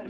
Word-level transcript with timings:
Halo, 0.00 0.08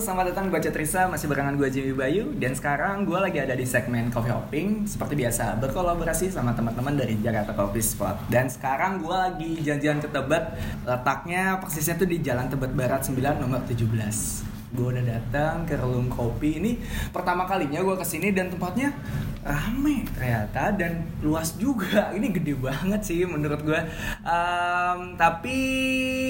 selamat 0.00 0.32
datang 0.32 0.48
di 0.48 0.52
Baca 0.56 0.72
Trisa, 0.72 1.04
masih 1.12 1.28
barengan 1.28 1.60
gue 1.60 1.68
Jimmy 1.68 1.92
Bayu. 1.92 2.32
Dan 2.40 2.56
sekarang 2.56 3.04
gue 3.04 3.20
lagi 3.20 3.44
ada 3.44 3.52
di 3.52 3.68
segmen 3.68 4.08
Coffee 4.08 4.32
Hopping. 4.32 4.88
Seperti 4.88 5.12
biasa, 5.12 5.60
berkolaborasi 5.60 6.32
sama 6.32 6.56
teman-teman 6.56 6.96
dari 6.96 7.20
Jakarta 7.20 7.52
Coffee 7.52 7.84
Spot. 7.84 8.16
Dan 8.32 8.48
sekarang 8.48 9.04
gue 9.04 9.12
lagi 9.12 9.60
janjian 9.60 10.00
ke 10.00 10.08
Tebet. 10.08 10.56
Letaknya 10.88 11.60
persisnya 11.60 12.00
tuh 12.00 12.08
di 12.08 12.24
Jalan 12.24 12.48
Tebet 12.48 12.72
Barat 12.72 13.04
9 13.04 13.44
nomor 13.44 13.60
17 13.68 14.49
gue 14.70 14.86
udah 14.86 15.04
datang 15.04 15.66
ke 15.66 15.74
relung 15.74 16.06
kopi. 16.06 16.62
Ini 16.62 16.78
pertama 17.10 17.46
kalinya 17.46 17.82
gue 17.82 17.96
ke 17.98 18.06
sini 18.06 18.30
dan 18.30 18.50
tempatnya 18.54 18.94
rame 19.42 20.06
ternyata 20.14 20.70
dan 20.78 21.02
luas 21.24 21.58
juga. 21.58 22.14
Ini 22.14 22.30
gede 22.30 22.54
banget 22.54 23.00
sih 23.02 23.26
menurut 23.26 23.60
gue 23.66 23.80
um, 24.22 25.18
tapi 25.18 25.58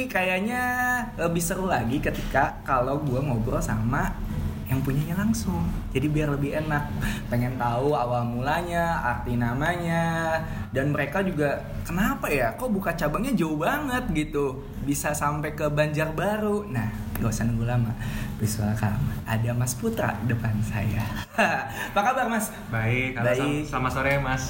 kayaknya 0.08 0.62
lebih 1.20 1.42
seru 1.42 1.68
lagi 1.68 2.00
ketika 2.00 2.64
kalau 2.64 3.02
gue 3.04 3.20
ngobrol 3.20 3.60
sama 3.60 4.14
yang 4.70 4.78
punyanya 4.86 5.18
langsung. 5.18 5.66
Jadi 5.90 6.06
biar 6.06 6.30
lebih 6.30 6.54
enak. 6.54 6.94
Pengen 7.26 7.58
tahu 7.58 7.90
awal 7.90 8.22
mulanya 8.22 9.02
arti 9.02 9.34
namanya 9.34 10.38
dan 10.70 10.94
mereka 10.94 11.26
juga 11.26 11.58
kenapa 11.82 12.30
ya? 12.30 12.54
Kok 12.54 12.70
buka 12.70 12.94
cabangnya 12.94 13.34
jauh 13.34 13.58
banget? 13.58 14.06
gitu. 14.14 14.62
Bisa 14.86 15.10
sampai 15.10 15.58
ke 15.58 15.66
Banjarbaru. 15.66 16.70
Nah 16.70 17.10
gak 17.20 17.36
usah 17.36 17.44
nunggu 17.44 17.68
lama 17.68 17.92
Biswakam 18.40 18.96
ada 19.28 19.52
Mas 19.52 19.76
Putra 19.76 20.16
depan 20.24 20.56
saya. 20.64 21.04
Apa 21.92 22.00
kabar 22.00 22.24
Mas? 22.24 22.48
Baik 22.72 23.12
halo 23.20 23.36
Baik. 23.36 23.68
selamat 23.68 23.92
sore 23.92 24.12
mas. 24.16 24.42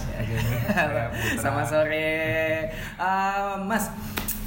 Sama 1.42 1.66
sore. 1.66 2.14
Uh, 2.94 3.58
Mas 3.66 3.90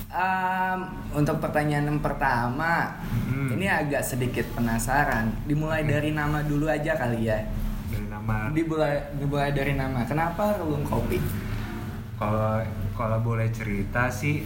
um, 0.08 0.80
untuk 1.12 1.44
pertanyaan 1.44 1.92
yang 1.92 2.00
pertama 2.00 2.96
Hmm. 3.34 3.50
ini 3.52 3.68
agak 3.68 4.00
sedikit 4.00 4.46
penasaran. 4.56 5.28
Dimulai 5.44 5.84
dari 5.84 6.16
nama 6.16 6.40
dulu 6.40 6.70
aja 6.72 6.96
kali 6.96 7.28
ya. 7.28 7.44
Dari 7.92 8.08
nama. 8.08 8.48
Dimulai 8.48 9.12
dimulai 9.20 9.52
dari 9.52 9.76
nama. 9.76 10.08
Kenapa 10.08 10.56
relung 10.56 10.88
kopi? 10.88 11.20
Kalau 12.16 12.64
kalau 12.96 13.18
boleh 13.20 13.52
cerita 13.52 14.08
sih 14.08 14.46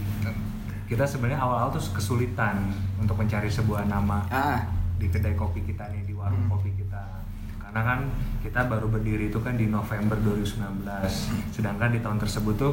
kita 0.88 1.06
sebenarnya 1.06 1.38
awal-awal 1.38 1.70
tuh 1.70 1.84
kesulitan 1.94 2.72
untuk 2.98 3.14
mencari 3.14 3.46
sebuah 3.46 3.86
nama. 3.86 4.24
Ah 4.32 4.77
di 4.98 5.06
kedai 5.08 5.32
kopi 5.32 5.62
kita 5.62 5.88
nih 5.88 6.02
di 6.04 6.12
warung 6.12 6.44
Hmm. 6.44 6.52
kopi 6.52 6.74
kita. 6.74 7.22
Karena 7.58 7.80
kan 7.84 8.00
kita 8.40 8.64
baru 8.64 8.88
berdiri 8.88 9.28
itu 9.28 9.38
kan 9.38 9.54
di 9.54 9.68
November 9.68 10.16
2019 10.16 11.28
sedangkan 11.52 11.92
di 11.92 12.00
tahun 12.00 12.16
tersebut 12.16 12.54
tuh 12.56 12.72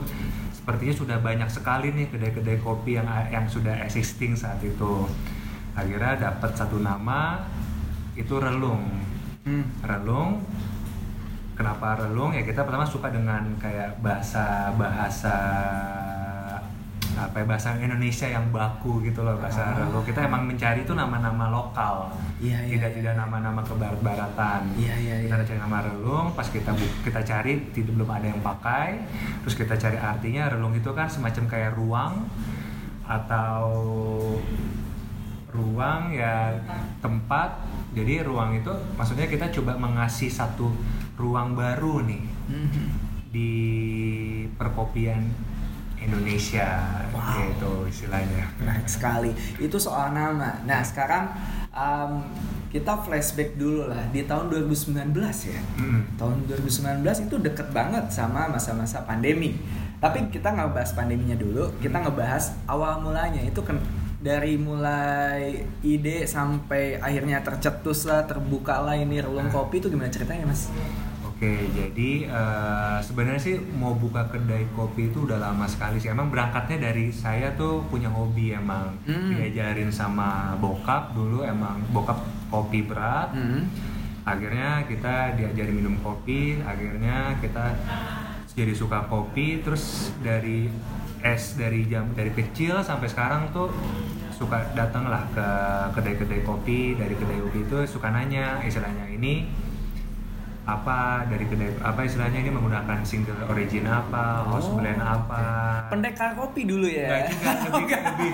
sepertinya 0.49 0.95
sudah 0.95 1.17
banyak 1.19 1.51
sekali 1.51 1.91
nih 1.91 2.07
kedai-kedai 2.09 2.63
kopi 2.63 2.95
yang 2.95 3.05
yang 3.27 3.45
sudah 3.45 3.75
existing 3.83 4.33
saat 4.33 4.57
itu. 4.63 5.05
Akhirnya 5.75 6.31
dapat 6.31 6.55
satu 6.55 6.79
nama 6.79 7.43
itu 8.15 8.39
relung. 8.39 8.87
Hmm. 9.43 9.67
relung. 9.83 10.41
Kenapa 11.55 11.95
relung? 11.99 12.31
Ya 12.31 12.43
kita 12.43 12.63
pertama 12.63 12.83
suka 12.83 13.07
dengan 13.07 13.47
kayak 13.59 13.99
bahasa 13.99 14.71
bahasa 14.75 15.35
apa 17.17 17.35
ya, 17.37 17.45
bahasa 17.45 17.75
Indonesia 17.77 18.27
yang 18.27 18.49
baku 18.49 18.99
gitu 19.01 19.21
loh 19.21 19.35
bahasa 19.35 19.63
Ah. 19.65 19.75
relung 19.77 20.03
kita 20.03 20.19
emang 20.21 20.43
mencari 20.43 20.81
itu 20.81 20.91
nama-nama 20.91 21.47
lokal 21.47 22.11
Iya, 22.37 22.59
iya, 22.61 22.75
tidak 22.75 22.91
iya. 22.91 22.97
tidak 22.97 23.13
nama-nama 23.17 23.61
kebarat-baratan 23.61 24.61
Iya, 24.75 24.95
iya, 24.97 25.15
kita 25.23 25.35
iya. 25.35 25.45
cari 25.45 25.59
nama 25.59 25.79
relung 25.81 26.27
pas 26.31 26.43
kita 26.45 26.71
kita 27.01 27.21
cari 27.21 27.51
tidak 27.71 27.95
belum 27.95 28.09
ada 28.09 28.27
yang 28.27 28.41
pakai 28.41 28.99
terus 29.39 29.55
kita 29.55 29.73
cari 29.73 29.95
artinya 29.95 30.49
relung 30.49 30.71
itu 30.71 30.91
kan 30.91 31.07
semacam 31.07 31.43
kayak 31.45 31.71
ruang 31.73 32.27
atau 33.01 33.63
ruang 35.47 36.11
ya 36.11 36.51
tempat 36.99 37.63
jadi 37.91 38.21
ruang 38.21 38.51
itu 38.53 38.67
maksudnya 38.93 39.23
kita 39.25 39.47
coba 39.51 39.77
mengasih 39.77 40.27
satu 40.27 40.67
ruang 41.15 41.55
baru 41.55 42.03
nih 42.03 42.23
Mhm. 42.45 42.85
di 43.31 43.51
perkopian 44.53 45.23
Indonesia 46.05 46.67
Wow. 47.15 47.41
gitu 47.47 47.71
istilahnya 47.87 48.45
Menarik 48.59 48.85
sekali. 48.85 49.31
Itu 49.57 49.79
soal 49.79 50.11
nama. 50.11 50.61
Nah, 50.67 50.83
sekarang 50.83 51.31
um, 51.71 52.21
kita 52.69 52.91
flashback 53.01 53.55
dulu 53.55 53.87
lah 53.87 54.03
di 54.11 54.27
tahun 54.27 54.51
2019 54.51 55.15
ya. 55.47 55.61
Mm. 55.79 56.19
Tahun 56.19 56.35
2019 56.45 57.01
itu 57.25 57.35
deket 57.39 57.71
banget 57.71 58.11
sama 58.11 58.51
masa-masa 58.51 59.07
pandemi. 59.07 59.55
Tapi 59.97 60.27
kita 60.27 60.51
nggak 60.51 60.75
bahas 60.75 60.91
pandeminya 60.91 61.39
dulu, 61.39 61.71
kita 61.79 62.03
ngebahas 62.03 62.51
awal 62.67 62.99
mulanya 62.99 63.39
itu 63.41 63.63
kan 63.63 63.79
dari 64.19 64.59
mulai 64.59 65.63
ide 65.81 66.27
sampai 66.27 66.99
akhirnya 66.99 67.39
tercetus 67.41 68.03
lah, 68.03 68.27
terbuka 68.27 68.81
lah 68.83 68.97
ini 68.97 69.23
relung 69.23 69.47
Nah. 69.47 69.53
kopi 69.55 69.79
itu 69.79 69.87
gimana 69.87 70.11
ceritanya 70.11 70.49
mas? 70.49 70.67
Oke, 71.35 71.67
jadi 71.67 72.31
eh, 72.31 72.97
sebenarnya 73.03 73.41
sih 73.43 73.59
mau 73.75 73.91
buka 73.91 74.23
kedai 74.31 74.71
kopi 74.71 75.11
itu 75.11 75.27
udah 75.27 75.35
lama 75.35 75.67
sekali 75.67 75.99
sih. 75.99 76.07
Emang 76.07 76.31
berangkatnya 76.31 76.79
dari 76.79 77.11
saya 77.11 77.51
tuh 77.59 77.83
punya 77.91 78.07
hobi 78.07 78.55
emang 78.55 78.95
Hmm. 79.03 79.35
diajarin 79.35 79.91
sama 79.91 80.55
bokap 80.63 81.11
dulu 81.11 81.43
emang 81.43 81.83
bokap 81.91 82.23
kopi 82.47 82.87
berat. 82.87 83.35
Hmm. 83.35 83.67
Akhirnya 84.23 84.87
kita 84.87 85.35
diajari 85.35 85.75
minum 85.75 85.99
kopi, 85.99 86.63
akhirnya 86.63 87.35
kita 87.43 87.75
jadi 88.55 88.71
suka 88.71 89.03
kopi. 89.11 89.59
Terus 89.59 90.15
dari 90.23 90.71
es 91.19 91.59
dari 91.59 91.83
jam 91.91 92.15
dari 92.15 92.31
kecil 92.31 92.79
sampai 92.79 93.11
sekarang 93.11 93.51
tuh 93.51 93.75
suka 94.31 94.71
datang 94.71 95.11
lah 95.11 95.27
ke 95.35 95.47
kedai-kedai 95.99 96.47
kopi 96.47 96.95
dari 96.95 97.11
kedai 97.11 97.43
kopi 97.43 97.59
itu 97.67 97.77
suka 97.87 98.07
nanya 98.07 98.63
istilahnya 98.63 99.07
ini 99.11 99.64
apa 100.65 100.97
dari 101.25 101.45
kedai 101.45 101.77
apa 101.79 102.01
istilahnya 102.01 102.39
ini 102.39 102.49
menggunakan 102.49 102.97
single 103.01 103.37
origin 103.45 103.85
apa 103.85 104.41
house 104.43 104.65
Oh, 104.65 104.77
blend 104.77 104.97
apa 104.97 105.85
Pendekar 105.87 106.33
kopi 106.33 106.65
dulu 106.65 106.85
ya. 106.85 107.21
Nggak 107.21 107.29
juga 107.29 107.53
lebih 107.69 107.85
lebih 108.01 108.31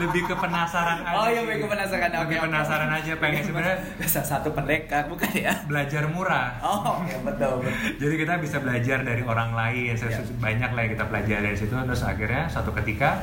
lebih 0.00 0.22
ke 0.24 0.34
penasaran 0.34 1.04
aja 1.04 1.14
Oh 1.14 1.26
iya, 1.26 1.40
lebih 1.42 1.56
ke 1.60 1.68
penasaran. 1.68 2.08
Oke, 2.08 2.20
lebih 2.22 2.36
oke. 2.38 2.44
penasaran 2.48 2.90
aja 2.90 3.12
pengen 3.16 3.42
sebenarnya 3.46 3.76
Salah 4.02 4.28
satu 4.30 4.48
pendekar 4.50 5.04
bukan 5.06 5.28
ya? 5.30 5.52
belajar 5.64 6.02
murah 6.06 6.56
Oh, 6.58 7.04
ya 7.04 7.20
betul, 7.20 7.60
betul. 7.60 7.74
jadi 8.00 8.14
kita 8.16 8.34
bisa 8.38 8.56
belajar 8.58 8.98
dari 9.02 9.22
orang 9.22 9.52
lain 9.52 9.92
Ya. 9.96 10.22
banyak 10.22 10.70
lah 10.70 10.80
yang 10.80 10.92
kita 10.92 11.04
pelajari 11.04 11.42
dari 11.44 11.58
situ 11.58 11.74
terus 11.74 12.00
akhirnya 12.00 12.46
suatu 12.46 12.70
ketika 12.72 13.20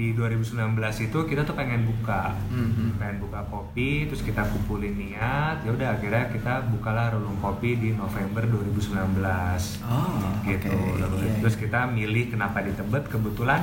di 0.00 0.16
2019 0.16 0.56
itu 0.80 1.18
kita 1.28 1.44
tuh 1.44 1.52
pengen 1.52 1.84
buka. 1.84 2.32
Mhm. 2.48 2.96
pengen 2.96 3.20
buka 3.20 3.44
kopi 3.48 4.08
terus 4.08 4.24
kita 4.24 4.40
kumpulin 4.48 4.96
niat 4.96 5.60
ya 5.60 5.70
udah 5.72 5.88
akhirnya 5.92 6.24
kita 6.32 6.64
bukalah 6.72 7.12
relung 7.12 7.36
kopi 7.36 7.76
di 7.76 7.92
November 7.92 8.48
2019 8.48 9.84
Oh, 9.84 10.40
gitu 10.48 10.72
oke. 10.72 10.96
Iya, 11.20 11.36
terus 11.40 11.54
iya. 11.56 11.60
kita 11.60 11.80
milih 11.86 12.32
kenapa 12.32 12.64
di 12.64 12.72
Tebet. 12.72 13.12
Kebetulan 13.12 13.60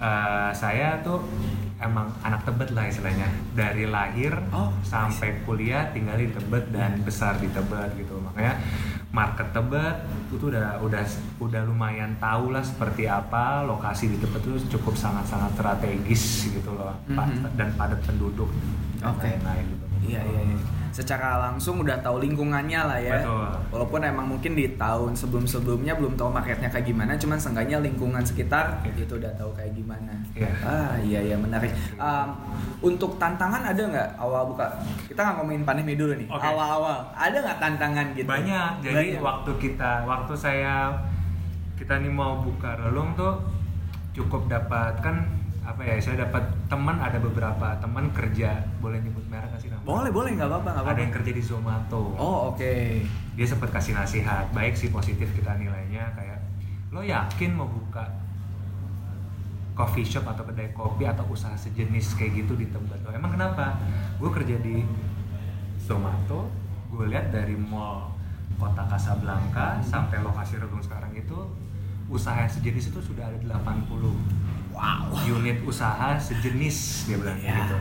eh, 0.00 0.50
saya 0.52 1.00
tuh 1.00 1.20
emang 1.78 2.08
anak 2.22 2.48
Tebet 2.48 2.72
lah 2.72 2.88
istilahnya. 2.88 3.28
Dari 3.52 3.84
lahir 3.84 4.32
Oh, 4.48 4.72
sampai 4.80 5.44
kuliah 5.44 5.92
tinggal 5.92 6.16
di 6.16 6.32
Tebet 6.32 6.72
dan 6.72 6.96
besar 7.04 7.36
di 7.36 7.48
Tebet 7.48 7.92
gitu. 7.94 8.16
Makanya 8.16 8.56
market 9.08 9.48
Tebet 9.50 9.96
itu 10.28 10.44
udah 10.46 10.76
udah 10.78 11.00
udah 11.38 11.62
lumayan 11.64 12.12
tahu 12.18 12.52
lah 12.52 12.60
seperti 12.60 13.04
apa 13.04 13.64
lokasi 13.64 14.08
di 14.08 14.16
Tebet 14.16 14.42
itu 14.42 14.76
cukup 14.76 14.92
sangat-sangat 14.94 15.54
strategis 15.54 16.22
gitu 16.50 16.70
loh 16.70 16.92
pa- 17.08 17.24
Mhm. 17.24 17.56
dan 17.56 17.72
padat 17.72 18.00
penduduk 18.02 18.52
dan 18.98 19.08
Oke. 19.08 19.24
lain-lain 19.26 19.64
gitu. 19.66 19.84
Iya, 20.04 20.20
iya, 20.22 20.40
iya. 20.46 20.58
Secara 20.90 21.38
langsung 21.40 21.78
udah 21.78 21.94
tahu 21.98 22.18
lingkungannya 22.18 22.80
lah 22.80 22.98
ya. 22.98 23.22
Betul. 23.22 23.48
Walaupun 23.70 24.00
emang 24.02 24.26
mungkin 24.26 24.52
di 24.52 24.74
tahun 24.74 25.14
sebelum-sebelumnya 25.14 25.94
belum 25.94 26.14
tahu 26.14 26.28
marketnya 26.28 26.66
kayak 26.66 26.82
gimana, 26.84 27.14
cuman 27.14 27.38
seenggaknya 27.38 27.78
lingkungan 27.78 28.18
sekitar 28.20 28.82
Iya. 28.82 29.06
itu 29.06 29.14
udah 29.14 29.30
tahu 29.32 29.54
kayak 29.54 29.72
gimana. 29.72 30.17
Iya. 30.38 30.50
Ah, 30.60 30.94
iya 30.98 31.20
iya 31.20 31.36
menarik. 31.36 31.74
Um, 31.94 32.28
untuk 32.80 33.14
tantangan 33.16 33.62
ada 33.64 33.78
nggak 33.80 34.08
awal 34.16 34.46
buka? 34.46 34.70
Kita 35.04 35.18
nggak 35.20 35.36
ngomongin 35.36 35.62
pandemi 35.62 35.92
dulu 35.92 36.14
nih. 36.14 36.26
Oke. 36.26 36.44
Awal-awal 36.44 36.96
ada 37.10 37.36
nggak 37.36 37.58
tantangan 37.58 38.06
gitu? 38.12 38.24
banyak 38.24 38.70
jadi 38.80 38.94
Banyak. 38.94 39.20
waktu 39.20 39.50
kita 39.58 39.92
waktu 40.04 40.32
saya 40.32 40.94
kita 41.74 41.94
nih 41.96 42.10
mau 42.10 42.38
buka 42.38 42.74
relung 42.76 43.14
tuh 43.14 43.38
cukup 44.12 44.46
dapat 44.46 44.98
kan 44.98 45.26
apa 45.62 45.78
ya 45.80 45.94
saya 45.96 46.24
dapat 46.24 46.40
teman 46.66 46.96
ada 46.96 47.18
beberapa 47.18 47.76
teman 47.76 48.08
kerja 48.10 48.50
boleh 48.78 48.98
nyebut 48.98 49.20
merek 49.26 49.46
nggak 49.48 49.60
sih 49.60 49.68
nama 49.68 49.84
Boleh 49.84 50.08
boleh 50.08 50.32
nggak 50.32 50.48
apa-apa 50.48 50.64
nggak 50.64 50.74
ada 50.74 50.82
apa-apa. 50.88 51.02
yang 51.02 51.12
kerja 51.12 51.30
di 51.30 51.42
Zomato 51.44 52.02
Oh 52.16 52.50
oke. 52.50 52.72
dia 53.34 53.46
sempat 53.46 53.70
kasih 53.70 53.92
nasihat 53.92 54.48
baik 54.50 54.72
sih 54.72 54.88
positif 54.88 55.28
kita 55.30 55.54
nilainya 55.54 56.08
kayak 56.14 56.40
lo 56.88 56.98
yakin 57.00 57.52
mau 57.52 57.68
buka 57.68 58.00
coffee 59.78 60.02
shop 60.02 60.26
atau 60.26 60.42
kedai 60.42 60.74
kopi 60.74 61.06
atau 61.06 61.22
usaha 61.30 61.54
sejenis 61.54 62.18
kayak 62.18 62.42
gitu 62.42 62.58
di 62.58 62.66
Tebet 62.66 62.98
oh, 63.06 63.14
emang 63.14 63.30
kenapa? 63.30 63.78
Gue 64.18 64.26
kerja 64.34 64.58
di 64.58 64.82
Zomato 65.78 66.50
gue 66.90 67.06
lihat 67.06 67.30
dari 67.30 67.54
mall 67.54 68.10
kota 68.58 68.82
Casablanca 68.82 69.78
sampai 69.78 70.18
lokasi 70.18 70.58
Regung 70.58 70.82
sekarang 70.82 71.14
itu 71.14 71.36
usaha 72.10 72.42
sejenis 72.42 72.90
itu 72.90 72.98
sudah 72.98 73.30
ada 73.30 73.38
80 73.62 73.86
Wow. 74.74 75.10
unit 75.26 75.58
usaha 75.62 76.14
sejenis 76.14 77.06
dia 77.06 77.18
bilang 77.18 77.34
kayak 77.34 77.50
Iya. 77.50 77.62
gitu. 77.66 77.76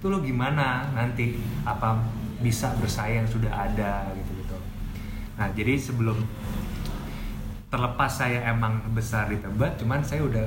Itu 0.00 0.06
lo 0.08 0.18
gimana 0.20 0.88
nanti? 0.92 1.36
Apa 1.60 2.00
bisa 2.40 2.72
bersaing? 2.80 3.28
Sudah 3.28 3.52
ada 3.52 4.08
gitu 4.16 4.32
gitu. 4.32 4.56
Nah 5.36 5.52
jadi 5.52 5.76
sebelum 5.76 6.16
terlepas 7.68 8.08
saya 8.08 8.48
emang 8.48 8.80
besar 8.96 9.28
di 9.28 9.36
Tebet 9.36 9.76
cuman 9.76 10.00
saya 10.00 10.24
udah 10.24 10.46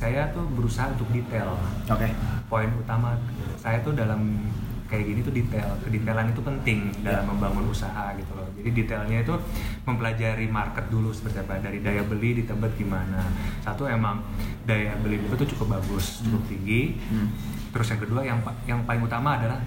saya 0.00 0.32
tuh 0.32 0.48
berusaha 0.48 0.88
untuk 0.88 1.08
detail 1.10 1.52
Oke. 1.86 2.08
poin 2.46 2.72
utama 2.72 3.12
saya 3.54 3.76
tuh 3.80 3.92
dalam 3.92 4.48
kayak 4.86 5.06
gini 5.06 5.20
tuh 5.20 5.30
detail 5.30 5.68
kedetailan 5.78 6.32
itu 6.32 6.40
penting 6.40 6.78
dalam 7.00 7.20
Ya. 7.20 7.28
membangun 7.28 7.68
usaha 7.68 8.10
gitu 8.16 8.32
loh 8.32 8.48
jadi 8.56 8.70
detailnya 8.74 9.18
itu 9.20 9.34
mempelajari 9.84 10.48
market 10.48 10.88
dulu 10.88 11.12
seperti 11.12 11.38
apa 11.38 11.60
dari 11.60 11.78
daya 11.78 12.02
beli 12.02 12.34
di 12.34 12.42
Tebet 12.42 12.74
gimana 12.74 13.22
satu 13.60 13.84
emang 13.86 14.24
daya 14.62 14.96
beli 14.96 15.20
itu 15.20 15.34
tuh 15.36 15.48
cukup 15.48 15.76
bagus 15.76 16.24
cukup 16.24 16.42
tinggi 16.48 16.96
Hmm. 17.06 17.28
terus 17.70 17.86
yang 17.86 18.00
kedua 18.00 18.20
yang 18.24 18.38
yang 18.64 18.80
paling 18.82 18.98
utama 19.00 19.36
adalah 19.36 19.60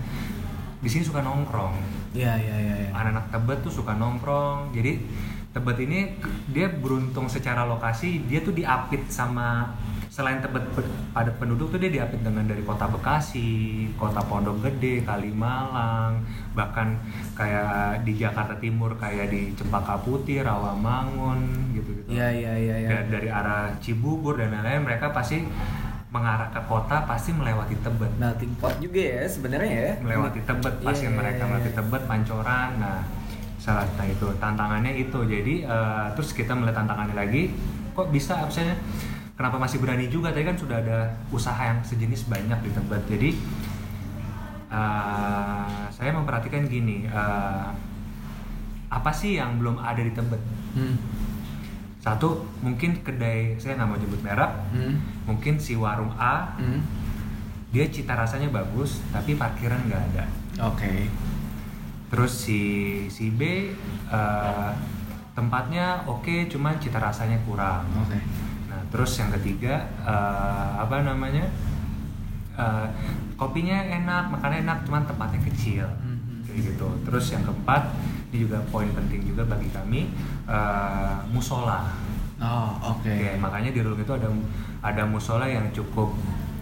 di 0.78 0.90
sini 0.90 1.00
suka 1.02 1.22
nongkrong 1.22 1.80
Iya 2.12 2.36
iya 2.36 2.56
iya. 2.58 2.76
iya. 2.78 2.90
anak-anak 2.92 3.32
Tebet 3.32 3.60
tuh 3.62 3.74
suka 3.74 3.96
nongkrong 3.96 4.74
jadi 4.74 5.00
Tebet 5.50 5.78
ini 5.80 6.20
dia 6.48 6.68
beruntung 6.68 7.26
secara 7.28 7.64
lokasi 7.64 8.26
dia 8.26 8.42
tuh 8.42 8.52
diapit 8.52 9.08
sama 9.08 9.72
selain 10.14 10.38
pe- 10.46 10.86
padat 11.10 11.34
penduduk 11.42 11.74
tuh 11.74 11.82
dia 11.82 11.90
diapit 11.90 12.22
dengan 12.22 12.46
dari 12.46 12.62
kota 12.62 12.86
Bekasi, 12.86 13.90
kota 13.98 14.22
Pondok 14.22 14.62
Gede, 14.62 15.02
Kalimalang, 15.02 16.22
bahkan 16.54 17.02
kayak 17.34 18.06
di 18.06 18.22
Jakarta 18.22 18.54
Timur 18.62 18.94
kayak 18.94 19.34
di 19.34 19.58
Cempaka 19.58 19.98
Putih, 20.06 20.46
Rawamangun 20.46 21.74
gitu-gitu. 21.74 22.14
Iya 22.14 22.30
iya 22.30 22.54
iya 22.54 22.76
iya. 22.78 22.90
Dan 22.94 23.10
dari 23.10 23.26
arah 23.34 23.74
Cibubur 23.82 24.38
dan 24.38 24.54
lain-lain 24.54 24.86
mereka 24.86 25.10
pasti 25.10 25.42
mengarah 26.14 26.54
ke 26.54 26.62
kota 26.70 27.10
pasti 27.10 27.34
melewati 27.34 27.74
Tebet 27.82 28.14
Melting 28.22 28.54
pot 28.62 28.78
juga 28.78 29.02
ya 29.02 29.26
sebenarnya 29.26 29.72
ya. 29.74 29.92
melewati 29.98 30.46
Tebet 30.46 30.78
Iya, 30.78 30.94
yang 30.94 31.10
iya, 31.10 31.10
mereka 31.10 31.42
iya, 31.42 31.48
melewati 31.50 31.72
iya. 31.74 31.78
Tebet 31.82 32.04
Pancoran 32.06 32.70
nah 32.78 33.00
salah 33.58 33.90
nah 33.98 34.06
itu 34.06 34.28
tantangannya 34.38 34.94
itu 34.94 35.20
jadi 35.26 35.56
eh, 35.66 36.06
terus 36.14 36.38
kita 36.38 36.54
melihat 36.54 36.86
tantangannya 36.86 37.18
lagi 37.18 37.50
kok 37.98 38.14
bisa 38.14 38.46
absennya 38.46 38.78
kenapa 39.34 39.58
masih 39.58 39.78
berani 39.78 40.08
juga 40.08 40.30
tadi 40.30 40.44
kan 40.44 40.54
sudah 40.54 40.78
ada 40.78 41.00
usaha 41.30 41.58
yang 41.60 41.82
sejenis 41.82 42.28
banyak 42.28 42.60
di 42.60 42.72
Tebet 42.72 43.04
jadi 43.08 43.30
eh, 44.70 45.84
saya 45.90 46.12
memperhatikan 46.12 46.66
gini 46.66 47.06
eh, 47.06 47.68
apa 48.90 49.10
sih 49.10 49.36
yang 49.36 49.58
belum 49.58 49.78
ada 49.78 50.00
di 50.00 50.12
Tebet 50.12 50.42
Hmm. 50.74 50.98
satu 52.00 52.34
mungkin 52.60 52.98
kedai 53.00 53.54
saya 53.56 53.78
nggak 53.78 53.86
mau 53.86 53.96
nyebut 53.96 54.22
merek 54.22 54.50
Hmm. 54.70 54.98
mungkin 55.24 55.56
si 55.56 55.74
warung 55.74 56.10
A 56.16 56.58
Hmm. 56.58 56.82
dia 57.70 57.86
cita 57.88 58.14
rasanya 58.14 58.50
bagus 58.50 59.06
tapi 59.10 59.34
parkiran 59.34 59.78
nggak 59.84 60.04
ada 60.12 60.26
Oke. 60.64 61.10
Terus 62.10 62.30
si 62.30 62.62
si 63.08 63.30
B 63.30 63.74
eh, 64.08 64.72
tempatnya 65.34 66.06
oke, 66.06 66.46
cuman 66.46 66.78
cita 66.78 67.02
rasanya 67.02 67.42
kurang. 67.42 67.82
Oke. 67.98 68.14
Nah, 68.14 68.22
terus 68.94 69.12
yang 69.18 69.34
ketiga 69.34 69.90
eh, 70.00 70.70
apa 70.78 71.02
namanya? 71.02 71.50
Eh, 72.54 72.88
kopinya 73.34 73.82
enak, 73.82 74.30
makannya 74.30 74.62
enak, 74.62 74.86
cuman 74.86 75.04
tempatnya 75.04 75.42
kecil. 75.50 75.90
Mhm. 76.00 76.46
Kayak 76.46 76.60
gitu. 76.70 76.88
Terus 77.02 77.26
yang 77.34 77.42
keempat, 77.42 77.90
ini 78.30 78.46
juga 78.46 78.62
poin 78.70 78.86
penting 78.88 79.26
juga 79.26 79.42
bagi 79.44 79.74
kami 79.74 80.14
eh, 80.46 81.16
musola. 81.34 81.90
Oh 82.38 82.94
oke. 82.94 83.10
Oke, 83.10 83.34
makanya 83.42 83.74
di 83.74 83.82
Rulung 83.82 83.98
itu 83.98 84.14
ada 84.14 84.30
ada 84.84 85.04
musola 85.08 85.50
yang 85.50 85.66
cukup 85.74 86.14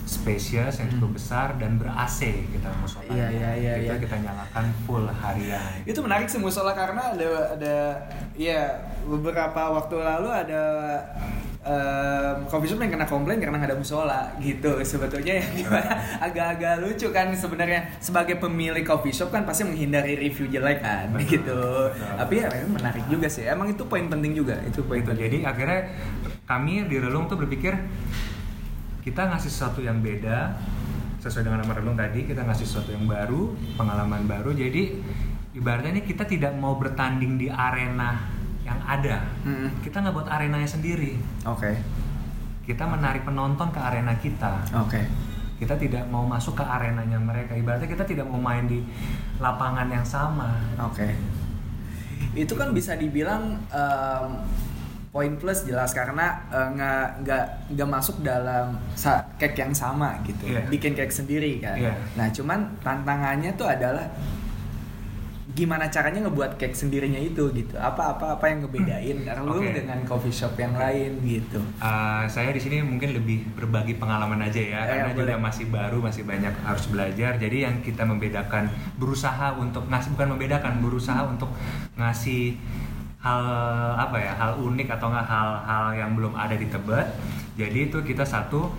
spesies, 0.01 0.79
yang 0.79 0.89
cukup 0.91 1.11
Hmm. 1.11 1.17
besar 1.17 1.47
dan 1.57 1.75
ber 1.75 1.87
AC 1.89 2.47
kita 2.47 2.69
musola. 2.79 3.09
Iya, 3.09 3.27
iya, 3.31 3.51
iya, 3.55 3.73
Itu 3.83 3.93
iya. 3.97 4.03
kita 4.03 4.15
nyalakan 4.19 4.65
full 4.85 5.05
harian. 5.09 5.71
Itu 5.83 5.99
menarik 6.03 6.27
sih 6.27 6.39
musola 6.39 6.71
karena 6.71 7.15
ada 7.15 7.29
ada 7.55 7.75
ya 8.37 8.79
beberapa 9.03 9.75
waktu 9.75 9.95
lalu 9.97 10.29
ada 10.29 10.61
em, 11.61 12.35
coffee 12.49 12.69
shop 12.73 12.81
yang 12.81 12.93
kena 12.97 13.05
komplain 13.05 13.37
karena 13.37 13.61
nggak 13.61 13.69
ada 13.73 13.77
musola 13.77 14.21
gitu. 14.41 14.81
Sebetulnya 14.81 15.41
gimana 15.53 15.91
agak-agak 16.25 16.81
lucu 16.81 17.07
kan 17.13 17.29
sebenarnya. 17.33 18.01
Sebagai 18.01 18.41
pemilik 18.41 18.81
coffee 18.81 19.13
shop 19.13 19.29
kan 19.29 19.45
pasti 19.45 19.65
menghindari 19.65 20.17
review 20.17 20.49
jelek 20.49 20.81
kan 20.81 21.13
Betul, 21.13 21.29
gitu. 21.29 21.61
betul. 21.93 22.17
tapi 22.17 22.33
ya 22.41 22.47
menarik 22.65 23.05
juga 23.07 23.27
sih. 23.29 23.45
Emang 23.45 23.69
itu 23.69 23.85
poin 23.85 24.05
penting 24.09 24.33
juga 24.33 24.57
itu 24.65 24.81
poin 24.85 25.01
penting. 25.05 25.29
Jadi 25.29 25.37
akhirnya 25.45 25.79
kami 26.49 26.89
di 26.89 26.97
Relung 26.97 27.29
tuh 27.29 27.37
berpikir 27.37 27.77
kita 29.01 29.29
ngasih 29.33 29.49
sesuatu 29.49 29.81
yang 29.81 30.01
beda 30.01 30.57
sesuai 31.21 31.45
dengan 31.45 31.61
nama 31.61 31.73
Relung 31.77 31.97
tadi 31.97 32.25
kita 32.25 32.41
ngasih 32.45 32.65
sesuatu 32.65 32.89
yang 32.93 33.05
baru 33.05 33.53
pengalaman 33.77 34.25
baru. 34.25 34.53
Jadi 34.57 34.97
ibaratnya 35.53 35.99
ini 35.99 36.03
kita 36.05 36.25
tidak 36.25 36.53
mau 36.57 36.79
bertanding 36.79 37.37
di 37.37 37.47
arena 37.51 38.40
yang 38.71 38.81
ada 38.87 39.17
Mm-mm. 39.43 39.69
kita 39.83 39.99
nggak 39.99 40.15
buat 40.15 40.29
arenanya 40.31 40.69
sendiri 40.69 41.19
oke 41.43 41.71
kita 42.63 42.87
menarik 42.87 43.27
penonton 43.27 43.67
ke 43.69 43.79
arena 43.83 44.15
kita 44.15 44.63
oke 44.79 45.01
kita 45.61 45.77
tidak 45.77 46.09
mau 46.09 46.25
masuk 46.25 46.57
ke 46.57 46.65
arenanya 46.65 47.21
mereka 47.21 47.53
ibaratnya 47.53 47.85
kita 47.85 48.01
tidak 48.01 48.25
mau 48.25 48.41
main 48.41 48.65
di 48.65 48.81
lapangan 49.37 49.85
yang 49.89 50.05
sama 50.05 50.57
Oke. 50.77 51.09
Itu 52.37 52.53
kan 52.55 52.71
bisa 52.71 52.95
dibilang 52.95 53.59
em, 53.69 54.29
poin 55.11 55.35
plus 55.35 55.67
jelas 55.67 55.91
karena 55.91 56.39
eh, 56.47 56.67
nggak 56.77 57.05
nggak 57.27 57.45
nggak 57.75 57.89
masuk 57.89 58.23
dalam 58.23 58.79
cake 59.37 59.57
yang 59.59 59.73
sama 59.75 60.15
gitu. 60.23 60.47
Iya. 60.47 60.65
Bikin 60.71 60.95
cake 60.95 61.11
sendiri 61.11 61.59
kan. 61.59 61.75
Iya. 61.75 61.93
Nah, 62.15 62.31
cuman 62.31 62.59
tantangannya 62.79 63.51
tuh 63.59 63.67
adalah 63.67 64.07
gimana 65.51 65.91
caranya 65.91 66.23
ngebuat 66.27 66.55
cake 66.55 66.71
sendirinya 66.71 67.19
itu 67.19 67.51
gitu. 67.51 67.75
Apa 67.75 68.15
apa 68.15 68.39
apa 68.39 68.45
yang 68.47 68.63
ngebedain 68.63 69.17
lu 69.43 69.59
Oke. 69.59 69.75
dengan 69.75 69.99
coffee 70.07 70.31
shop 70.31 70.55
yang 70.55 70.71
lain 70.75 71.19
gitu. 71.27 71.59
Uh, 71.77 72.23
saya 72.25 72.55
di 72.55 72.61
sini 72.61 72.79
mungkin 72.79 73.11
lebih 73.11 73.43
berbagi 73.59 73.99
pengalaman 73.99 74.39
aja 74.39 74.61
ya, 74.61 74.79
Eh, 74.83 74.87
karena 74.87 75.11
juga 75.11 75.35
boleh. 75.35 75.43
masih 75.43 75.65
baru, 75.67 75.97
masih 75.99 76.23
banyak 76.23 76.53
harus 76.63 76.85
belajar. 76.87 77.35
Jadi 77.35 77.57
yang 77.67 77.75
kita 77.83 78.07
membedakan, 78.07 78.71
berusaha 78.95 79.51
untuk 79.59 79.87
ngasih 79.91 80.15
bukan 80.15 80.27
membedakan, 80.39 80.73
berusaha 80.79 81.21
untuk 81.27 81.51
ngasih 81.99 82.55
hal 83.21 83.43
apa 83.99 84.17
ya, 84.17 84.33
hal 84.33 84.57
unik 84.57 84.87
atau 84.97 85.11
nggak 85.11 85.27
hal-hal 85.27 85.85
yang 85.93 86.11
belum 86.15 86.33
ada 86.33 86.55
di 86.55 86.65
Tebet. 86.71 87.07
Jadi 87.59 87.91
itu 87.91 87.99
kita 88.01 88.23
satu 88.23 88.71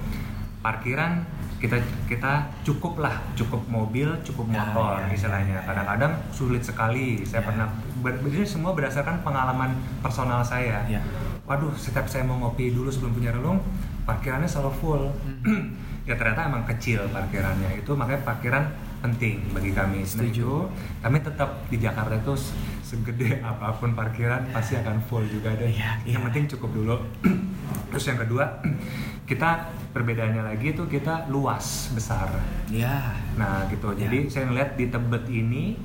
parkiran 0.62 1.22
kita 1.62 1.78
kita 2.04 2.32
cukup 2.60 2.98
lah, 2.98 3.22
cukup 3.32 3.62
mobil, 3.70 4.10
cukup 4.20 4.50
Ya, 4.50 4.66
motor 4.66 4.98
ya, 4.98 5.14
istilahnya. 5.14 5.54
ya, 5.54 5.62
ya. 5.62 5.68
Kadang-kadang 5.70 6.12
sulit 6.28 6.58
sekali. 6.58 7.22
Saya 7.22 7.38
Ya. 7.38 7.46
pernah 7.46 7.66
ber, 7.96 8.18
ini 8.26 8.42
semua 8.42 8.74
berdasarkan 8.74 9.22
pengalaman 9.22 9.70
personal 10.02 10.42
saya 10.42 10.82
Ya. 10.84 10.98
waduh 11.42 11.70
setiap 11.72 12.04
saya 12.04 12.22
mau 12.22 12.34
ngopi 12.36 12.70
dulu 12.70 12.86
sebelum 12.86 13.14
punya 13.14 13.30
relung 13.30 13.62
parkirannya 14.02 14.44
selalu 14.44 14.72
full 14.74 15.02
Hmm. 15.42 15.74
ya 16.08 16.14
ternyata 16.14 16.46
emang 16.46 16.66
kecil 16.66 17.06
parkirannya 17.08 17.78
itu 17.78 17.90
makanya 17.92 18.22
parkiran 18.24 18.64
penting 19.02 19.42
bagi 19.50 19.70
kami 19.70 20.00
Setuju. 20.02 20.70
kami 21.00 21.18
tetap 21.18 21.66
di 21.66 21.76
Jakarta 21.76 22.14
itu 22.14 22.32
se- 22.32 22.54
segede 22.84 23.42
apa 23.42 23.74
pun 23.74 23.92
parkiran 23.92 24.46
pasti 24.48 24.74
akan 24.74 25.02
full 25.02 25.26
juga 25.26 25.50
deh 25.52 25.66
Iya, 25.66 25.98
yang 26.06 26.22
iya. 26.22 26.24
penting 26.24 26.46
cukup 26.48 26.70
dulu 26.72 26.96
terus 27.90 28.04
yang 28.04 28.16
kedua 28.16 28.62
kita 29.28 29.50
perbedaannya 29.90 30.42
lagi 30.46 30.70
itu 30.70 30.86
kita 30.86 31.26
luas 31.26 31.90
besar 31.90 32.30
Ya. 32.68 33.12
Nah 33.34 33.66
gitu, 33.66 33.92
Ya. 33.92 34.06
jadi 34.06 34.18
saya 34.26 34.44
ngeliat 34.46 34.74
di 34.74 34.86
Tebet 34.86 35.24
ini 35.26 35.76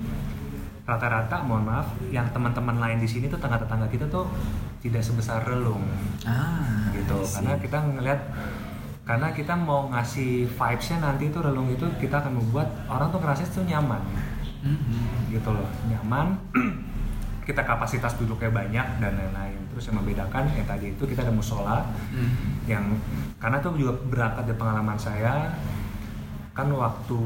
rata-rata, 0.84 1.44
mohon 1.44 1.68
maaf, 1.68 1.84
yang 2.08 2.24
teman-teman 2.30 2.78
lain 2.78 2.96
di 2.98 3.06
sini 3.06 3.28
tuh 3.28 3.36
tetangga-tetangga 3.36 3.88
kita 3.88 4.08
tuh 4.08 4.24
tidak 4.80 5.04
sebesar 5.04 5.44
relung, 5.44 5.84
Ah. 6.24 6.88
gitu. 6.94 7.20
Karena 7.26 7.60
kita 7.60 7.78
ngeliat, 7.84 8.20
karena 9.08 9.32
kita 9.32 9.56
mau 9.56 9.88
ngasih 9.88 10.52
vibesnya 10.52 11.00
nanti 11.00 11.32
tuh 11.32 11.40
relung 11.40 11.72
itu 11.72 11.88
kita 11.96 12.20
akan 12.20 12.44
membuat 12.44 12.68
orang 12.92 13.08
tuh 13.08 13.24
ngerasa 13.24 13.48
itu 13.48 13.64
nyaman, 13.64 14.04
Mhm. 14.68 15.32
gitu 15.32 15.48
loh, 15.56 15.64
nyaman. 15.88 16.36
kita 17.48 17.64
kapasitas 17.64 18.20
duduknya 18.20 18.52
banyak 18.52 18.88
dan 19.00 19.16
lain-lain. 19.16 19.56
Terus 19.72 19.88
yang 19.88 20.04
membedakan 20.04 20.52
yang 20.52 20.68
tadi 20.68 20.92
itu 20.92 21.04
kita 21.08 21.24
ada 21.24 21.32
musola, 21.32 21.88
Mhm. 22.12 22.68
yang 22.68 22.84
karena 23.40 23.64
tuh 23.64 23.80
juga 23.80 23.96
berangkat 24.12 24.44
dari 24.52 24.60
pengalaman 24.60 25.00
saya 25.00 25.56
kan 26.52 26.68
waktu 26.74 27.20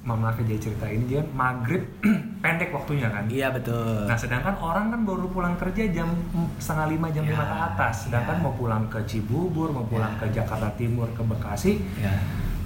maaf 0.00 0.40
ya 0.40 0.44
jadi 0.48 0.60
cerita 0.64 0.88
ini 0.88 1.04
dia 1.06 1.20
maghrib 1.30 1.84
pendek 2.42 2.72
waktunya 2.72 3.12
kan 3.12 3.28
Iya 3.28 3.52
betul. 3.52 4.08
Nah, 4.08 4.16
sedangkan 4.16 4.56
orang 4.56 4.88
kan 4.88 5.00
baru 5.04 5.28
pulang 5.28 5.54
kerja 5.54 5.92
jam 5.92 6.08
setengah 6.56 6.88
lima, 6.88 7.06
jam 7.12 7.22
Ya, 7.22 7.36
lima 7.36 7.44
ke 7.44 7.56
atas. 7.68 8.08
Sedangkan 8.08 8.36
ya. 8.36 8.42
mau 8.42 8.54
pulang 8.54 8.88
ke 8.88 8.96
Cibubur, 9.04 9.68
mau 9.68 9.84
pulang 9.84 10.16
Ya. 10.16 10.24
ke 10.24 10.26
Jakarta 10.32 10.72
Timur, 10.74 11.04
ke 11.12 11.20
Bekasi, 11.20 11.84
ya. 11.96 12.16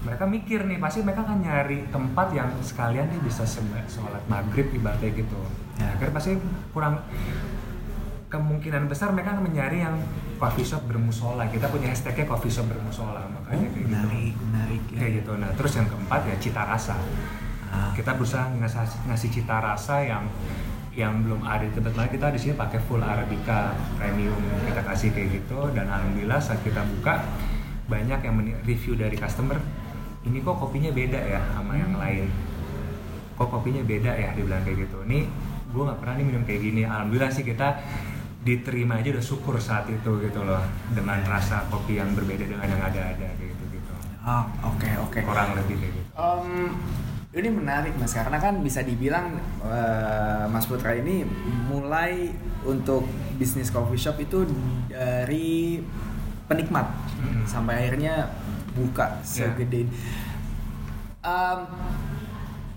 mereka 0.00 0.24
mikir 0.24 0.62
nih, 0.62 0.78
pasti 0.78 1.02
mereka 1.02 1.24
akan 1.24 1.42
nyari 1.42 1.90
tempat 1.90 2.28
yang 2.30 2.54
sekalian 2.60 3.08
nih 3.08 3.20
bisa 3.20 3.42
sholat 3.84 4.22
maghrib 4.24 4.70
ibaratnya 4.70 5.10
gitu. 5.10 5.40
Ya. 5.74 5.90
Akhirnya 5.90 6.14
pasti 6.14 6.38
kurang 6.70 7.02
kemungkinan 8.28 8.86
besar 8.86 9.10
mereka 9.10 9.34
akan 9.34 9.42
mencari 9.42 9.78
yang 9.80 9.94
coffee 10.36 10.66
shop 10.66 10.82
bermusola. 10.86 11.46
Kita 11.48 11.70
punya 11.70 11.90
hashtagnya 11.90 12.26
coffee 12.26 12.52
shop 12.52 12.66
bermusola, 12.68 13.24
makanya 13.30 13.68
kayak 13.70 13.86
gitu. 13.86 13.94
Oh, 13.94 14.08
menarik, 14.08 14.34
menarik. 14.38 14.82
ya. 14.90 14.98
Kayak 14.98 15.12
gitu. 15.22 15.32
Nah, 15.38 15.50
terus 15.54 15.72
yang 15.74 15.86
keempat 15.88 16.20
ya 16.26 16.36
cita 16.38 16.62
rasa 16.64 16.96
Ah. 17.74 17.90
kita 17.90 18.14
berusaha 18.14 18.54
ngasih, 18.54 18.86
ngasih 19.10 19.30
cita 19.34 19.58
rasa 19.58 19.98
yang 20.06 20.22
yang 20.94 21.26
belum 21.26 21.42
ada 21.42 21.66
di 21.66 21.74
tempat 21.74 21.98
lain 21.98 22.06
kita 22.06 22.30
di 22.30 22.38
sini 22.38 22.54
pakai 22.54 22.78
full 22.86 23.02
arabica 23.02 23.74
premium 23.98 24.38
kita 24.62 24.78
kasih 24.86 25.10
kayak 25.10 25.42
gitu 25.42 25.74
dan 25.74 25.90
alhamdulillah 25.90 26.38
saat 26.38 26.62
kita 26.62 26.86
buka 26.86 27.18
banyak 27.90 28.22
yang 28.22 28.34
review 28.62 28.94
dari 28.94 29.18
customer 29.18 29.58
ini 30.22 30.38
kok 30.38 30.54
kopinya 30.54 30.94
beda 30.94 31.18
ya 31.18 31.42
sama 31.50 31.74
yang 31.74 31.98
lain 31.98 32.30
kok 33.34 33.50
kopinya 33.50 33.82
beda 33.82 34.14
ya 34.14 34.30
dibilang 34.38 34.62
kayak 34.62 34.86
gitu 34.86 35.02
ini 35.10 35.26
gue 35.74 35.82
nggak 35.82 35.98
pernah 35.98 36.14
nih 36.14 36.26
minum 36.30 36.42
kayak 36.46 36.60
gini 36.62 36.82
alhamdulillah 36.86 37.32
sih 37.34 37.42
kita 37.42 37.68
diterima 38.44 38.94
aja 38.94 39.08
udah 39.10 39.24
syukur 39.24 39.56
saat 39.56 39.88
itu 39.88 40.10
gitu 40.20 40.40
loh 40.40 40.60
dengan 40.88 41.18
rasa 41.24 41.64
kopi 41.66 41.96
yang 41.96 42.12
berbeda 42.12 42.44
dengan 42.44 42.66
yang 42.66 42.82
ada-ada 42.82 43.28
gitu 43.36 43.64
gitu 43.70 43.92
Oh, 44.20 44.44
oke 44.64 44.88
oke. 45.02 45.18
kurang 45.20 45.52
lebih 45.54 45.76
kayak 45.76 45.92
gitu 45.94 46.08
Em, 46.14 46.70
ini 47.34 47.48
menarik 47.50 47.92
mas 47.96 48.12
karena 48.12 48.36
kan 48.36 48.60
bisa 48.60 48.80
dibilang 48.80 49.34
eh, 49.60 50.44
Mas 50.46 50.64
Putra 50.64 50.92
ini 50.92 51.24
mulai 51.64 52.30
untuk 52.62 53.04
bisnis 53.34 53.68
coffee 53.68 53.98
shop 53.98 54.16
itu 54.18 54.46
dari 54.86 55.82
penikmat 56.44 56.86
Mm. 57.14 57.48
sampai 57.48 57.74
akhirnya 57.80 58.28
buka 58.70 59.16
segede 59.22 59.88
ini. 59.88 59.92
Em, 61.20 61.60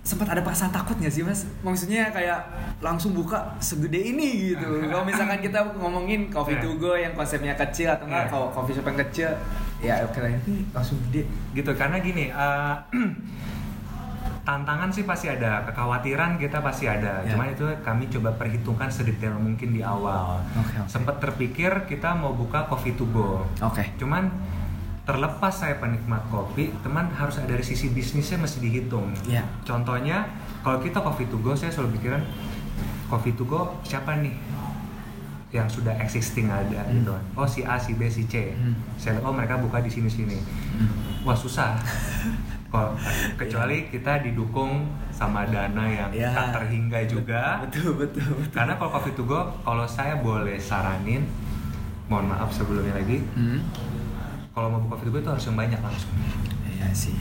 sempat 0.08 0.32
ada 0.32 0.40
perasaan 0.40 0.72
takut 0.72 0.96
nggak 0.96 1.12
sih 1.12 1.20
mas? 1.20 1.44
Maksudnya 1.60 2.08
kayak 2.08 2.40
langsung 2.80 3.12
buka 3.12 3.36
segede 3.60 4.00
ini 4.08 4.56
gitu. 4.56 4.64
Kalau 4.82 5.04
misalkan 5.04 5.36
kita 5.38 5.76
ngomongin 5.76 6.32
coffee 6.32 6.56
Yeah. 6.56 6.64
to 6.64 6.80
go 6.80 6.96
yang 6.96 7.12
konsepnya 7.12 7.52
kecil 7.54 7.92
atau 7.92 8.08
enggak 8.08 8.24
Yeah. 8.24 8.32
kalau 8.32 8.48
coffee 8.50 8.72
shop 8.72 8.88
yang 8.88 9.00
kecil 9.04 9.30
ya 9.78 10.00
oke 10.02 10.18
lah 10.18 10.32
ini 10.32 10.64
langsung 10.72 10.98
gede. 11.06 11.28
gitu 11.52 11.70
karena 11.72 12.00
gini 12.00 12.32
eh, 12.32 12.76
tantangan 14.44 14.88
sih 14.88 15.04
pasti 15.04 15.28
ada 15.28 15.60
kekhawatiran 15.62 16.40
kita 16.40 16.58
pasti 16.60 16.88
ada 16.88 17.20
Ya. 17.22 17.36
cuman 17.36 17.52
itu 17.52 17.68
kami 17.82 18.08
coba 18.08 18.32
perhitungkan 18.34 18.88
sedetail 18.88 19.36
mungkin 19.36 19.70
di 19.70 19.84
awal 19.84 20.40
Oke, 20.56 20.72
oke. 20.78 20.88
sempat 20.88 21.20
terpikir 21.20 21.84
kita 21.86 22.16
mau 22.16 22.32
buka 22.32 22.64
coffee 22.66 22.96
to 22.96 23.04
go 23.08 23.44
Oke. 23.60 23.84
cuman 23.98 24.32
terlepas 25.08 25.54
saya 25.56 25.76
penikmat 25.76 26.20
kopi 26.28 26.76
teman 26.78 27.08
harus 27.10 27.40
ada 27.40 27.50
dari 27.50 27.64
sisi 27.64 27.90
bisnisnya 27.90 28.38
mesti 28.38 28.60
dihitung 28.60 29.08
Iya. 29.24 29.48
contohnya 29.64 30.28
kalau 30.60 30.78
kita 30.78 31.00
coffee 31.00 31.26
to 31.26 31.40
go 31.40 31.52
saya 31.52 31.72
selalu 31.72 31.96
pikiran 31.96 32.22
coffee 33.06 33.32
to 33.32 33.44
go 33.44 33.72
siapa 33.82 34.20
nih 34.20 34.36
yang 35.50 35.64
sudah 35.66 35.96
existing 35.96 36.52
ada 36.52 36.84
Hmm. 36.84 36.92
gitu 36.94 37.10
kan. 37.10 37.24
oh 37.34 37.48
si 37.48 37.64
A 37.64 37.80
si 37.80 37.96
B 37.96 38.06
si 38.06 38.28
C 38.28 38.52
Hmm. 38.52 38.76
saya 38.96 39.16
lihat 39.16 39.24
oh 39.24 39.32
mereka 39.32 39.56
buka 39.56 39.80
di 39.80 39.88
sini 39.88 40.08
sini 40.08 40.38
wah 41.24 41.34
susah 41.34 41.72
Kok 42.68 43.00
kecuali 43.40 43.88
kita 43.88 44.20
didukung 44.20 44.84
sama 45.10 45.48
dana 45.48 45.88
yang 45.88 46.12
Ya. 46.12 46.36
tak 46.36 46.52
terhingga 46.54 47.00
juga 47.08 47.64
Betul 47.64 47.96
betul 47.96 48.28
betul. 48.34 48.52
karena 48.52 48.76
kalau 48.76 48.92
coffee 48.92 49.16
to 49.16 49.24
go 49.24 49.40
kalau 49.58 49.88
saya 49.88 50.20
boleh 50.20 50.60
saranin 50.60 51.24
mohon 52.06 52.28
maaf 52.28 52.52
sebelumnya 52.52 52.92
lagi 52.94 53.24
Hmm. 53.32 53.64
Kalau 54.58 54.74
mau 54.74 54.82
buka 54.82 55.06
go 55.06 55.22
itu 55.22 55.30
harus 55.30 55.46
yang 55.46 55.54
banyak 55.56 55.78
langsung 55.78 56.10
Iya 56.66 56.90
sih. 56.90 57.14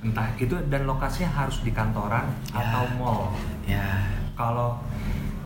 entah 0.00 0.32
itu 0.34 0.56
dan 0.72 0.88
lokasinya 0.88 1.28
harus 1.36 1.60
di 1.60 1.68
kantoran 1.68 2.24
Ya. 2.48 2.64
atau 2.64 2.84
mall 2.96 3.36
Ya. 3.68 4.08
kalau 4.32 4.80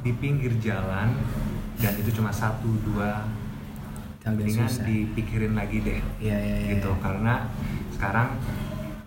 di 0.06 0.14
pinggir 0.14 0.54
jalan 0.56 1.11
dan 1.76 1.92
itu 1.99 2.14
cuma 2.14 2.30
satu 2.30 2.70
dua 2.84 3.26
mendingan 4.38 4.70
susah. 4.70 4.87
dipikirin 4.87 5.58
lagi 5.58 5.82
deh 5.82 5.99
Iya 6.20 6.37
iya 6.38 6.56
iya. 6.62 6.68
gitu 6.78 6.94
karena 7.02 7.42
sekarang 7.90 8.38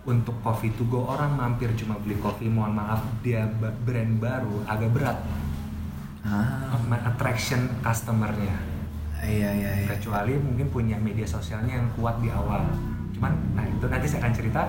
untuk 0.04 0.36
coffee 0.38 0.76
to 0.76 0.84
go 0.84 1.08
orang 1.08 1.32
mampir 1.32 1.72
cuma 1.72 1.96
beli 1.96 2.20
kopi 2.20 2.52
mohon 2.52 2.76
maaf 2.76 3.00
dia 3.20 3.48
brand 3.80 4.12
baru 4.20 4.60
agak 4.68 4.92
berat 4.92 5.18
Ah. 6.20 6.68
attraction 7.06 7.80
customernya 7.80 8.75
Iya 9.26 9.50
iya 9.52 9.70
iya. 9.76 9.86
kecuali 9.88 10.32
mungkin 10.36 10.66
punya 10.68 10.96
media 10.96 11.26
sosialnya 11.26 11.74
yang 11.74 11.88
kuat 11.92 12.18
di 12.18 12.30
awal 12.30 12.62
cuman 13.10 13.32
nah 13.52 13.64
itu 13.64 13.84
nanti 13.84 14.06
saya 14.06 14.22
akan 14.22 14.32
cerita 14.32 14.62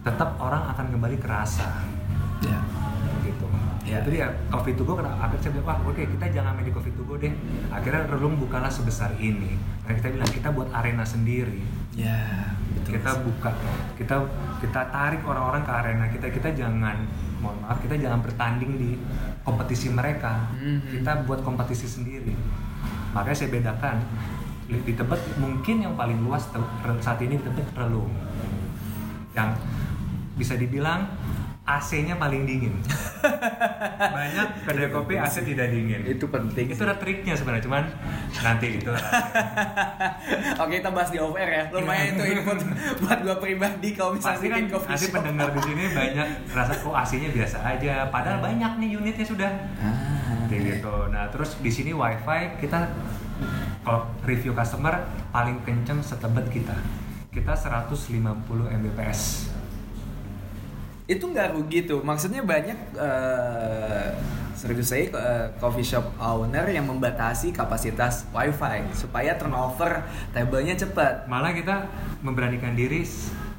tetap 0.00 0.36
orang 0.36 0.62
akan 0.68 0.86
kembali 0.90 1.16
ke 1.16 1.26
rasa 1.26 1.68
Ya. 2.40 2.60
gitu 3.22 3.46
Ya. 3.84 4.00
itu 4.00 4.10
dia 4.12 4.28
coffee 4.48 4.72
to 4.72 4.82
go 4.82 4.96
akhirnya 4.96 5.16
saya 5.38 5.52
bilang 5.54 5.66
wah 5.66 5.78
oke 5.82 6.00
kita 6.00 6.24
jangan 6.30 6.52
main 6.52 6.64
di 6.64 6.72
coffee 6.72 6.92
to 6.92 7.04
go 7.04 7.14
deh 7.14 7.32
akhirnya 7.68 8.04
relung 8.06 8.36
bukanlah 8.36 8.68
sebesar 8.68 9.12
ini 9.18 9.56
karena 9.82 9.94
kita 9.96 10.08
bilang 10.10 10.30
kita 10.30 10.48
buat 10.50 10.68
arena 10.72 11.04
sendiri 11.04 11.60
Ya. 11.94 12.52
Betul. 12.74 12.96
kita 12.96 13.10
buka 13.22 13.50
kita 13.94 14.16
kita 14.58 14.80
tarik 14.88 15.20
orang-orang 15.22 15.62
ke 15.62 15.72
arena 15.72 16.04
kita 16.06 16.26
kita 16.28 16.48
jangan 16.52 16.96
mohon 17.38 17.60
maaf 17.60 17.78
kita 17.78 17.94
jangan 17.94 18.18
bertanding 18.18 18.72
di 18.74 18.90
kompetisi 19.40 19.88
mereka 19.88 20.48
Mhm. 20.54 20.90
kita 20.90 21.24
buat 21.24 21.40
kompetisi 21.40 21.84
sendiri 21.86 22.32
makanya 23.14 23.36
saya 23.38 23.50
bedakan 23.54 23.96
di 24.66 24.92
Tebet 24.92 25.20
mungkin 25.38 25.76
yang 25.86 25.94
paling 25.94 26.18
luas 26.24 26.50
saat 26.98 27.18
ini 27.22 27.38
di 27.38 27.44
Tebet 27.46 27.66
relung 27.78 28.10
yang 29.38 29.54
bisa 30.34 30.58
dibilang 30.58 31.06
AC-nya 31.64 32.20
paling 32.20 32.44
dingin. 32.44 32.76
Banyak 34.16 34.68
kedai 34.68 34.92
kopi 34.92 35.16
AC 35.16 35.48
tidak 35.48 35.72
dingin. 35.72 36.04
Itu 36.04 36.28
penting. 36.28 36.68
itu 36.68 36.82
ada 36.84 37.00
triknya 37.00 37.32
sebenarnya 37.32 37.64
cuman 37.64 37.84
nanti 38.44 38.76
itu 38.76 38.92
Oke 40.60 40.76
kita 40.76 40.92
bahas 40.92 41.08
di 41.08 41.16
off 41.16 41.32
air 41.40 41.48
ya. 41.48 41.64
Lumayan 41.72 42.20
itu 42.20 42.22
input 42.36 42.60
buat 43.00 43.18
gua 43.24 43.36
pribadi 43.40 43.96
kalau 43.96 44.12
misalnya 44.12 44.36
pasti 44.36 44.46
kan 44.52 45.08
shop. 45.08 45.16
pendengar 45.16 45.48
di 45.56 45.60
sini 45.64 45.82
banyak 45.88 46.28
rasa 46.52 46.72
kok 46.76 46.92
AC-nya 46.92 47.28
biasa 47.32 47.56
aja? 47.64 47.92
Padahal 48.12 48.38
banyak 48.44 48.72
nih 48.84 48.88
unitnya 49.00 49.24
sudah. 49.24 49.50
Ah. 49.80 50.13
Kayak 50.54 50.78
gitu. 50.78 50.94
Nah 51.10 51.26
terus 51.34 51.58
di 51.58 51.70
sini 51.74 51.90
wifi 51.90 52.62
kita 52.62 52.86
kalau 53.82 54.06
review 54.22 54.54
customer 54.54 55.02
paling 55.34 55.58
kenceng 55.66 55.98
setebet 55.98 56.46
kita. 56.54 56.76
Kita 57.34 57.58
150 57.58 58.22
mbps. 58.70 59.50
Itu 61.10 61.34
nggak 61.34 61.58
rugi 61.58 61.90
tuh. 61.90 62.00
Maksudnya 62.06 62.46
banyak 62.46 62.78
eh 62.94 64.08
serius 64.54 64.86
saya 64.94 65.10
eh, 65.10 65.46
coffee 65.58 65.84
shop 65.84 66.14
owner 66.16 66.64
yang 66.70 66.86
membatasi 66.86 67.50
kapasitas 67.50 68.24
wifi 68.30 68.86
supaya 68.94 69.34
turnover 69.34 70.06
tablenya 70.30 70.78
cepat. 70.78 71.26
Malah 71.26 71.50
kita 71.52 71.90
memberanikan 72.22 72.72
diri 72.78 73.02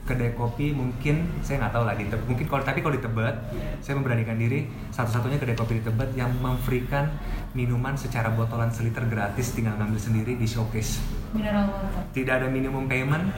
kedai 0.05 0.37
kopi 0.37 0.69
mungkin 0.69 1.25
saya 1.41 1.65
nggak 1.65 1.73
tahu 1.73 1.83
lah 1.89 1.97
di 1.97 2.05
Tebet 2.05 2.27
mungkin 2.29 2.45
kalau 2.45 2.61
tapi 2.61 2.79
kalau 2.85 2.93
di 2.93 3.01
Tebet 3.01 3.35
saya 3.81 3.97
memberanikan 3.97 4.37
diri 4.37 4.69
satu-satunya 4.93 5.41
kedai 5.41 5.57
kopi 5.57 5.81
di 5.81 5.83
Tebet 5.83 6.13
yang 6.13 6.29
memberikan 6.37 7.09
minuman 7.57 7.97
secara 7.97 8.29
botolan 8.29 8.69
seliter 8.69 9.01
gratis 9.09 9.57
tinggal 9.57 9.73
ngambil 9.81 9.97
sendiri 9.97 10.37
di 10.37 10.45
showcase. 10.45 11.01
Mineral 11.33 11.73
water. 11.73 12.05
Tidak 12.13 12.33
ada 12.37 12.47
minimum 12.47 12.85
payment 12.85 13.33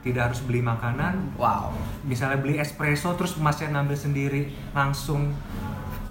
tidak 0.00 0.32
harus 0.32 0.40
beli 0.48 0.64
makanan 0.64 1.36
wow. 1.36 1.68
Misalnya 2.08 2.40
beli 2.40 2.56
espresso 2.56 3.12
terus 3.12 3.36
masnya 3.36 3.68
ngambil 3.76 3.96
sendiri 3.98 4.48
langsung 4.72 5.36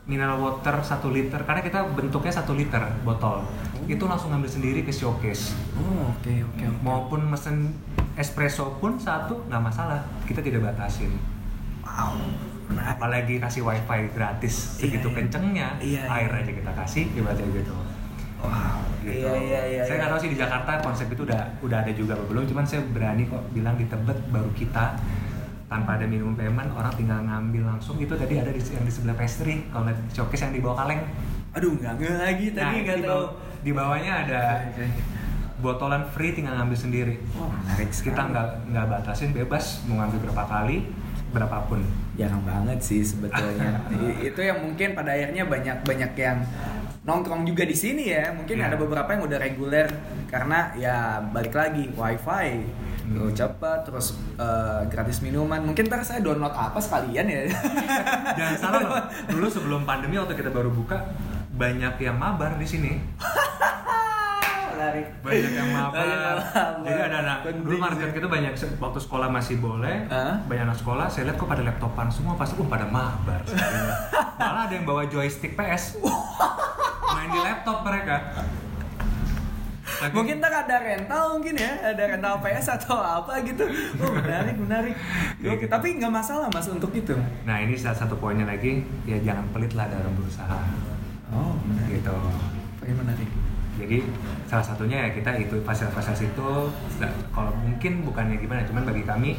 mineral 0.08 0.40
water 0.40 0.80
1 0.80 1.04
liter 1.12 1.42
karena 1.44 1.62
kita 1.66 1.84
bentuknya 1.92 2.32
satu 2.32 2.54
liter 2.54 2.80
botol. 3.02 3.44
Itu 3.90 4.06
langsung 4.06 4.30
ngambil 4.30 4.52
sendiri 4.52 4.80
ke 4.86 4.94
showcase. 4.94 5.58
Oh 5.82 6.14
oke 6.14 6.32
oke 6.54 6.64
oke. 6.64 6.84
Maupun 6.86 7.26
mesen 7.28 7.74
espresso 8.18 8.76
pun 8.82 8.98
satu 8.98 9.46
nggak 9.46 9.62
masalah 9.62 10.02
kita 10.26 10.42
tidak 10.42 10.74
batasin 10.74 11.14
wow 11.86 12.18
menarik. 12.68 12.98
apalagi 12.98 13.36
kasih 13.40 13.62
wifi 13.64 14.10
gratis 14.12 14.56
Iya, 14.76 14.90
segitu 14.90 15.08
iya. 15.08 15.16
kencengnya 15.16 15.68
Iya, 15.80 16.02
air 16.10 16.32
iya. 16.34 16.42
aja 16.44 16.52
kita 16.52 16.72
kasih 16.74 17.04
ibaratnya 17.14 17.48
gitu 17.54 17.74
wow 18.42 18.82
gitu. 19.06 19.22
iya 19.22 19.34
iya 19.38 19.62
iya 19.70 19.82
saya 19.86 19.96
nggak 20.02 20.10
iya. 20.10 20.14
tahu 20.18 20.24
sih 20.26 20.32
di 20.34 20.38
Jakarta 20.38 20.72
konsep 20.82 21.08
itu 21.14 21.22
udah 21.24 21.42
udah 21.62 21.78
ada 21.86 21.92
juga 21.94 22.14
belum 22.26 22.44
cuman 22.50 22.66
saya 22.66 22.82
berani 22.90 23.24
kok 23.30 23.44
bilang 23.54 23.78
di 23.78 23.86
Tebet 23.86 24.20
baru 24.34 24.52
kita 24.58 24.86
tanpa 25.68 26.00
ada 26.00 26.08
minimum 26.08 26.34
payment 26.34 26.72
orang 26.74 26.92
tinggal 26.96 27.20
ngambil 27.22 27.64
langsung 27.76 28.00
itu 28.00 28.16
tadi 28.16 28.40
ada 28.40 28.52
di 28.52 28.62
yang 28.64 28.88
di 28.88 28.92
sebelah 28.92 29.16
pastry 29.20 29.68
kalau 29.70 29.92
showcase 30.10 30.48
yang 30.48 30.54
di 30.56 30.62
bawah 30.64 30.80
kaleng 30.80 31.04
aduh 31.52 31.72
nggak 31.76 31.94
nggak 32.00 32.18
lagi 32.24 32.46
tadi 32.56 32.76
nah, 32.80 32.84
nggak 32.88 32.98
di, 32.98 33.06
tahu 33.06 33.24
di 33.68 33.72
bawahnya 33.76 34.14
ada. 34.24 34.42
Botolan 35.58 36.06
free 36.06 36.32
tinggal 36.32 36.54
ngambil 36.56 36.78
sendiri 36.78 37.16
Wah, 37.34 37.50
menarik 37.50 37.90
sekali. 37.90 38.14
kita 38.14 38.22
nggak 38.30 38.48
nggak 38.70 38.86
batasin 38.88 39.32
bebas 39.32 39.82
mau 39.86 40.00
ngambil 40.00 40.30
berapa 40.30 40.44
kali 40.46 40.78
berapapun. 41.28 41.84
Jarang 42.16 42.40
banget 42.42 42.80
sih 42.80 43.04
sebetulnya. 43.04 43.84
Itu 44.24 44.40
yang 44.40 44.64
mungkin 44.64 44.94
pada 44.94 45.12
akhirnya 45.12 45.44
banyak 45.44 45.84
banyak 45.84 46.12
yang 46.16 46.40
nongkrong 47.04 47.44
juga 47.44 47.62
di 47.62 47.76
sini 47.76 48.10
ya. 48.10 48.32
Mungkin 48.32 48.56
Iya. 48.56 48.72
ada 48.72 48.76
beberapa 48.76 49.12
yang 49.12 49.24
udah 49.24 49.36
reguler 49.38 49.88
karena 50.26 50.72
ya 50.74 50.96
balik 51.22 51.52
lagi 51.52 51.90
wifi 51.92 52.64
Hmm. 53.08 53.32
Cepat 53.32 53.88
terus 53.88 54.20
eh, 54.36 54.84
gratis 54.92 55.24
minuman 55.24 55.64
mungkin 55.64 55.88
ntar 55.88 56.04
saya 56.04 56.20
download 56.20 56.52
apa 56.52 56.76
sekalian 56.76 57.24
ya 57.24 57.40
Jangan 58.38 58.56
salah 58.60 58.80
loh, 58.84 59.00
dulu 59.32 59.48
sebelum 59.48 59.88
pandemi 59.88 60.20
waktu 60.20 60.36
kita 60.36 60.52
baru 60.52 60.68
buka 60.68 61.08
banyak 61.56 61.96
yang 61.98 62.20
mabar 62.20 62.60
di 62.60 62.68
sini. 62.68 63.00
menarik 64.88 65.08
Banyak 65.20 65.52
yang 65.52 65.70
mabar. 65.78 66.36
Jadi 66.80 67.00
ada 67.04 67.18
anak 67.20 67.38
Penting 67.44 67.64
dulu 67.64 67.76
market 67.78 68.10
kita 68.16 68.28
banyak 68.28 68.54
waktu 68.56 69.00
sekolah 69.00 69.28
masih 69.28 69.56
boleh. 69.60 69.96
Hah? 70.08 70.36
Banyak 70.48 70.64
anak 70.64 70.78
sekolah, 70.80 71.06
saya 71.12 71.28
lihat 71.28 71.36
kok 71.36 71.48
pada 71.48 71.64
laptopan 71.64 72.08
semua 72.08 72.34
pasti 72.36 72.56
uh, 72.56 72.68
pada 72.68 72.88
mabar. 72.88 73.42
Malah 74.40 74.62
ada 74.66 74.74
yang 74.74 74.86
bawa 74.88 75.04
joystick 75.06 75.54
PS. 75.54 76.00
Main 77.16 77.30
di 77.30 77.40
laptop 77.40 77.84
mereka. 77.84 78.16
Lagi- 79.98 80.14
Mungkin 80.14 80.38
ntar 80.38 80.54
ada 80.54 80.78
rental 80.78 81.24
mungkin 81.34 81.58
ya, 81.58 81.72
ada 81.82 82.04
rental 82.06 82.38
PS 82.38 82.68
atau 82.78 83.02
apa 83.02 83.42
gitu. 83.42 83.66
Oh, 83.98 84.14
menarik, 84.14 84.56
menarik. 84.56 84.94
Oke, 85.42 85.58
gitu. 85.58 85.66
Tapi 85.66 85.98
nggak 85.98 86.14
masalah 86.14 86.48
mas 86.54 86.70
untuk 86.70 86.94
itu. 86.94 87.18
Nah 87.44 87.58
ini 87.58 87.74
salah 87.74 87.98
satu 87.98 88.14
poinnya 88.14 88.46
lagi, 88.46 88.86
ya 89.10 89.18
jangan 89.18 89.50
pelit 89.50 89.74
lah 89.74 89.90
dalam 89.90 90.14
berusaha. 90.14 90.60
Oh, 91.34 91.58
menarik. 91.66 91.98
Gitu. 91.98 92.18
Oke, 92.78 92.94
menarik. 92.94 93.30
Jadi 93.78 93.98
salah 94.50 94.66
satunya 94.66 95.08
ya 95.08 95.10
kita 95.14 95.38
itu 95.38 95.62
fasilitas 95.62 96.20
itu 96.22 96.50
nah, 96.98 97.12
kalau 97.30 97.54
mungkin 97.62 98.02
bukannya 98.02 98.42
gimana, 98.42 98.66
cuman 98.66 98.84
bagi 98.90 99.04
kami 99.06 99.32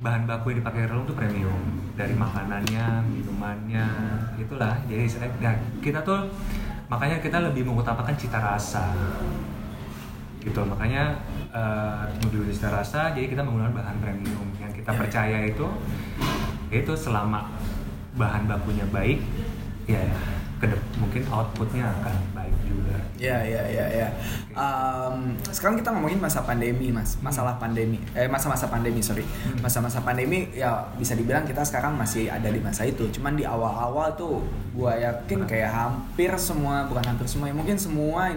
bahan 0.00 0.24
baku 0.24 0.56
yang 0.56 0.64
dipakai 0.64 0.88
relung 0.88 1.04
itu 1.04 1.12
premium 1.12 1.62
dari 1.92 2.16
makanannya, 2.16 3.04
minumannya, 3.04 3.88
itulah. 4.40 4.80
Jadi 4.88 5.04
nah, 5.44 5.52
kita 5.84 6.00
tuh 6.00 6.24
makanya 6.90 7.22
kita 7.22 7.38
lebih 7.38 7.62
mengutamakan 7.68 8.18
cita 8.18 8.42
rasa 8.42 8.90
gitu 10.40 10.64
makanya 10.64 11.20
lebih 12.24 12.50
cita 12.50 12.72
rasa 12.72 13.12
jadi 13.14 13.30
kita 13.30 13.44
menggunakan 13.44 13.76
bahan 13.76 13.96
premium 14.02 14.48
yang 14.58 14.72
kita 14.74 14.90
Ya. 14.90 14.98
percaya 14.98 15.38
itu 15.46 15.66
itu 16.72 16.92
selama 16.96 17.46
bahan 18.18 18.48
bakunya 18.50 18.82
baik 18.90 19.22
ya 19.86 20.02
kedep 20.58 20.80
mungkin 20.98 21.22
outputnya 21.30 21.86
akan 22.00 22.16
juga 22.70 22.96
Ya, 23.20 23.36
ya, 23.44 23.60
ya, 23.68 23.84
ya. 23.92 24.08
Um, 24.56 25.36
sekarang 25.52 25.76
kita 25.76 25.92
ngomongin 25.92 26.16
masa 26.16 26.40
pandemi, 26.40 26.88
mas. 26.88 27.20
Masalah 27.20 27.60
pandemi, 27.60 28.00
eh 28.16 28.24
masa-masa 28.24 28.64
pandemi, 28.72 29.04
sorry. 29.04 29.28
Hmm. 29.28 29.60
Masa-masa 29.60 30.00
pandemi, 30.00 30.48
ya 30.56 30.88
bisa 30.96 31.12
dibilang 31.12 31.44
kita 31.44 31.60
sekarang 31.60 32.00
masih 32.00 32.32
ada 32.32 32.48
di 32.48 32.56
masa 32.64 32.88
itu. 32.88 33.12
Cuman 33.12 33.36
di 33.36 33.44
awal-awal 33.44 34.16
tuh, 34.16 34.40
gua 34.72 34.96
yakin 34.96 35.44
kayak 35.44 35.68
hampir 35.68 36.32
semua, 36.40 36.88
bukan 36.88 37.04
hampir 37.12 37.28
semua, 37.28 37.52
ya 37.52 37.54
mungkin 37.60 37.76
semua 37.76 38.32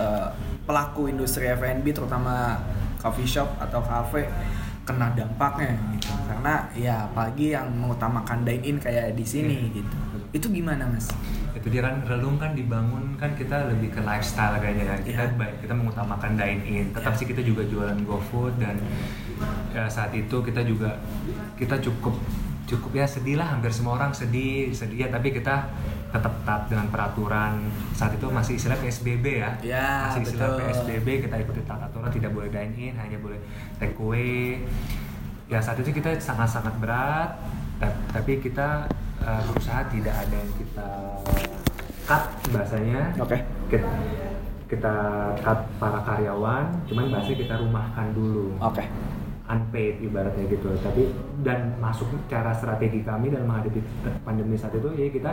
eh, 0.00 0.28
pelaku 0.64 1.12
industri 1.12 1.52
F&B, 1.52 1.92
terutama 1.92 2.56
coffee 2.96 3.28
shop 3.28 3.52
atau 3.60 3.84
cafe 3.84 4.32
kena 4.88 5.12
dampaknya 5.12 5.76
gitu. 5.94 6.08
Karena 6.24 6.66
ya 6.72 7.04
apalagi 7.04 7.52
yang 7.52 7.68
mengutamakan 7.76 8.48
dine 8.48 8.64
in 8.64 8.76
kayak 8.80 9.12
di 9.12 9.22
sini 9.28 9.68
Iya. 9.68 9.76
gitu. 9.82 9.96
Itu 10.32 10.48
gimana, 10.48 10.88
mas? 10.88 11.12
itu 11.52 11.68
dia 11.68 11.84
kan 11.84 12.00
relung 12.02 12.40
kan 12.40 12.56
dibangun 12.56 13.14
kan 13.14 13.36
kita 13.36 13.68
lebih 13.68 13.92
ke 13.92 14.00
lifestyle 14.00 14.56
kayaknya 14.56 14.88
ya. 14.88 14.96
Kita 14.98 15.22
Iya. 15.28 15.36
baik 15.36 15.54
kita 15.62 15.72
mengutamakan 15.76 16.34
dine 16.34 16.62
in. 16.64 16.86
Tetap 16.90 17.12
Iya. 17.12 17.18
sih 17.20 17.26
kita 17.28 17.42
juga 17.44 17.62
jualan 17.62 17.98
GoFood 18.02 18.56
dan 18.56 18.80
ya, 19.70 19.84
saat 19.86 20.10
itu 20.10 20.32
kita 20.40 20.64
juga 20.64 20.96
kita 21.54 21.76
cukup 21.78 22.16
cukup 22.64 22.90
ya 22.96 23.04
sedih 23.04 23.36
lah. 23.36 23.52
Hampir 23.52 23.68
semua 23.68 23.94
orang 23.94 24.10
sedih 24.10 24.72
sedih 24.72 25.06
ya. 25.06 25.08
Tapi 25.12 25.28
kita 25.30 25.68
tetap 26.08 26.32
taat 26.42 26.66
dengan 26.66 26.88
peraturan. 26.88 27.62
Saat 27.92 28.16
itu 28.16 28.26
masih 28.26 28.56
istilah 28.56 28.80
PSBB 28.80 29.24
ya. 29.38 29.50
Ya, 29.62 29.88
masih 30.08 30.24
istilah 30.26 30.56
betul. 30.56 30.66
PSBB 30.66 31.06
kita 31.22 31.36
ikuti 31.36 31.60
tata 31.62 31.84
aturan 31.84 32.08
tidak 32.08 32.32
boleh 32.32 32.48
dine 32.48 32.74
in 32.74 32.94
hanya 32.96 33.20
boleh 33.20 33.38
take 33.76 33.94
away. 33.94 34.64
Ya 35.46 35.60
saat 35.60 35.76
itu 35.78 35.92
kita 35.92 36.16
sangat-sangat 36.16 36.74
berat. 36.80 37.30
Ta- 37.76 37.98
tapi 38.10 38.40
kita 38.40 38.88
uh, 39.22 39.42
berusaha 39.50 39.80
tidak 39.90 40.14
ada 40.14 40.34
yang 40.34 40.52
kita 40.58 40.88
cut 42.02 42.24
bahasanya 42.50 43.00
Oke. 43.22 43.38
kita, 43.70 43.90
kita 44.66 44.94
cut 45.40 45.60
para 45.78 46.00
karyawan 46.02 46.64
cuman 46.90 47.04
bahasanya 47.10 47.38
kita 47.46 47.54
rumahkan 47.62 48.06
dulu 48.14 48.46
Oke. 48.58 48.84
Unpaid 49.52 50.00
ibaratnya 50.00 50.48
gitu 50.48 50.72
tapi 50.80 51.12
dan 51.44 51.76
masuk 51.76 52.08
cara 52.32 52.56
strategi 52.56 53.04
kami 53.04 53.28
dalam 53.28 53.44
menghadapi 53.44 53.84
pandemi 54.24 54.56
saat 54.56 54.72
itu 54.72 54.88
ya 54.96 55.12
kita 55.12 55.32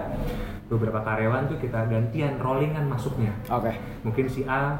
beberapa 0.67 0.99
karyawan 1.01 1.47
tuh 1.47 1.57
kita 1.57 1.87
gantian 1.87 2.35
rollingan 2.43 2.85
masuknya 2.91 3.31
Oke. 3.47 3.71
mungkin 4.03 4.27
si 4.27 4.43
A 4.43 4.75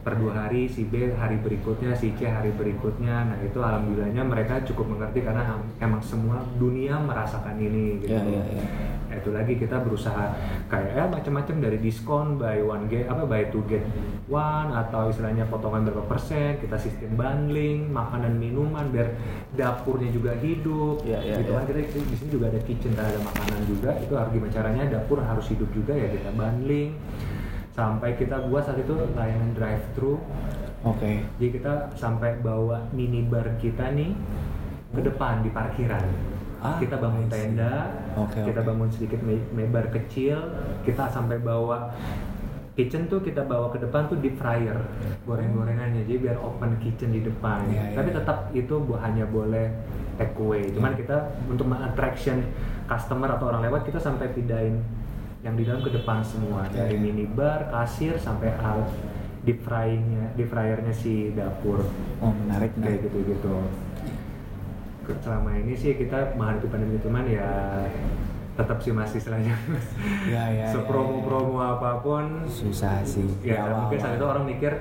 per 0.00 0.16
dua 0.16 0.32
hari, 0.32 0.64
si 0.64 0.88
B 0.88 1.12
hari 1.12 1.36
berikutnya, 1.40 1.92
si 1.92 2.16
C 2.16 2.24
hari 2.24 2.52
berikutnya. 2.56 3.28
Nah 3.28 3.38
itu 3.44 3.60
alhamdulillahnya 3.60 4.24
mereka 4.24 4.64
cukup 4.64 4.96
mengerti 4.96 5.20
karena 5.20 5.60
emang 5.76 6.00
semua 6.00 6.40
dunia 6.56 6.96
merasakan 6.96 7.60
ini. 7.60 8.00
Gitu. 8.00 8.12
Iya, 8.12 8.22
iya, 8.24 8.42
iya. 8.56 8.64
Nah, 9.10 9.18
itu 9.18 9.30
lagi 9.34 9.58
kita 9.58 9.82
berusaha 9.82 10.38
kayak 10.70 10.94
ya 10.94 11.04
macam-macam 11.10 11.56
dari 11.58 11.78
diskon 11.82 12.38
buy 12.38 12.62
one 12.62 12.86
get 12.86 13.10
apa 13.10 13.26
buy 13.26 13.42
two 13.50 13.66
get 13.66 13.82
one 14.30 14.70
atau 14.70 15.10
istilahnya 15.10 15.50
potongan 15.50 15.82
berapa 15.90 16.06
persen. 16.06 16.62
Kita 16.62 16.78
sistem 16.78 17.18
bundling 17.18 17.90
makanan 17.90 18.38
minuman 18.38 18.86
biar 18.94 19.10
dapurnya 19.58 20.14
juga 20.14 20.38
hidup. 20.38 21.02
Iya, 21.02 21.18
iya, 21.26 21.34
gitu 21.42 21.50
iya. 21.50 21.58
kan 21.58 21.64
kita 21.66 21.78
di 22.06 22.16
sini 22.16 22.30
juga 22.30 22.54
ada 22.54 22.60
kitchen 22.62 22.94
ada 22.94 23.18
makanan 23.18 23.60
juga. 23.66 23.90
Itu 23.98 24.14
harus 24.14 24.30
gimana 24.30 24.52
caranya 24.54 24.82
dapur 24.86 25.18
harus 25.18 25.46
hidup 25.50 25.66
juga 25.74 25.90
ya 25.90 26.06
kita 26.06 26.30
bundling 26.38 26.94
sampai 27.80 28.18
kita 28.18 28.50
buat 28.50 28.66
saat 28.66 28.82
itu 28.82 28.92
layanan 29.14 29.54
drive 29.54 29.80
thru 29.94 30.18
Oke. 30.84 31.24
jadi 31.38 31.48
kita 31.54 31.72
sampai 31.96 32.36
bawa 32.42 32.90
minibar 32.92 33.46
kita 33.56 33.94
nih 33.94 34.12
ke 34.90 35.00
depan 35.00 35.40
di 35.46 35.50
parkiran 35.54 36.02
Ah, 36.60 36.76
kita 36.76 36.94
bangun 36.94 37.24
tenda 37.26 37.88
Oke, 38.14 38.36
kita 38.42 38.60
oke. 38.60 38.68
bangun 38.68 38.88
sedikit 38.88 39.20
me- 39.20 39.48
mebar 39.50 39.88
kecil 39.88 40.36
kita 40.82 41.08
sampai 41.08 41.40
bawa 41.40 41.88
kitchen 42.72 43.06
tuh 43.06 43.20
kita 43.20 43.42
bawa 43.42 43.68
ke 43.68 43.78
depan 43.78 44.06
tuh 44.06 44.16
deep 44.16 44.36
fryer 44.36 44.76
goreng-gorengannya 45.24 46.04
jadi 46.04 46.16
biar 46.22 46.36
open 46.38 46.76
kitchen 46.78 47.10
di 47.10 47.20
depan 47.20 47.64
Iya, 47.66 47.82
iya, 47.82 47.96
tapi 47.96 48.08
iya. 48.08 48.16
tetap 48.16 48.38
itu 48.52 48.74
hanya 48.94 49.24
boleh 49.26 49.66
take 50.14 50.36
away 50.36 50.68
cuman 50.68 50.90
Iya. 50.90 50.98
kita 50.98 51.16
untuk 51.46 51.66
attraction 51.70 52.44
customer 52.86 53.28
atau 53.30 53.48
orang 53.48 53.64
lewat 53.64 53.84
kita 53.84 53.96
sampai 53.96 54.28
pindahin 54.28 54.80
yang 55.40 55.56
di 55.56 55.64
dalam 55.64 55.80
ke 55.80 55.90
depan 55.90 56.20
semua 56.20 56.64
Iya, 56.66 56.76
dari 56.78 56.94
iya. 56.94 57.02
minibar 57.02 57.68
kasir 57.70 58.16
sampai 58.16 58.52
al 58.58 58.84
deep 59.40 59.60
fryingnya 59.60 60.32
deep 60.34 60.48
fryernya 60.48 60.92
si 60.92 61.32
dapur 61.32 61.80
Oh 62.20 62.32
menarik 62.38 62.76
kayak 62.76 63.00
gitu 63.02 63.18
gitu 63.26 63.56
selama 65.18 65.50
ini 65.54 65.72
sih 65.72 65.94
kita 65.94 66.34
menghadapi 66.34 66.66
pandemi 66.66 66.96
cuman 66.98 67.24
ya 67.24 67.48
tetap 68.50 68.76
sih 68.78 68.92
masih 68.92 69.18
istilahnya 69.18 69.56
Ya 70.28 70.44
ya. 70.50 70.66
sepromo-promo 70.68 71.56
apa 71.58 71.98
pun 71.98 72.44
Susah 72.44 73.00
sih. 73.02 73.24
Di 73.40 73.50
ya 73.50 73.72
mungkin 73.74 73.96
saat 73.96 74.14
itu 74.14 74.26
orang 74.26 74.44
mikir 74.44 74.72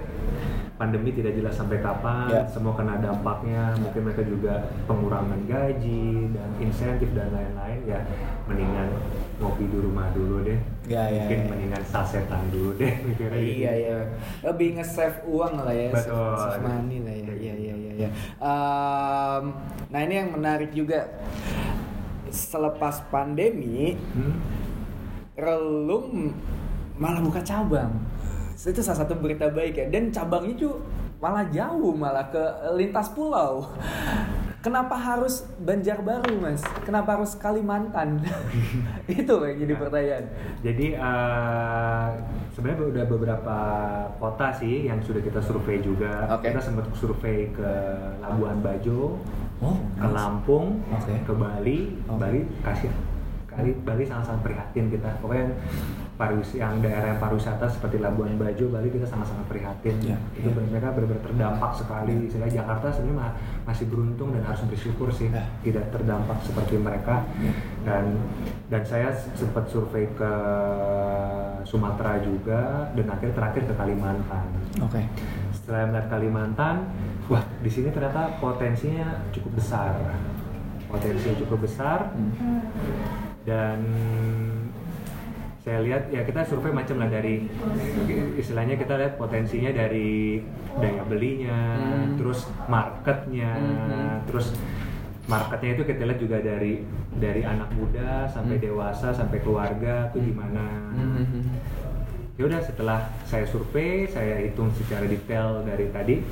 pandemi 0.76 1.12
tidak 1.12 1.36
jelas 1.36 1.54
sampai 1.54 1.80
kapan 1.80 2.28
Ya. 2.30 2.44
semua 2.46 2.72
kena 2.74 2.98
dampaknya 2.98 3.76
mungkin 3.78 4.02
mereka 4.04 4.24
juga 4.24 4.54
pengurangan 4.84 5.40
gaji 5.44 6.04
dan 6.32 6.50
insentif 6.58 7.10
dan 7.12 7.32
lain-lain 7.32 7.80
ya 7.86 8.00
mendingan 8.46 8.90
ngopi 9.38 9.64
di 9.66 9.78
rumah 9.78 10.12
dulu 10.12 10.44
deh 10.44 10.60
Ya, 10.90 11.06
ya, 11.06 11.22
mungkin 11.22 11.38
ya. 11.38 11.48
mendingan 11.54 11.84
sasetan 11.86 12.50
dulu 12.50 12.74
deh 12.82 12.94
mikirnya 13.06 13.38
gitu. 13.38 13.62
Iya 13.62 13.72
iya. 13.78 13.98
Lebih 14.42 14.68
nge-save 14.82 15.22
uang 15.30 15.54
lah 15.62 15.76
ya. 15.78 15.90
Betul. 15.94 16.34
Save 16.34 16.66
money 16.66 16.98
lah 17.06 17.14
ya. 17.14 17.30
Iya 17.30 17.54
iya 17.56 17.74
iya. 17.78 17.92
iya. 17.94 18.10
Em, 18.42 19.44
nah 19.94 20.00
ini 20.02 20.14
yang 20.18 20.30
menarik 20.34 20.74
juga. 20.74 21.06
Selepas 22.30 23.06
pandemi, 23.10 23.94
Hmm? 24.14 24.38
Relung 25.34 26.34
malah 26.98 27.22
buka 27.22 27.40
cabang. 27.42 27.94
Itu 28.54 28.82
salah 28.82 29.06
satu 29.06 29.14
berita 29.16 29.48
baik 29.50 29.74
ya. 29.78 29.86
Dan 29.88 30.10
cabangnya 30.10 30.58
tuh 30.58 30.84
malah 31.18 31.46
jauh 31.48 31.94
malah 31.94 32.28
ke 32.28 32.44
lintas 32.76 33.14
pulau. 33.14 33.70
Kenapa 34.60 35.00
harus 35.00 35.48
Banjarbaru, 35.64 36.44
Mas? 36.44 36.60
Kenapa 36.84 37.16
harus 37.16 37.32
Kalimantan? 37.40 38.20
Itu 39.08 39.40
yang 39.48 39.56
jadi 39.56 39.74
pertanyaan. 39.80 40.26
Jadi 40.60 41.00
eh, 41.00 42.08
sebenarnya 42.52 42.92
udah 42.92 43.06
beberapa 43.08 43.58
kota 44.20 44.52
sih 44.52 44.92
yang 44.92 45.00
sudah 45.00 45.24
kita 45.24 45.40
survei 45.40 45.80
juga. 45.80 46.28
Oke. 46.36 46.52
Kita 46.52 46.60
sempat 46.60 46.92
survei 46.92 47.48
ke 47.56 47.70
Labuan 48.20 48.60
Bajo, 48.60 49.16
Oh, 49.60 49.76
ke 49.96 50.08
Lampung, 50.08 50.84
Oke. 50.92 51.16
ke 51.24 51.34
Bali, 51.36 51.80
Oke. 52.08 52.20
Bali 52.20 52.40
kasih 52.64 52.92
Kali 53.48 53.76
Bali 53.84 54.04
sangat-sangat 54.04 54.44
prihatin 54.44 54.88
kita. 54.88 55.10
Pokoknya 55.20 55.52
pariwis 56.20 56.52
yang 56.52 56.84
daerah 56.84 57.16
yang 57.16 57.20
pariwisata 57.24 57.64
seperti 57.64 57.96
Labuan 57.96 58.36
Bajo, 58.36 58.68
Bali 58.68 58.92
kita 58.92 59.08
sangat-sangat 59.08 59.48
prihatin. 59.48 59.96
Ya, 60.04 60.20
itu 60.36 60.52
ya. 60.52 60.68
mereka 60.68 60.92
benar-benar 60.92 61.24
terdampak 61.24 61.72
sekali. 61.72 62.28
Sehingga 62.28 62.52
Jakarta 62.52 62.92
sebenarnya 62.92 63.16
ma- 63.24 63.36
masih 63.64 63.88
beruntung 63.88 64.36
dan 64.36 64.44
harus 64.44 64.60
bersyukur 64.68 65.08
sih 65.10 65.32
Ya. 65.32 65.48
tidak 65.64 65.88
terdampak 65.90 66.36
seperti 66.44 66.76
mereka. 66.76 67.24
Ya. 67.40 67.56
Dan 67.88 68.20
dan 68.68 68.84
saya 68.84 69.16
sempat 69.16 69.72
survei 69.72 70.12
ke 70.12 70.32
Sumatera 71.64 72.20
juga 72.20 72.92
dan 72.92 73.06
akhirnya 73.08 73.36
terakhir 73.36 73.64
ke 73.64 73.74
Kalimantan 73.74 74.46
Oke. 74.84 75.02
setelah 75.56 75.88
melihat 75.88 76.08
Kalimantan, 76.10 76.76
wah 77.28 77.44
di 77.60 77.70
sini 77.70 77.90
ternyata 77.90 78.36
potensinya 78.38 79.24
cukup 79.32 79.56
besar, 79.56 79.96
potensinya 80.86 81.36
cukup 81.40 81.64
besar 81.64 82.12
Hmm. 82.12 82.60
dan 83.44 83.80
saya 85.60 85.84
lihat 85.84 86.08
ya 86.08 86.24
kita 86.24 86.48
survei 86.48 86.72
macam 86.72 87.04
lah 87.04 87.12
dari 87.12 87.44
istilahnya 88.40 88.80
kita 88.80 88.96
lihat 88.96 89.20
potensinya 89.20 89.72
dari 89.76 90.40
daya 90.80 91.04
belinya, 91.04 91.60
Hmm. 91.76 92.16
terus 92.16 92.48
marketnya, 92.72 93.52
Hmm. 93.60 94.24
terus 94.24 94.56
marketnya 95.28 95.76
itu 95.76 95.84
kita 95.84 96.08
lihat 96.08 96.20
juga 96.20 96.38
dari 96.40 96.82
dari 97.20 97.42
anak 97.44 97.70
muda 97.76 98.26
sampai 98.32 98.56
Hmm. 98.56 98.66
dewasa 98.72 99.12
sampai 99.12 99.38
keluarga 99.44 100.08
tuh 100.10 100.24
gimana 100.24 100.64
Hmm. 100.96 101.44
ya 102.40 102.48
udah 102.48 102.62
setelah 102.64 103.12
saya 103.28 103.44
survei 103.44 104.08
saya 104.08 104.40
hitung 104.40 104.72
secara 104.72 105.04
detail 105.06 105.60
dari 105.68 105.92
tadi 105.92 106.24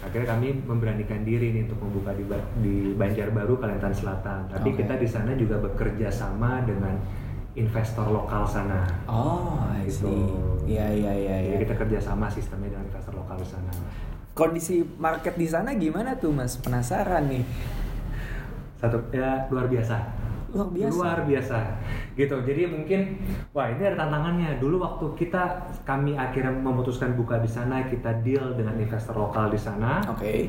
akhirnya 0.00 0.32
kami 0.32 0.64
memberanikan 0.64 1.20
diri 1.28 1.52
nih 1.52 1.68
untuk 1.68 1.76
membuka 1.84 2.16
di, 2.16 2.24
di 2.64 2.74
Banjarbaru 2.96 3.60
Kalimantan 3.60 3.92
Selatan 3.92 4.48
tapi 4.48 4.72
Oke. 4.72 4.80
kita 4.80 4.96
di 4.96 5.04
sana 5.04 5.36
juga 5.36 5.60
bekerja 5.60 6.08
sama 6.08 6.64
dengan 6.64 6.96
investor 7.52 8.06
lokal 8.06 8.42
sana 8.42 8.86
Oh, 9.04 9.58
I 9.66 9.84
Gitu. 9.84 10.06
see. 10.06 10.22
Iya, 10.70 10.86
iya, 10.86 11.12
iya, 11.12 11.36
jadi 11.42 11.56
iya. 11.56 11.62
kita 11.62 11.74
kerja 11.76 11.98
sama 11.98 12.26
sistemnya 12.26 12.70
dengan 12.70 12.86
investor 12.86 13.14
lokal 13.14 13.36
di 13.36 13.46
sana 13.46 13.72
Kondisi 14.30 14.80
market 14.96 15.34
di 15.34 15.44
sana 15.44 15.74
gimana 15.74 16.14
tuh, 16.14 16.30
Mas? 16.30 16.54
Penasaran 16.56 17.26
nih. 17.26 17.42
satu 18.76 18.96
ya 19.10 19.44
luar 19.48 19.66
biasa 19.66 19.96
Luar 20.50 20.66
biasa. 20.66 20.92
luar 20.96 21.18
biasa 21.22 21.58
gitu 22.16 22.36
jadi 22.42 22.66
mungkin 22.66 23.20
wah 23.52 23.68
ini 23.68 23.84
ada 23.84 24.02
tantangannya 24.02 24.56
dulu 24.56 24.80
waktu 24.80 25.06
kita 25.14 25.42
kami 25.84 26.16
akhirnya 26.16 26.50
memutuskan 26.50 27.12
buka 27.12 27.38
di 27.38 27.46
sana 27.46 27.84
kita 27.84 28.18
deal 28.20 28.56
dengan 28.56 28.74
investor 28.74 29.14
lokal 29.14 29.46
di 29.46 29.60
sana 29.60 30.00
Oke. 30.08 30.48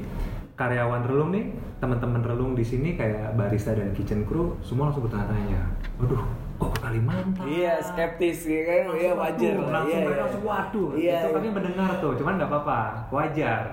karyawan 0.55 1.03
relung 1.03 1.29
nih 1.29 1.51
teman-teman 1.77 2.23
relung 2.23 2.55
di 2.55 2.63
sini 2.63 2.95
kayak 2.95 3.35
barista 3.35 3.75
dan 3.75 3.91
kitchen 3.91 4.23
crew 4.23 4.55
semua 4.61 4.89
langsung 4.89 5.05
bertanya-tanya 5.05 5.61
waduh 5.99 6.23
ke 6.69 6.77
Kalimantan. 6.83 7.45
Iya, 7.47 7.73
skeptis 7.81 8.39
ya 8.45 8.61
kan? 8.67 8.81
Langsung, 8.91 9.01
Iya, 9.01 9.11
wajar 9.17 9.53
waduh, 9.55 9.71
langsung 9.71 9.89
Iya, 9.89 10.05
mereka 10.05 10.13
iya. 10.13 10.23
langsung 10.25 10.43
waduh 10.45 10.89
Iya, 10.93 11.13
itu 11.17 11.27
iya. 11.27 11.35
kami 11.35 11.47
mendengar 11.49 11.89
tuh 11.97 12.11
cuman 12.19 12.33
nggak 12.37 12.49
apa-apa. 12.51 12.79
Wajar. 13.09 13.63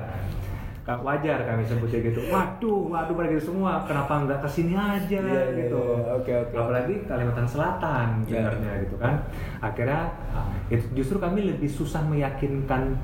Kak, 0.89 1.05
wajar 1.05 1.39
kami 1.45 1.63
sebutnya 1.69 2.01
gitu. 2.01 2.21
Waduh 2.33 2.81
waduh 2.89 3.13
pada 3.13 3.29
gitu 3.29 3.53
semua. 3.53 3.85
Kenapa 3.85 4.25
nggak 4.25 4.41
ke 4.41 4.49
sini 4.49 4.73
aja? 4.73 5.21
Iya, 5.21 5.21
iya, 5.21 5.59
gitu. 5.61 5.83
Iya. 5.85 6.17
Oke, 6.17 6.33
oke. 6.33 6.55
apalagi 6.57 6.95
Kalimantan 7.05 7.45
Selatan 7.45 8.09
sebenarnya 8.25 8.73
gitu 8.89 8.97
kan. 8.97 9.15
Akhirnya 9.61 10.09
ah, 10.33 10.49
itu 10.73 10.89
justru 10.97 11.21
kami 11.21 11.45
lebih 11.45 11.69
susah 11.69 12.01
meyakinkan 12.09 12.97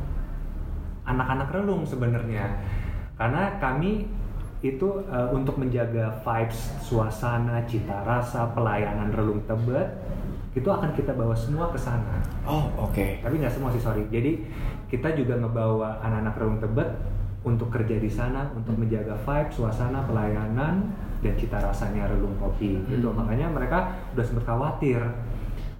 anak-anak 1.05 1.53
relung 1.53 1.85
sebenarnya. 1.85 2.49
Karena 3.21 3.61
kami 3.61 4.09
itu 4.65 4.89
eh, 5.13 5.29
untuk 5.37 5.61
menjaga 5.61 6.09
vibes 6.25 6.81
suasana 6.81 7.61
cita 7.69 8.01
rasa 8.01 8.49
pelayanan 8.57 9.13
relung 9.13 9.45
tebet 9.45 9.85
itu 10.57 10.65
akan 10.65 10.97
kita 10.97 11.13
bawa 11.13 11.37
semua 11.37 11.69
ke 11.69 11.77
sana. 11.77 12.23
Oh, 12.49 12.71
oke. 12.89 13.21
tapi 13.21 13.35
nggak 13.43 13.53
semua 13.53 13.69
sih 13.75 13.83
sorry. 13.83 14.09
Jadi 14.09 14.41
kita 14.89 15.13
juga 15.13 15.37
ngebawa 15.37 16.01
anak-anak 16.01 16.35
relung 16.41 16.61
tebet 16.63 16.89
untuk 17.45 17.69
kerja 17.69 18.01
di 18.01 18.09
sana 18.09 18.49
untuk 18.57 18.73
menjaga 18.79 19.13
vibe 19.21 19.51
suasana 19.53 20.07
pelayanan 20.09 20.89
dan 21.21 21.35
cita 21.37 21.61
rasanya 21.61 22.09
relung 22.09 22.33
kopi. 22.41 22.81
Gitu. 22.89 23.05
Hmm. 23.05 23.21
makanya 23.21 23.53
mereka 23.53 23.93
udah 24.17 24.25
sempet 24.25 24.49
khawatir 24.49 25.03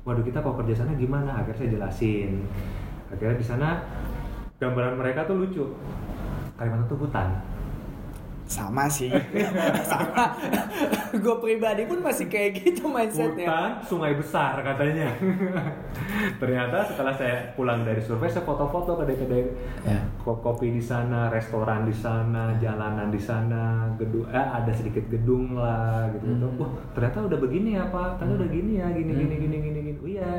waduh 0.05 0.21
kita 0.21 0.45
kalau 0.45 0.61
kerja 0.61 0.85
sana 0.85 0.93
gimana? 1.01 1.41
Akhirnya 1.41 1.65
saya 1.65 1.71
jelasin. 1.81 2.45
Akhirnya 3.09 3.41
di 3.41 3.47
sana 3.47 3.69
gambaran 4.61 5.01
mereka 5.01 5.25
tuh 5.25 5.41
lucu. 5.41 5.65
Kalimantan 6.61 6.87
tuh 6.93 6.99
hutan 7.01 7.54
Sama 8.45 8.85
sih. 8.87 9.09
Sama. 9.91 10.37
Gue 11.15 11.37
pribadi 11.39 11.85
pun 11.85 11.99
masih 11.99 12.27
kayak 12.27 12.51
gitu 12.59 12.85
mindsetnya. 12.87 13.47
hutan 13.47 13.71
sungai 13.83 14.13
besar 14.13 14.59
katanya 14.61 15.09
ternyata 16.35 16.83
setelah 16.85 17.13
saya 17.13 17.55
pulang 17.55 17.83
dari 17.83 17.99
survei 17.99 18.27
saya 18.27 18.43
foto-foto 18.43 18.97
kedai-kedai 18.97 19.43
Ya. 19.85 20.01
ko- 20.19 20.37
kopi 20.37 20.71
di 20.71 20.81
sana 20.81 21.29
restoran 21.29 21.85
di 21.85 21.93
sana 21.93 22.57
jalanan 22.57 23.09
di 23.09 23.19
sana 23.19 23.63
gedung 23.95 24.27
eh 24.27 24.41
ada 24.41 24.71
sedikit 24.71 25.07
gedung 25.07 25.55
lah 25.55 26.09
gitu 26.11 26.27
gitu 26.27 26.47
Hmm. 26.47 26.59
wah 26.59 26.71
ternyata 26.93 27.19
udah 27.25 27.39
begini 27.39 27.71
ya 27.75 27.85
pak 27.87 28.19
ternyata 28.19 28.39
udah 28.39 28.51
gini 28.51 28.73
ya 28.75 28.87
gini 28.91 29.11
Hmm. 29.11 29.21
gini 29.21 29.35
gini 29.39 29.57
gini 29.61 29.79
gini 29.85 29.99
oh 29.99 30.09
iya 30.11 30.31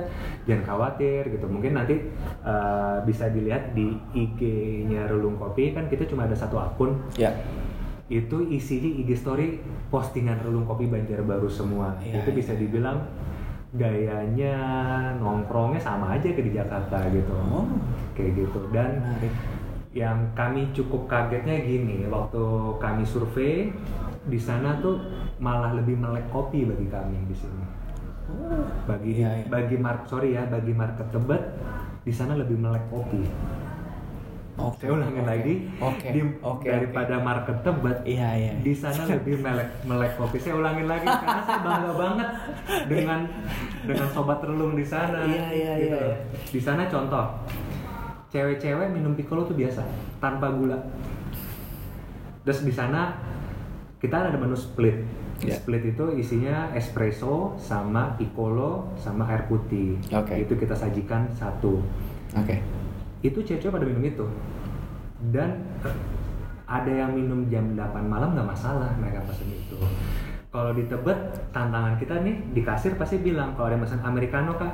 jangan 0.44 0.64
khawatir 0.66 1.22
gitu 1.30 1.46
mungkin 1.46 1.72
nanti 1.74 1.96
eh, 2.42 2.98
bisa 3.04 3.30
dilihat 3.30 3.72
di 3.72 3.96
IG-nya 4.12 5.08
Relung 5.08 5.38
Kopi 5.38 5.72
kan 5.72 5.86
kita 5.86 6.04
cuma 6.06 6.26
ada 6.26 6.36
satu 6.36 6.58
akun 6.58 6.98
Ya. 7.16 7.32
Itu 8.06 8.38
isinya 8.48 8.92
IG 8.96 9.10
story 9.14 9.58
postingan 9.90 10.38
relung 10.40 10.64
kopi 10.64 10.86
Banjarbaru 10.86 11.48
semua 11.48 11.98
Iya, 12.00 12.22
itu 12.22 12.30
iya. 12.30 12.38
bisa 12.38 12.54
dibilang 12.54 13.02
gayanya 13.76 14.56
nongkrongnya 15.18 15.80
sama 15.80 16.14
aja 16.14 16.28
kayak 16.28 16.46
di 16.46 16.54
Jakarta 16.54 16.98
gitu 17.10 17.34
Oh. 17.34 17.66
kayak 18.14 18.32
gitu 18.38 18.60
dan 18.70 19.00
Menarik. 19.00 19.34
yang 19.92 20.18
kami 20.32 20.72
cukup 20.72 21.06
kagetnya 21.06 21.60
gini 21.60 22.06
waktu 22.06 22.44
kami 22.78 23.04
survei 23.04 23.74
di 24.24 24.38
sana 24.38 24.80
tuh 24.80 25.02
malah 25.38 25.74
lebih 25.74 25.96
melek 25.96 26.30
kopi 26.30 26.64
bagi 26.64 26.88
kami 26.88 27.26
di 27.26 27.36
sini 27.36 27.66
Oh. 28.28 28.64
bagi 28.86 29.18
Iya, 29.18 29.30
iya. 29.36 29.46
bagi 29.48 29.76
mark 29.76 30.06
sorry 30.06 30.34
ya 30.34 30.46
bagi 30.46 30.72
market 30.72 31.10
tebet 31.10 31.42
di 32.02 32.10
sana 32.10 32.34
lebih 32.34 32.56
melek 32.56 32.86
kopi 32.88 33.22
Oke. 34.56 34.82
saya 34.82 34.92
ulangin 34.94 35.20
oke. 35.20 35.28
lagi 35.28 35.54
Oke. 35.78 36.08
di- 36.10 36.38
Oke. 36.40 36.68
daripada 36.70 37.20
market 37.20 37.58
tebet 37.60 37.98
Iya, 38.02 38.30
iya. 38.34 38.52
di 38.56 38.72
sana 38.72 39.04
lebih 39.06 39.36
melek 39.38 39.70
melek 39.84 40.16
kopi 40.16 40.38
saya 40.38 40.56
ulangin 40.56 40.86
lagi 40.86 41.04
karena 41.04 41.42
saya 41.42 41.60
bangga 41.60 41.92
banget 41.94 42.30
dengan 42.88 43.20
dengan 43.84 44.08
sobat 44.10 44.40
relung 44.42 44.74
di 44.74 44.84
sana 44.84 45.22
Iya, 45.22 45.48
iya, 45.50 45.72
gitu. 45.78 46.00
iya. 46.00 46.16
di 46.50 46.60
sana 46.60 46.86
contoh 46.86 47.26
cewek-cewek 48.28 48.88
minum 48.90 49.12
piccolo 49.14 49.44
tuh 49.44 49.54
biasa 49.54 49.84
tanpa 50.18 50.48
gula 50.50 50.80
terus 52.42 52.62
di 52.62 52.72
sana 52.72 53.16
kita 53.98 54.24
ada 54.24 54.36
menu 54.36 54.54
split 54.54 55.04
Iya. 55.38 55.52
split 55.54 55.84
itu 55.86 56.16
isinya 56.16 56.72
espresso 56.72 57.52
sama 57.58 58.16
piccolo 58.16 58.88
sama 58.96 59.28
air 59.28 59.44
putih 59.46 60.00
Oke. 60.10 60.32
itu 60.40 60.56
kita 60.56 60.72
sajikan 60.72 61.28
satu 61.30 61.84
Oke. 62.34 62.64
Itu 63.26 63.42
cewek-cewek 63.42 63.74
pada 63.82 63.86
minum 63.90 64.06
itu. 64.06 64.26
Dan 65.34 65.66
ada 66.66 66.92
yang 66.92 67.14
minum 67.14 67.46
jam 67.50 67.78
8 67.78 68.06
malam 68.06 68.34
nggak 68.34 68.50
masalah 68.50 68.94
mereka 68.98 69.26
pesen 69.26 69.54
itu. 69.54 69.78
Kalau 70.50 70.72
di 70.72 70.88
Tebet 70.88 71.20
tantangan 71.52 72.00
kita 72.00 72.24
nih 72.24 72.36
di 72.56 72.62
kasir 72.64 72.96
pasti 72.96 73.20
bilang 73.20 73.54
kalau 73.60 73.68
ada 73.70 73.76
yang 73.76 73.84
pesan 73.84 74.02
americano 74.08 74.56
kak 74.56 74.72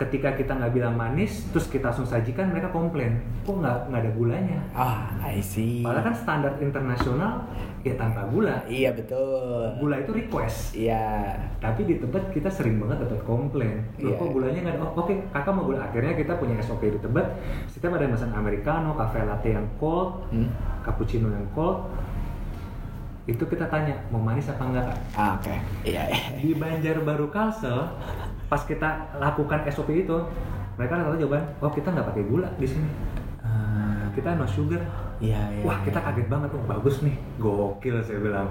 ketika 0.00 0.32
kita 0.32 0.52
nggak 0.54 0.72
bilang 0.72 0.94
manis 0.94 1.44
terus 1.48 1.68
kita 1.68 1.88
langsung 1.88 2.04
sajikan 2.04 2.48
mereka 2.48 2.68
komplain 2.68 3.20
kok 3.42 3.52
nggak 3.52 3.76
nggak 3.86 4.00
ada 4.00 4.12
gulanya 4.12 4.58
Ah, 4.72 5.12
I 5.22 5.38
see. 5.38 5.84
padahal 5.84 6.06
kan 6.06 6.16
standar 6.16 6.52
internasional 6.56 7.44
ya 7.80 7.92
tanpa 7.94 8.24
gula 8.26 8.64
Iya 8.64 8.92
betul. 8.92 9.76
gula 9.76 9.96
itu 9.98 10.12
request 10.14 10.72
Iya. 10.72 11.36
tapi 11.58 11.84
di 11.84 11.96
Tebet 11.96 12.28
kita 12.30 12.48
sering 12.48 12.76
banget 12.76 13.04
dapat 13.04 13.20
komplain 13.22 13.84
loh 13.94 14.08
Iya. 14.08 14.16
kok 14.16 14.28
gulanya 14.30 14.58
nggak 14.62 14.74
ada 14.74 14.82
oh, 14.82 14.92
oke 14.98 15.14
kakak 15.28 15.52
mau 15.52 15.64
gula 15.64 15.80
akhirnya 15.82 16.12
kita 16.14 16.32
punya 16.34 16.56
SOP 16.58 16.80
di 16.82 16.98
Tebet 16.98 17.26
setiap 17.66 17.92
ada 17.92 18.08
pesan 18.08 18.32
americano 18.32 18.92
cafe 18.94 19.20
latte 19.22 19.48
yang 19.50 19.68
cold 19.76 20.24
Hmm. 20.28 20.48
cappuccino 20.80 21.28
yang 21.28 21.44
cold 21.50 21.92
itu 23.26 23.44
kita 23.44 23.68
tanya 23.68 23.94
mau 24.08 24.18
manis 24.18 24.48
apa 24.48 24.64
enggak 24.64 24.84
kak 24.86 24.98
Ah, 25.14 25.30
oke. 25.36 25.54
Iya. 25.84 26.02
iya. 26.08 26.24
di 26.36 26.50
Banjarbaru 26.52 27.28
Kalsel 27.28 27.84
pas 28.50 28.62
kita 28.66 29.14
lakukan 29.22 29.62
SOP 29.70 29.94
itu 29.94 30.18
mereka 30.74 30.98
rata 30.98 31.14
jawaban 31.14 31.46
oh 31.62 31.70
kita 31.70 31.88
nggak 31.94 32.06
pakai 32.10 32.24
gula 32.26 32.50
di 32.58 32.66
sini 32.66 32.90
Ah, 33.40 34.12
kita 34.12 34.36
no 34.36 34.44
sugar 34.44 34.84
Iya, 35.20 35.40
iya. 35.52 35.64
Wah 35.68 35.84
kita 35.84 36.00
iya. 36.00 36.06
kaget 36.08 36.28
banget, 36.32 36.48
oh 36.56 36.64
bagus 36.64 37.04
nih, 37.04 37.12
gokil 37.36 38.00
saya 38.00 38.24
bilang 38.24 38.48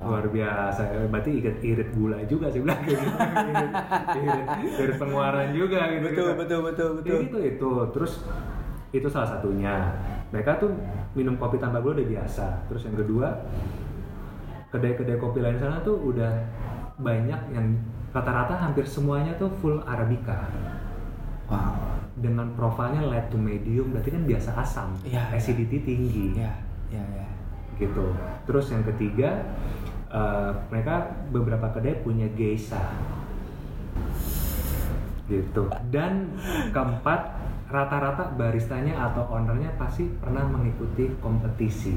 luar 0.00 0.24
biasa, 0.24 0.88
berarti 1.12 1.30
irit 1.36 1.60
irit 1.60 1.90
gula 1.92 2.16
juga 2.24 2.48
saya 2.48 2.64
bilang 2.64 2.80
gitu. 2.88 2.96
irit, 3.52 3.72
irit, 4.16 4.46
irit 4.80 4.96
pengeluaran 4.96 5.52
juga 5.52 5.84
gitu. 5.92 6.04
Betul, 6.08 6.24
gitu. 6.32 6.40
betul, 6.40 6.60
betul, 6.64 6.88
betul. 6.96 7.12
Jadi 7.12 7.24
itu 7.28 7.38
itu, 7.44 7.70
terus 7.92 8.12
itu 8.96 9.08
salah 9.12 9.28
satunya. 9.36 9.92
Mereka 10.32 10.56
tuh 10.56 10.72
minum 11.12 11.36
kopi 11.36 11.60
tanpa 11.60 11.84
gula 11.84 12.00
udah 12.00 12.08
biasa. 12.08 12.46
Terus 12.72 12.88
yang 12.88 12.96
kedua, 12.96 13.28
kedai-kedai 14.72 15.20
kopi 15.20 15.44
lain 15.44 15.60
sana 15.60 15.84
tuh 15.84 16.00
udah 16.08 16.32
banyak 16.96 17.40
yang 17.52 17.76
rata-rata 18.10 18.54
hampir 18.56 18.84
semuanya 18.84 19.36
tuh 19.36 19.50
full 19.60 19.78
arabica 19.84 20.48
Wow. 21.48 21.96
dengan 22.20 22.52
profilnya 22.52 23.08
light 23.08 23.32
to 23.32 23.40
medium 23.40 23.88
berarti 23.88 24.12
kan 24.12 24.22
biasa 24.28 24.50
asam 24.60 24.92
iya. 25.00 25.32
acidity 25.32 25.80
tinggi 25.80 26.36
Ya, 26.36 26.52
ya, 26.92 27.00
ya. 27.00 27.26
gitu 27.80 28.12
terus 28.44 28.68
yang 28.68 28.84
ketiga 28.84 29.48
eh, 30.12 30.50
mereka 30.68 31.08
beberapa 31.32 31.72
kedai 31.72 32.04
punya 32.04 32.28
geisha 32.36 32.84
gitu 35.28 35.68
dan 35.88 36.32
keempat 36.72 37.36
rata-rata 37.68 38.32
baristanya 38.32 38.96
atau 39.08 39.28
ownernya 39.28 39.76
pasti 39.76 40.08
pernah 40.20 40.44
mengikuti 40.48 41.12
kompetisi 41.20 41.96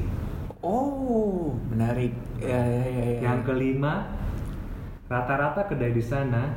Oh, 0.62 1.58
menarik. 1.74 2.14
Ya, 2.38 2.54
ya, 2.54 2.84
ya, 2.86 3.04
ya. 3.18 3.20
yang 3.26 3.42
kelima 3.42 4.06
rata-rata 5.12 5.68
kedai 5.68 5.92
di 5.92 6.00
sana 6.00 6.48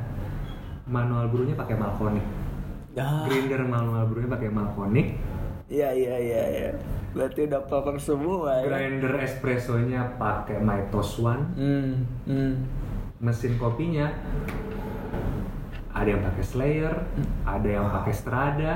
manual 0.86 1.28
brewnya 1.28 1.52
pakai 1.52 1.76
malconic 1.76 2.24
Ya, 2.90 3.28
grinder 3.28 3.60
manual 3.62 4.08
brewnya 4.08 4.32
pakai 4.32 4.48
malconic 4.48 5.20
ya, 5.68 5.92
ya, 5.92 6.16
ya, 6.16 6.42
ya. 6.48 6.70
Berarti 7.12 7.44
udah 7.44 7.60
proper 7.64 7.96
semua 7.98 8.60
ya. 8.60 8.64
grinder 8.66 9.20
espressonya 9.20 10.16
pakai 10.16 10.56
Mitos 10.58 11.16
One 11.18 11.44
Hmm, 11.52 11.92
hmm. 12.24 12.52
mesin 13.18 13.56
kopinya 13.56 14.08
ada 15.92 16.08
yang 16.08 16.20
pakai 16.22 16.44
Slayer, 16.44 16.94
ada 17.42 17.64
yang 17.66 17.88
pakai 17.90 18.12
Strada, 18.12 18.74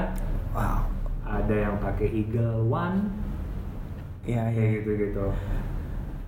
Wow. 0.51 0.88
ada 1.23 1.53
yang 1.55 1.77
pakai 1.77 2.09
Eagle 2.11 2.64
One, 2.64 3.12
Ya, 4.25 4.49
ya. 4.49 4.57
kayak 4.57 4.71
gitu 4.81 4.90
gitu. 4.99 5.27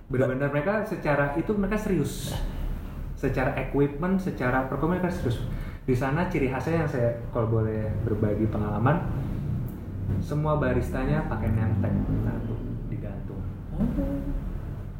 Benar-benar 0.07 0.53
mereka 0.53 0.85
secara 0.85 1.33
itu 1.33 1.49
mereka 1.53 1.75
serius, 1.75 2.37
secara 3.23 3.55
equipment, 3.55 4.19
secara 4.19 4.67
performa 4.67 4.99
serius. 5.07 5.39
Di 5.87 5.95
sana 5.95 6.27
ciri 6.27 6.51
khasnya 6.51 6.83
yang 6.83 6.89
saya 6.91 7.09
kalau 7.31 7.47
boleh 7.47 7.87
berbagi 8.03 8.51
pengalaman, 8.51 8.99
semua 10.19 10.59
baristanya 10.59 11.23
pakai 11.31 11.55
name 11.55 11.79
tag 11.79 11.95
satu 11.95 12.53
digantung. 12.91 13.39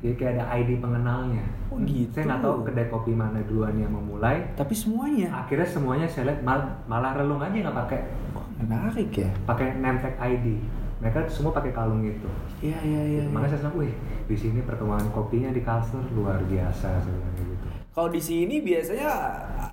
Jadi 0.04 0.16
kayak 0.16 0.34
ada 0.36 0.46
ID 0.60 0.84
pengenalnya. 0.84 1.44
Oh, 1.72 1.80
gitu. 1.80 2.12
Saya 2.12 2.36
nggak 2.36 2.42
tahu 2.44 2.56
kedai 2.68 2.88
kopi 2.92 3.12
mana 3.16 3.40
duluan 3.48 3.76
yang 3.76 3.92
memulai. 3.92 4.44
Tapi 4.56 4.76
semuanya. 4.76 5.32
Akhirnya 5.32 5.64
semuanya 5.64 6.08
saya 6.08 6.32
lihat 6.32 6.44
mal- 6.44 6.76
malah 6.88 7.16
relung 7.16 7.40
aja 7.40 7.56
nggak 7.56 7.78
pakai 7.88 8.00
Oh, 8.36 8.44
menarik 8.60 9.12
ya. 9.16 9.32
pakai 9.48 9.80
name 9.80 10.00
tag 10.04 10.16
ID. 10.20 10.60
Mereka 11.00 11.28
semua 11.28 11.52
pakai 11.52 11.72
kalung 11.72 12.04
itu. 12.04 12.28
Iya, 12.60 12.80
iya, 12.84 13.02
iya. 13.04 13.24
Makanya 13.28 13.56
saya 13.56 13.68
bilang, 13.68 13.88
wih 13.88 13.94
di 14.24 14.36
sini 14.36 14.60
perkembangan 14.64 15.08
kopinya 15.12 15.52
di 15.52 15.60
Culture 15.60 16.08
luar 16.16 16.40
biasa 16.48 16.88
gitu. 17.04 17.53
Kalau 17.94 18.10
di 18.10 18.18
sini 18.18 18.58
biasanya 18.66 19.06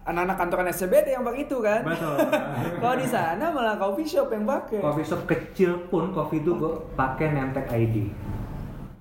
anak-anak 0.05 0.37
kantoran 0.37 0.69
SCBD 0.69 1.17
yang 1.17 1.25
pakai 1.25 1.49
itu 1.49 1.57
kan. 1.65 1.81
Betul. 1.89 2.21
Kalau 2.85 2.97
di 3.01 3.09
sana 3.09 3.49
malah 3.49 3.81
coffee 3.81 4.05
shop 4.05 4.29
yang 4.29 4.45
pakai. 4.45 4.77
Coffee 4.85 5.09
shop 5.09 5.25
kecil 5.25 5.89
pun 5.89 6.13
kopi 6.13 6.45
itu 6.45 6.53
gue 6.53 6.73
pakai 7.01 7.33
tag 7.57 7.65
ID. 7.73 8.13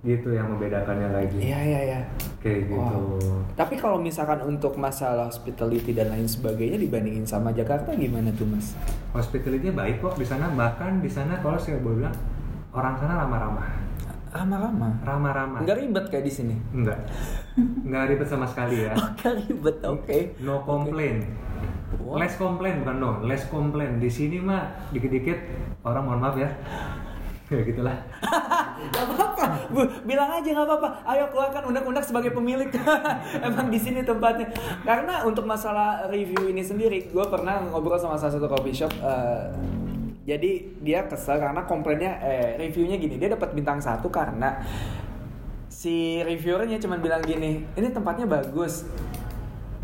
Gitu 0.08 0.32
yang 0.32 0.56
membedakannya 0.56 1.12
lagi. 1.12 1.36
Iya, 1.36 1.60
iya, 1.60 1.80
iya. 1.84 2.00
Kayak 2.40 2.72
gitu. 2.72 2.80
Wow. 2.80 3.44
Tapi 3.60 3.76
kalau 3.76 4.00
misalkan 4.00 4.40
untuk 4.48 4.80
masalah 4.80 5.28
hospitality 5.28 5.92
dan 5.92 6.16
lain 6.16 6.24
sebagainya 6.24 6.80
dibandingin 6.80 7.28
sama 7.28 7.52
Jakarta 7.52 7.92
gimana 7.92 8.32
tuh 8.32 8.48
mas? 8.48 8.72
Hospitality 9.12 9.76
baik 9.76 10.00
kok 10.00 10.16
di 10.16 10.24
sana. 10.24 10.48
Bahkan 10.48 11.04
di 11.04 11.12
sana 11.12 11.44
kalau 11.44 11.60
saya 11.60 11.84
boleh 11.84 12.08
bilang 12.08 12.16
orang 12.72 12.96
sana 12.96 13.28
ramah-ramah. 13.28 13.89
Ramah-ramah. 14.30 14.92
Ramah-ramah. 15.02 15.60
Nggak 15.66 15.78
ribet 15.82 16.06
kayak 16.14 16.26
di 16.26 16.34
sini. 16.34 16.56
Enggak. 16.70 17.02
Enggak 17.58 18.04
ribet 18.14 18.28
sama 18.30 18.46
sekali 18.46 18.86
ya. 18.86 18.94
Nggak 19.18 19.34
ribet, 19.42 19.78
oke. 19.82 20.18
No 20.46 20.62
complain. 20.62 21.26
What? 21.98 22.22
Less 22.22 22.38
complain 22.38 22.86
bukan 22.86 22.96
no, 23.02 23.12
less 23.26 23.50
complain. 23.50 23.98
Di 23.98 24.10
sini 24.10 24.38
mah 24.38 24.70
dikit-dikit 24.94 25.38
orang 25.82 26.04
mohon 26.06 26.22
maaf 26.22 26.38
ya. 26.38 26.50
Ya 27.50 27.66
gitulah. 27.66 27.98
Gak 28.94 29.06
apa-apa, 29.10 29.74
Bu, 29.74 29.82
bilang 30.06 30.30
aja 30.30 30.46
nggak 30.46 30.70
apa-apa. 30.70 31.02
Ayo 31.02 31.34
keluarkan 31.34 31.74
undang-undang 31.74 32.06
sebagai 32.06 32.30
pemilik. 32.30 32.70
Emang 33.42 33.74
di 33.74 33.82
sini 33.82 34.06
tempatnya. 34.06 34.54
Karena 34.86 35.26
untuk 35.26 35.50
masalah 35.50 36.06
review 36.14 36.46
ini 36.46 36.62
sendiri, 36.62 37.10
gue 37.10 37.26
pernah 37.26 37.58
ngobrol 37.74 37.98
sama 37.98 38.22
salah 38.22 38.38
satu 38.38 38.46
coffee 38.46 38.78
shop. 38.78 38.94
eh, 39.02 39.50
jadi 40.30 40.52
dia 40.86 41.10
kesel 41.10 41.42
karena 41.42 41.66
komplainnya, 41.66 42.22
eh 42.22 42.54
reviewnya 42.62 43.02
gini. 43.02 43.18
Dia 43.18 43.34
dapat 43.34 43.58
bintang 43.58 43.82
satu 43.82 44.14
karena 44.14 44.62
si 45.66 46.22
reviewernya 46.22 46.78
cuma 46.78 47.02
bilang 47.02 47.26
gini, 47.26 47.66
ini 47.74 47.88
tempatnya 47.90 48.30
bagus. 48.30 48.86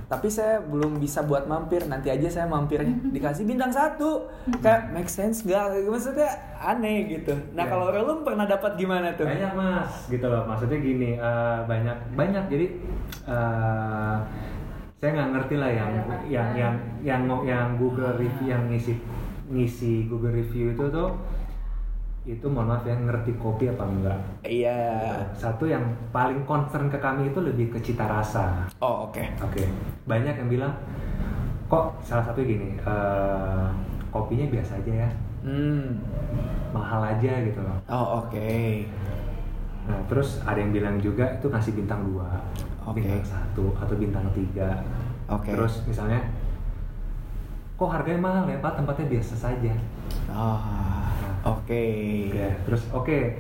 Tapi 0.06 0.30
saya 0.30 0.62
belum 0.62 1.02
bisa 1.02 1.26
buat 1.26 1.50
mampir, 1.50 1.90
nanti 1.90 2.14
aja 2.14 2.30
saya 2.30 2.46
mampirnya 2.46 2.94
dikasih 3.18 3.50
bintang 3.50 3.74
satu, 3.74 4.30
kayak 4.62 4.94
make 4.94 5.10
sense 5.10 5.42
gak? 5.42 5.74
Maksudnya 5.90 6.30
aneh 6.62 7.10
gitu. 7.10 7.34
Nah 7.58 7.66
Ya. 7.66 7.74
kalau 7.74 7.90
Relum 7.90 8.22
pernah 8.22 8.46
dapat 8.46 8.78
gimana 8.78 9.18
tuh? 9.18 9.26
Banyak 9.26 9.58
mas, 9.58 10.06
gitu 10.14 10.30
loh. 10.30 10.46
Maksudnya 10.46 10.78
gini, 10.78 11.18
eh, 11.18 11.60
banyak 11.66 11.98
banyak. 12.14 12.46
Jadi 12.54 12.66
eh, 13.26 14.18
saya 15.02 15.10
nggak 15.10 15.30
ngerti 15.34 15.56
lah 15.58 15.72
yang 15.74 15.90
yang 16.30 16.50
yang 16.54 16.82
yang 17.02 17.22
yang 17.42 17.68
Google 17.82 18.14
review 18.14 18.54
yang 18.54 18.70
ngisi 18.70 19.02
ngisi 19.46 20.10
Google 20.10 20.34
review 20.34 20.74
itu 20.74 20.86
tuh 20.90 21.10
itu 22.26 22.42
mohon 22.50 22.74
maaf 22.74 22.82
ya 22.82 22.98
ngerti 22.98 23.38
kopi 23.38 23.70
apa 23.70 23.86
enggak. 23.86 24.20
Iya. 24.42 25.14
Satu 25.38 25.70
yang 25.70 25.86
paling 26.10 26.42
concern 26.50 26.90
ke 26.90 26.98
kami 26.98 27.30
itu 27.30 27.38
lebih 27.38 27.70
ke 27.70 27.78
cita 27.86 28.10
rasa. 28.10 28.66
Oh 28.82 29.06
oke. 29.06 29.22
Oke, 29.46 29.62
banyak 30.10 30.34
yang 30.34 30.50
bilang 30.50 30.74
kok 31.70 31.94
salah 32.02 32.26
satu 32.26 32.42
gini, 32.42 32.78
eh, 32.82 33.66
kopinya 34.10 34.50
biasa 34.50 34.82
aja 34.82 35.06
ya, 35.06 35.10
Hmm. 35.46 36.02
mahal 36.74 37.06
aja 37.06 37.46
gitu 37.46 37.62
loh. 37.62 37.78
Oh 37.86 38.26
oke. 38.26 38.50
Nah, 39.86 40.02
terus 40.10 40.42
ada 40.42 40.58
yang 40.58 40.74
bilang 40.74 40.98
juga 40.98 41.30
itu 41.38 41.46
ngasih 41.46 41.78
bintang 41.78 42.02
dua, 42.10 42.26
Oke. 42.82 43.06
bintang 43.06 43.22
satu 43.22 43.70
atau 43.78 43.94
bintang 43.94 44.26
tiga. 44.34 44.82
Oke. 45.30 45.54
Terus 45.54 45.86
misalnya, 45.86 46.26
kok 47.76 47.92
harganya 47.92 48.22
mahal 48.24 48.46
ya 48.48 48.58
pak? 48.64 48.80
Tempatnya 48.80 49.06
biasa 49.20 49.34
saja. 49.36 49.74
Ah 50.32 51.12
oke. 51.44 51.86
Ya, 52.32 52.52
terus 52.64 52.88
oke, 52.92 53.40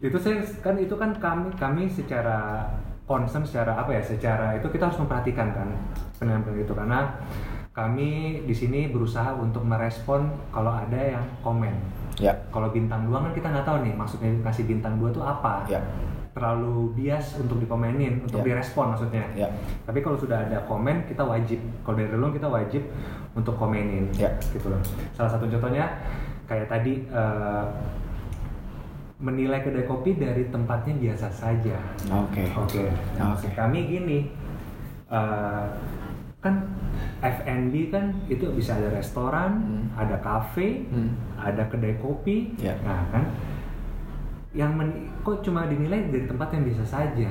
itu 0.00 0.16
saya 0.20 0.44
kan 0.60 0.76
itu 0.76 0.94
kan 0.94 1.16
kami 1.16 1.48
kami 1.56 1.82
secara 1.88 2.68
concern 3.08 3.42
secara 3.42 3.80
apa 3.80 3.96
ya? 3.96 4.02
Secara 4.04 4.56
itu 4.56 4.68
kita 4.68 4.92
harus 4.92 5.00
memperhatikan 5.00 5.56
kan 5.56 5.68
penampilan 6.20 6.62
itu 6.62 6.72
karena 6.72 7.16
kami 7.76 8.40
di 8.48 8.54
sini 8.56 8.88
berusaha 8.88 9.36
untuk 9.36 9.60
merespon 9.60 10.32
kalau 10.48 10.72
ada 10.72 10.96
yang 10.96 11.24
komen. 11.44 11.76
Ya. 12.16 12.32
Kalau 12.48 12.72
bintang 12.72 13.04
dua 13.04 13.20
kan 13.20 13.32
kita 13.36 13.52
nggak 13.52 13.68
tahu 13.68 13.84
nih 13.84 13.92
maksudnya 13.92 14.32
kasih 14.40 14.64
bintang 14.64 14.96
dua 14.96 15.12
tuh 15.12 15.20
apa. 15.20 15.68
Ya. 15.68 15.84
Terlalu 16.32 16.92
bias 16.92 17.36
untuk 17.40 17.60
dikomenin, 17.60 18.20
untuk 18.24 18.44
Ya. 18.44 18.52
direspon 18.52 18.92
maksudnya. 18.92 19.24
Ya. 19.36 19.48
Tapi 19.84 20.00
kalau 20.00 20.16
sudah 20.16 20.48
ada 20.48 20.64
komen 20.64 21.04
kita 21.04 21.24
wajib. 21.24 21.60
Kalau 21.84 21.96
dari 22.00 22.08
relung 22.08 22.32
kita 22.32 22.48
wajib 22.48 22.80
untuk 23.36 23.54
komenin. 23.54 24.08
Ya. 24.16 24.32
Gitu 24.50 24.66
loh. 24.66 24.80
Salah 25.12 25.36
satu 25.36 25.44
contohnya 25.46 25.84
kayak 26.48 26.66
tadi 26.66 27.04
eh, 27.04 27.64
menilai 29.16 29.60
kedai 29.60 29.84
kopi 29.84 30.16
dari 30.16 30.48
tempatnya 30.48 30.96
biasa 30.96 31.28
saja. 31.28 31.76
Oke. 32.08 32.44
Oke. 32.56 32.84
Oke. 33.16 33.48
Kami 33.52 33.78
gini, 33.86 34.18
eh, 35.06 35.64
kan 36.40 36.54
F&B 37.20 37.90
kan 37.90 38.12
itu 38.26 38.44
bisa 38.52 38.76
ada 38.76 38.92
restoran, 38.92 39.52
Hmm. 39.56 39.84
ada 39.96 40.16
kafe, 40.20 40.84
Hmm. 40.86 41.16
ada 41.36 41.64
kedai 41.66 41.96
kopi. 41.98 42.54
Ya. 42.56 42.76
Nah 42.84 43.02
kan, 43.10 43.24
yang 44.52 44.72
men- 44.72 45.10
kok 45.20 45.42
cuma 45.42 45.66
dinilai 45.66 46.08
dari 46.08 46.24
tempat 46.24 46.48
yang 46.52 46.64
biasa 46.64 46.84
saja. 46.86 47.28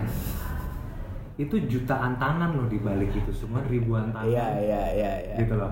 Itu 1.36 1.60
jutaan 1.68 2.16
tangan 2.16 2.56
loh 2.56 2.68
di 2.72 2.80
balik 2.80 3.12
itu 3.12 3.32
semua 3.36 3.60
ribuan 3.68 4.12
tangan. 4.16 4.32
Iya 4.32 4.48
iya 4.64 4.84
iya. 4.96 5.12
iya. 5.32 5.36
Gitu 5.44 5.56
loh. 5.56 5.72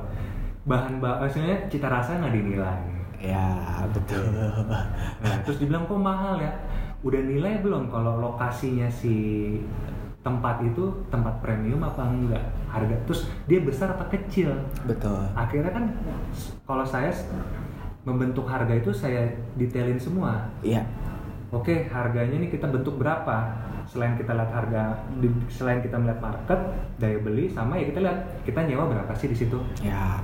Bahan 0.63 0.99
ba 1.03 1.23
maksudnya 1.23 1.67
cita 1.67 1.87
rasa 1.87 2.19
nggak 2.19 2.33
dinilai. 2.35 2.79
Ya 3.23 3.79
betul. 3.95 4.19
Nah, 5.23 5.35
terus 5.47 5.63
dibilang 5.63 5.87
kok 5.87 5.95
mahal 5.95 6.35
ya? 6.43 6.51
Udah 7.03 7.23
nilai 7.23 7.63
belum 7.63 7.87
kalau 7.87 8.19
lokasinya 8.19 8.91
si 8.91 9.55
tempat 10.23 10.63
itu 10.63 10.91
tempat 11.07 11.39
premium 11.39 11.83
apa 11.83 12.03
enggak? 12.07 12.43
Harga 12.67 12.95
terus 13.07 13.27
dia 13.47 13.59
besar 13.63 13.95
apa 13.95 14.07
kecil? 14.11 14.51
betul. 14.83 15.19
Akhirnya 15.35 15.71
kan 15.71 15.85
kalau 16.67 16.83
saya 16.83 17.11
membentuk 18.03 18.43
harga 18.47 18.75
itu 18.75 18.91
saya 18.91 19.31
detailin 19.55 19.99
semua. 19.99 20.51
Iya. 20.59 20.83
Oke, 21.53 21.85
harganya 21.87 22.33
ini 22.33 22.49
kita 22.49 22.65
bentuk 22.65 22.97
berapa? 22.97 23.45
Selain 23.85 24.17
kita 24.17 24.33
lihat 24.33 24.49
harga, 24.49 24.97
selain 25.47 25.79
kita 25.79 26.01
melihat 26.01 26.17
market, 26.17 26.57
daya 26.97 27.21
beli, 27.21 27.45
sama 27.45 27.77
ya 27.77 27.85
kita 27.85 27.99
lihat 28.01 28.17
kita 28.41 28.65
nyewa 28.65 28.89
berapa 28.89 29.11
sih 29.13 29.29
di 29.29 29.37
situ? 29.37 29.61
Ya. 29.79 30.17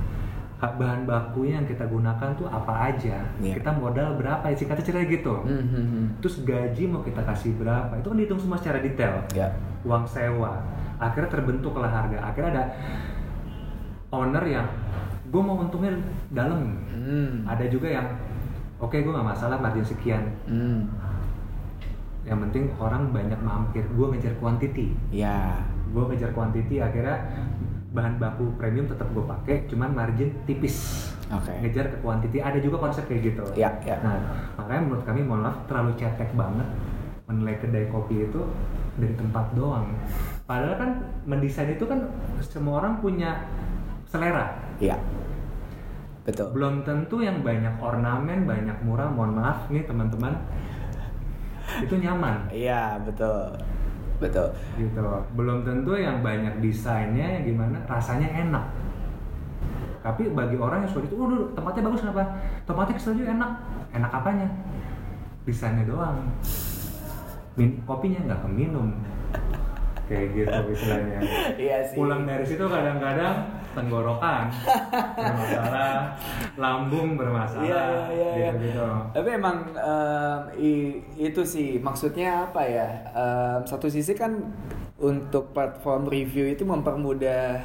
Ha- 0.58 0.76
Bahan 0.76 1.06
bakunya 1.06 1.62
yang 1.62 1.68
kita 1.70 1.86
gunakan 1.86 2.34
tuh 2.34 2.50
apa 2.50 2.92
aja? 2.92 3.22
Iya. 3.38 3.62
Kita 3.62 3.70
modal 3.72 4.18
berapa? 4.18 4.42
Isi 4.50 4.65
kata 4.65 4.82
cerita 4.82 5.06
gitu. 5.06 5.46
Hmm, 5.46 5.63
hmm. 5.70 6.06
Terus 6.20 6.42
gaji 6.42 6.84
mau 6.89 7.00
kita 7.00 7.22
kasih 7.22 7.56
berapa? 7.56 7.94
Itu 7.96 8.10
kan 8.10 8.18
dihitung 8.18 8.42
semua 8.42 8.58
secara 8.58 8.82
detail. 8.82 9.22
Ya. 9.32 9.54
Uang 9.86 10.04
sewa, 10.04 10.60
akhirnya 10.98 11.30
terbentuklah 11.30 11.88
harga 11.88 12.20
akhirnya 12.20 12.52
ada 12.52 12.65
owner 14.10 14.44
yang 14.44 14.68
gue 15.30 15.39
mau 15.39 15.56
untungnya 15.56 15.94
dalam 16.34 16.76
Hmm. 16.89 17.46
ada 17.48 17.63
juga 17.65 17.88
yang 17.88 18.06
oke 18.78 18.92
gue 18.94 19.08
nggak 19.08 19.30
masalah 19.30 19.56
margin 19.58 19.86
sekian 19.86 20.28
Hmm. 20.44 20.89
Yang 22.23 22.39
penting 22.43 22.69
orang 22.75 23.10
banyak 23.10 23.39
mampir 23.39 23.84
gue 23.88 24.05
ngejar 24.10 24.34
quantity 24.38 24.91
Ya. 25.10 25.55
gue 25.89 26.03
ngejar 26.05 26.32
quantity 26.32 26.77
akhirnya 26.77 27.17
bahan 27.89 28.21
baku 28.21 28.53
premium 28.55 28.86
tetap 28.86 29.10
gue 29.10 29.23
pakai 29.23 29.65
cuman 29.65 29.89
margin 29.91 30.29
tipis 30.45 31.10
Oke. 31.27 31.49
ngejar 31.60 31.89
ke 31.89 31.97
quantity 31.99 32.38
ada 32.38 32.58
juga 32.58 32.77
konsep 32.79 33.05
kayak 33.05 33.34
gitu 33.34 33.43
Ya, 33.53 33.73
ya. 33.82 33.97
nah 34.01 34.17
makanya 34.55 34.82
menurut 34.84 35.03
kami 35.03 35.21
mohon 35.21 35.41
maaf 35.43 35.58
terlalu 35.65 35.95
cetek 35.95 36.29
banget 36.34 36.67
menilai 37.25 37.58
kedai 37.58 37.86
kopi 37.88 38.25
itu 38.25 38.41
dari 38.95 39.13
tempat 39.13 39.45
doang 39.53 39.89
padahal 40.45 40.75
kan 40.75 40.91
mendesain 41.25 41.71
itu 41.71 41.86
kan 41.86 42.10
semua 42.39 42.82
orang 42.82 42.97
punya 42.99 43.47
selera 44.05 44.53
Ya. 44.77 44.95
Betul. 46.23 46.53
belum 46.53 46.86
tentu 46.86 47.19
yang 47.19 47.41
banyak 47.41 47.73
ornamen 47.79 48.45
banyak 48.45 48.77
murah 48.86 49.10
mohon 49.10 49.34
maaf 49.34 49.65
nih 49.67 49.82
teman-teman 49.84 50.38
itu 51.84 51.96
nyaman 52.00 52.48
Iya, 52.52 53.00
betul. 53.04 53.56
Betul. 54.20 54.52
gitu 54.76 55.00
belum 55.32 55.63
tentu 55.63 55.96
yang 55.96 56.20
banyak 56.20 56.60
desainnya 56.60 57.39
yang 57.39 57.44
gimana 57.56 57.80
rasanya 57.88 58.28
enak 58.28 58.68
tapi 60.00 60.32
bagi 60.32 60.56
orang 60.56 60.88
yang 60.88 60.92
suka 60.92 61.12
itu, 61.12 61.15
oh 61.20 61.52
tempatnya 61.52 61.92
bagus 61.92 62.02
kenapa? 62.08 62.24
Tempatnya 62.63 62.96
kesel 62.96 63.20
juga 63.20 63.36
enak. 63.36 63.52
Enak 63.92 64.12
apanya? 64.15 64.48
Desainnya 65.44 65.84
doang. 65.84 66.24
Min 67.60 67.84
kopinya 67.84 68.20
nggak 68.32 68.42
keminum. 68.48 68.96
Kayak 70.08 70.28
gitu 70.34 70.60
istilahnya. 70.72 71.20
Iya 71.60 71.78
sih. 71.84 71.96
Pulang 72.00 72.24
dari 72.24 72.46
situ 72.48 72.63
kadang-kadang 72.63 73.59
tenggorokan 73.71 74.49
bermasalah, 75.15 76.15
lambung 76.55 77.15
bermasalah, 77.15 77.63
Iya, 77.63 77.84
iya, 77.86 77.99
iya, 78.10 78.29
iya. 78.34 78.49
gitu-gitu. 78.51 78.88
Tapi 79.13 79.29
emang 79.32 79.58
em, 79.71 80.39
i- 80.58 80.97
itu 81.15 81.41
sih 81.43 81.77
maksudnya 81.77 82.45
apa 82.45 82.62
ya? 82.62 82.88
Em, 83.12 83.60
satu 83.63 83.88
sisi 83.88 84.13
kan 84.13 84.36
untuk 84.97 85.53
platform 85.53 86.05
review 86.05 86.45
itu 86.45 86.63
mempermudah 86.63 87.62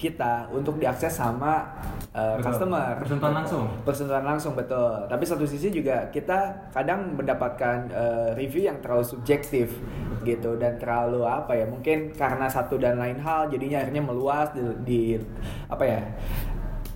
kita 0.00 0.48
untuk 0.48 0.80
diakses 0.80 1.12
sama 1.12 1.68
uh, 2.16 2.40
Betul. 2.40 2.44
customer. 2.48 2.96
Bersentuhan 2.96 3.34
langsung. 3.36 3.64
Bersentuhan 3.84 4.24
langsung 4.24 4.52
betul. 4.56 5.04
Tapi 5.04 5.24
satu 5.28 5.44
sisi 5.44 5.68
juga 5.68 6.08
kita 6.08 6.72
kadang 6.72 7.12
mendapatkan 7.20 7.92
uh, 7.92 8.32
review 8.32 8.64
yang 8.64 8.80
terlalu 8.80 9.04
subjektif 9.04 9.76
gitu 10.24 10.56
dan 10.56 10.80
terlalu 10.80 11.28
apa 11.28 11.52
ya? 11.52 11.68
Mungkin 11.68 12.16
karena 12.16 12.48
satu 12.48 12.80
dan 12.80 12.96
lain 12.96 13.20
hal 13.20 13.52
jadinya 13.52 13.84
akhirnya 13.84 14.00
meluas 14.00 14.48
di, 14.56 14.64
di 14.88 15.00
apa 15.68 15.84
ya? 15.84 16.00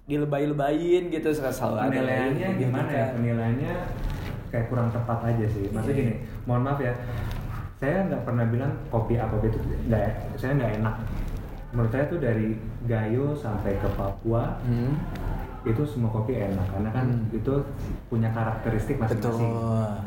dilebay-lebayin 0.04 1.08
gitu 1.08 1.32
selalu 1.32 1.80
ada 1.80 1.88
penilaiannya 1.88 2.48
gitu 2.60 2.60
gimana 2.68 2.90
ya 2.92 3.04
kan. 3.08 3.10
penilaiannya 3.16 3.74
kayak 4.52 4.66
kurang 4.68 4.88
tepat 4.92 5.18
aja 5.32 5.46
sih 5.48 5.64
maksudnya 5.72 5.96
Iya. 5.96 6.02
gini 6.04 6.14
mohon 6.44 6.60
maaf 6.60 6.76
ya 6.76 6.92
saya 7.80 8.04
nggak 8.12 8.22
pernah 8.28 8.44
bilang 8.52 8.72
kopi 8.92 9.16
apa 9.16 9.32
itu 9.40 9.56
nggak 9.88 10.36
saya 10.36 10.52
nggak 10.60 10.72
enak 10.84 10.94
menurut 11.72 11.90
saya 11.90 12.04
tuh 12.04 12.20
dari 12.20 12.52
Gayo 12.84 13.32
sampai 13.32 13.76
ke 13.76 13.88
Papua 13.90 14.60
Hmm. 14.62 14.92
itu 15.64 15.80
semua 15.80 16.12
kopi 16.12 16.36
enak 16.36 16.66
karena 16.68 16.90
kan 16.92 17.06
Hmm. 17.08 17.24
itu 17.32 17.54
punya 18.06 18.28
karakteristik 18.30 19.00
masing-masing 19.00 19.52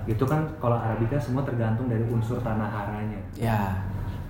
itu 0.06 0.22
kan 0.22 0.46
kalau 0.58 0.78
Arabica 0.78 1.18
semua 1.18 1.42
tergantung 1.42 1.90
dari 1.90 2.06
unsur 2.06 2.38
tanah 2.40 2.70
haranya 2.70 3.18
Ya. 3.34 3.82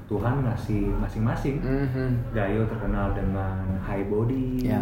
Tuhan 0.08 0.40
ngasih 0.40 0.88
masing-masing 1.04 1.60
Mhm. 1.60 2.32
Gayo 2.32 2.64
terkenal 2.64 3.12
dengan 3.12 3.60
high 3.84 4.08
body, 4.08 4.64
Ya, 4.64 4.80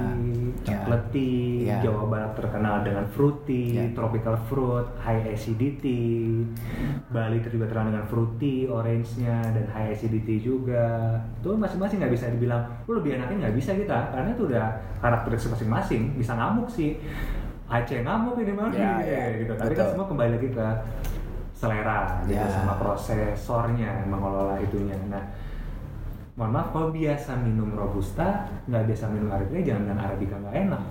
chocolatey, 0.61 1.65
ya. 1.65 1.81
Jawa 1.81 2.05
Barat 2.05 2.31
terkenal 2.37 2.85
dengan 2.85 3.05
fruity, 3.09 3.73
Ya. 3.73 3.89
tropical 3.97 4.37
fruit, 4.45 4.85
high 5.01 5.25
acidity. 5.25 6.45
Bali 7.09 7.41
juga 7.41 7.65
terkenal 7.65 7.89
dengan 7.89 8.05
fruity, 8.05 8.69
orange-nya 8.69 9.41
dan 9.49 9.65
high 9.73 9.89
acidity 9.91 10.37
juga. 10.37 11.17
Itu 11.41 11.57
masing-masing 11.57 11.97
nggak 11.99 12.13
bisa 12.13 12.29
dibilang 12.29 12.61
lu 12.85 13.01
lebih 13.01 13.17
enakin 13.17 13.41
nggak 13.41 13.55
bisa 13.57 13.73
kita, 13.73 14.13
karena 14.13 14.29
itu 14.29 14.45
udah 14.45 14.65
karakteristik 15.01 15.57
masing-masing. 15.57 16.13
Bisa 16.13 16.37
ngamuk 16.37 16.69
sih. 16.69 17.01
Aceh 17.65 18.05
ngamuk 18.05 18.37
ini 18.37 18.53
mah 18.53 18.69
Ya, 18.69 19.01
ya. 19.01 19.21
gitu. 19.41 19.57
Tapi 19.57 19.73
kan 19.73 19.89
semua 19.89 20.05
kembali 20.05 20.37
lagi 20.37 20.53
ke 20.53 20.67
selera 21.65 21.99
gitu 22.23 22.37
Ya. 22.37 22.45
sama 22.47 22.73
prosesornya 22.77 24.05
mengelola 24.05 24.55
itunya. 24.57 24.93
Nah, 25.07 25.25
mohon 26.35 26.51
maaf 26.51 26.69
kalau 26.69 26.91
biasa 26.91 27.33
minum 27.37 27.73
robusta 27.73 28.45
nggak 28.65 28.83
biasa 28.85 29.07
minum 29.07 29.31
arabica 29.31 29.59
jangan 29.63 29.81
bilang 29.83 30.01
arabica 30.01 30.35
nggak 30.37 30.55
enak 30.61 30.83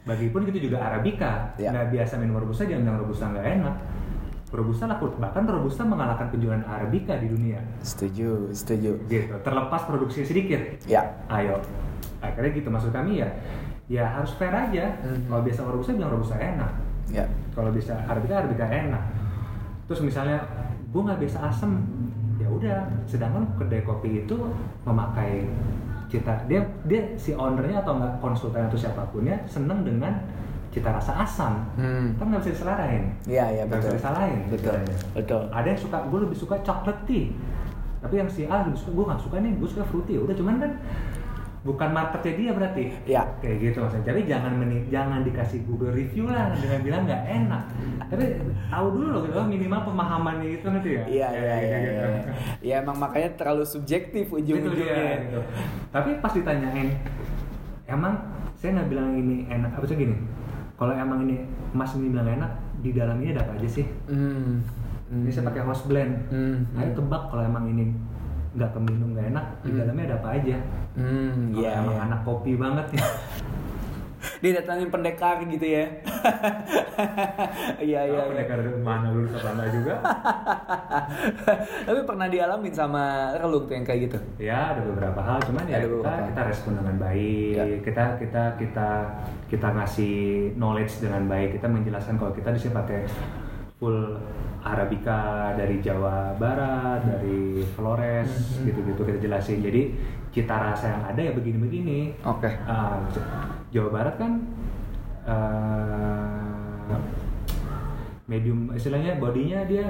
bagipun 0.00 0.40
gitu 0.48 0.70
juga 0.70 0.78
arabica 0.80 1.52
Ya. 1.54 1.70
nggak 1.70 1.90
biasa 1.90 2.14
minum 2.16 2.38
robusta 2.38 2.64
jangan 2.64 2.82
bilang 2.86 2.98
robusta 3.00 3.24
nggak 3.28 3.46
enak 3.52 3.76
robusta 4.50 4.84
laku 4.86 5.10
bahkan 5.16 5.42
robusta 5.44 5.82
mengalahkan 5.84 6.26
penjualan 6.28 6.62
arabica 6.64 7.14
di 7.16 7.28
dunia 7.28 7.58
Setuju, 7.80 8.50
setuju. 8.50 8.94
gitu 9.06 9.34
terlepas 9.42 9.82
produksinya 9.84 10.26
sedikit 10.28 10.60
Ya. 10.86 11.04
ayo 11.28 11.58
akhirnya 12.18 12.50
gitu 12.52 12.68
maksud 12.68 12.90
kami 12.90 13.20
ya 13.20 13.28
ya 13.86 14.06
harus 14.08 14.30
fair 14.34 14.50
aja 14.50 15.02
Mhm. 15.02 15.26
kalau 15.26 15.42
biasa 15.42 15.60
robusta 15.64 15.92
bilang 15.92 16.12
robusta 16.12 16.36
enak 16.36 16.72
Ya. 17.10 17.24
kalau 17.50 17.70
bisa 17.70 17.94
arabica 18.04 18.38
arabica 18.38 18.64
enak 18.64 19.02
terus 19.84 20.00
misalnya 20.00 20.38
gue 20.86 21.00
nggak 21.00 21.18
biasa 21.18 21.38
asem 21.44 21.72
ya 22.36 22.46
udah 22.46 22.78
sedangkan 23.04 23.44
kedai 23.56 23.82
kopi 23.82 24.22
itu 24.22 24.36
memakai 24.82 25.50
cita 26.06 26.34
dia 26.44 26.58
dia 26.84 27.02
si 27.14 27.30
ownernya 27.32 27.80
atau 27.80 27.94
nggak 27.94 28.18
konsultan 28.18 28.64
atau 28.64 28.74
siapa 28.74 29.06
pun 29.06 29.22
ya 29.22 29.38
seneng 29.44 29.82
dengan 29.82 30.14
cita 30.68 30.88
rasa 30.88 31.18
asam 31.18 31.66
Hmm. 31.74 32.14
kan 32.14 32.26
nggak 32.28 32.40
bisa 32.40 32.52
diselarain 32.52 33.04
Iya, 33.24 33.44
iya 33.50 33.62
nggak 33.64 33.78
bisa 33.78 33.88
betul. 33.88 33.98
disalahin 33.98 34.38
Betul. 34.44 34.58
istilahnya. 34.78 34.96
Betul. 35.12 35.42
ada 35.50 35.66
yang 35.66 35.80
suka 35.80 35.98
gue 36.04 36.18
lebih 36.20 36.36
suka 36.36 36.54
coklat 36.60 36.98
tea 37.04 37.26
tapi 38.00 38.14
yang 38.16 38.28
si 38.28 38.42
A 38.44 38.64
lebih 38.64 38.78
suka 38.78 38.90
gue 38.92 39.04
nggak 39.04 39.20
suka 39.20 39.36
nih 39.36 39.52
gue 39.52 39.68
suka 39.68 39.84
fruity 39.84 40.14
udah 40.16 40.32
cuman 40.32 40.54
kan 40.56 40.72
bukan 41.60 41.90
marketnya 41.90 42.32
dia 42.34 42.50
berarti 42.50 42.84
Ya. 43.04 43.20
kayak 43.36 43.56
gitu 43.60 43.76
maksudnya 43.78 44.04
jadi 44.06 44.20
jangan 44.26 44.52
meni- 44.54 44.86
jangan 44.86 45.20
dikasih 45.20 45.60
Google 45.62 45.92
review 45.92 46.24
lah 46.26 46.52
dengan 46.54 46.80
bilang 46.80 47.02
nggak 47.04 47.22
enak 47.22 47.62
tapi 48.06 48.24
tahu 48.66 48.86
dulu 48.90 49.06
loh 49.10 49.20
gitu 49.22 49.36
minimal 49.42 49.80
pemahamannya 49.84 50.48
itu 50.50 50.66
nanti 50.66 50.88
ya 50.90 51.04
Iya, 51.04 51.28
iya, 51.30 51.54
iya. 51.58 51.78
gitu. 51.78 52.00
iya. 52.00 52.32
Ya 52.62 52.74
emang 52.78 52.96
makanya 52.96 53.36
terlalu 53.36 53.62
subjektif 53.62 54.28
ujung-ujungnya. 54.30 55.20
gitu. 55.22 55.40
tapi 55.90 56.16
pas 56.18 56.32
ditanyain 56.32 56.96
emang 57.86 58.14
saya 58.54 58.70
nggak 58.74 58.88
bilang 58.88 59.12
ini 59.14 59.44
enak 59.46 59.70
apa 59.70 59.84
sih 59.84 59.96
gini 59.96 60.16
kalau 60.74 60.92
emang 60.92 61.22
ini 61.22 61.44
mas 61.70 61.92
ini 61.92 62.08
bilang 62.08 62.24
enak 62.26 62.50
di 62.78 62.90
dalam 62.90 63.18
ini 63.18 63.30
ada 63.30 63.42
apa 63.42 63.52
aja 63.54 63.68
sih 63.70 63.84
Hmm. 64.06 64.64
ini 65.12 65.28
saya 65.28 65.44
pakai 65.44 65.60
house 65.60 65.84
blend 65.84 66.24
Hmm. 66.28 66.64
ayo 66.74 66.94
tebak 66.94 67.28
kalau 67.28 67.42
emang 67.42 67.68
ini 67.68 67.92
nggak 68.52 68.70
keminum 68.72 69.08
nggak 69.12 69.26
enak 69.28 69.44
di 69.58 69.68
Hmm. 69.68 69.78
dalamnya 69.78 70.04
ada 70.04 70.16
apa 70.16 70.28
aja 70.34 70.56
Hmm, 70.92 71.34
iya, 71.52 71.70
emang 71.78 71.94
iya. 71.94 72.04
anak 72.04 72.20
kopi 72.22 72.52
banget 72.54 72.86
ya 72.92 73.04
Dia 74.40 74.52
datangin 74.54 74.88
pendekar 74.88 75.40
gitu 75.42 75.64
ya. 75.64 75.84
Iya, 77.80 78.00
iya, 78.04 78.20
iya. 78.20 78.44
dari 78.46 78.68
mana 78.78 79.08
lulus 79.08 79.32
apa 79.34 79.64
juga 79.66 79.96
Tapi 81.86 82.00
pernah 82.04 82.26
dialamin 82.26 82.68
sama 82.70 83.04
relung 83.34 83.64
tuh 83.64 83.74
yang 83.74 83.84
kayak 83.84 84.00
gitu. 84.08 84.18
ya 84.38 84.72
ada 84.72 84.80
beberapa 84.82 85.16
hal 85.18 85.40
cuman 85.40 85.64
ya 85.64 85.76
Ada 85.78 85.86
kita 85.86 85.92
beberapa. 85.94 86.24
kita 86.26 86.40
respon 86.46 86.72
dengan 86.74 86.96
baik 86.98 87.52
Ya. 87.52 87.64
kita 87.80 88.04
kita 88.16 88.42
kita 88.56 88.88
kita 89.46 89.68
ngasih 89.70 90.14
knowledge 90.54 91.00
dengan 91.00 91.22
baik 91.26 91.56
kita 91.56 91.66
menjelaskan 91.66 92.14
kalau 92.16 92.32
kita 92.32 92.48
di 92.50 92.58
sini 92.58 92.72
pakai 92.74 93.00
full 93.80 93.96
arabica 94.60 95.50
dari 95.56 95.80
Jawa 95.80 96.36
Barat 96.36 97.00
dari 97.02 97.64
Flores 97.72 98.28
Mhm. 98.60 98.68
gitu-gitu 98.68 99.00
kita 99.02 99.18
jelasin 99.18 99.64
jadi 99.64 99.82
cita 100.30 100.52
rasa 100.52 100.92
yang 100.92 101.02
ada 101.08 101.20
ya 101.20 101.32
begini-begini 101.32 102.12
Oke. 102.22 102.46
Ah, 102.62 103.00
Jawa 103.72 103.88
Barat 103.90 104.14
kan 104.14 104.32
eh, 105.24 106.98
medium 108.26 108.70
istilahnya 108.70 109.16
bodinya 109.16 109.64
dia 109.64 109.88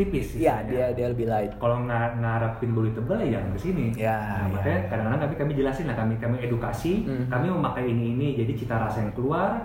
tipis 0.00 0.26
Iya, 0.32 0.64
istilahnya. 0.64 0.70
dia 0.70 0.86
dia 0.90 1.06
lebih 1.08 1.26
light. 1.26 1.52
kalau 1.56 1.76
nggak 1.80 2.08
ngarapin 2.16 2.70
body 2.70 2.90
tebal 2.90 3.18
ya 3.18 3.28
jangan 3.30 3.50
ke 3.52 3.60
sini 3.60 3.86
Ya, 3.92 4.16
nah, 4.16 4.24
ya. 4.40 4.48
makanya 4.50 4.80
kadang-kadang 4.88 5.20
kami 5.20 5.34
kami 5.36 5.52
jelasin 5.54 5.84
lah 5.84 5.94
kami 5.94 6.14
kami 6.16 6.36
edukasi 6.40 6.92
Mhm. 7.02 7.24
kami 7.28 7.46
memakai 7.48 7.84
ini 7.86 8.04
ini 8.10 8.26
jadi 8.34 8.52
cita 8.54 8.74
rasa 8.78 8.98
yang 9.00 9.12
keluar 9.12 9.60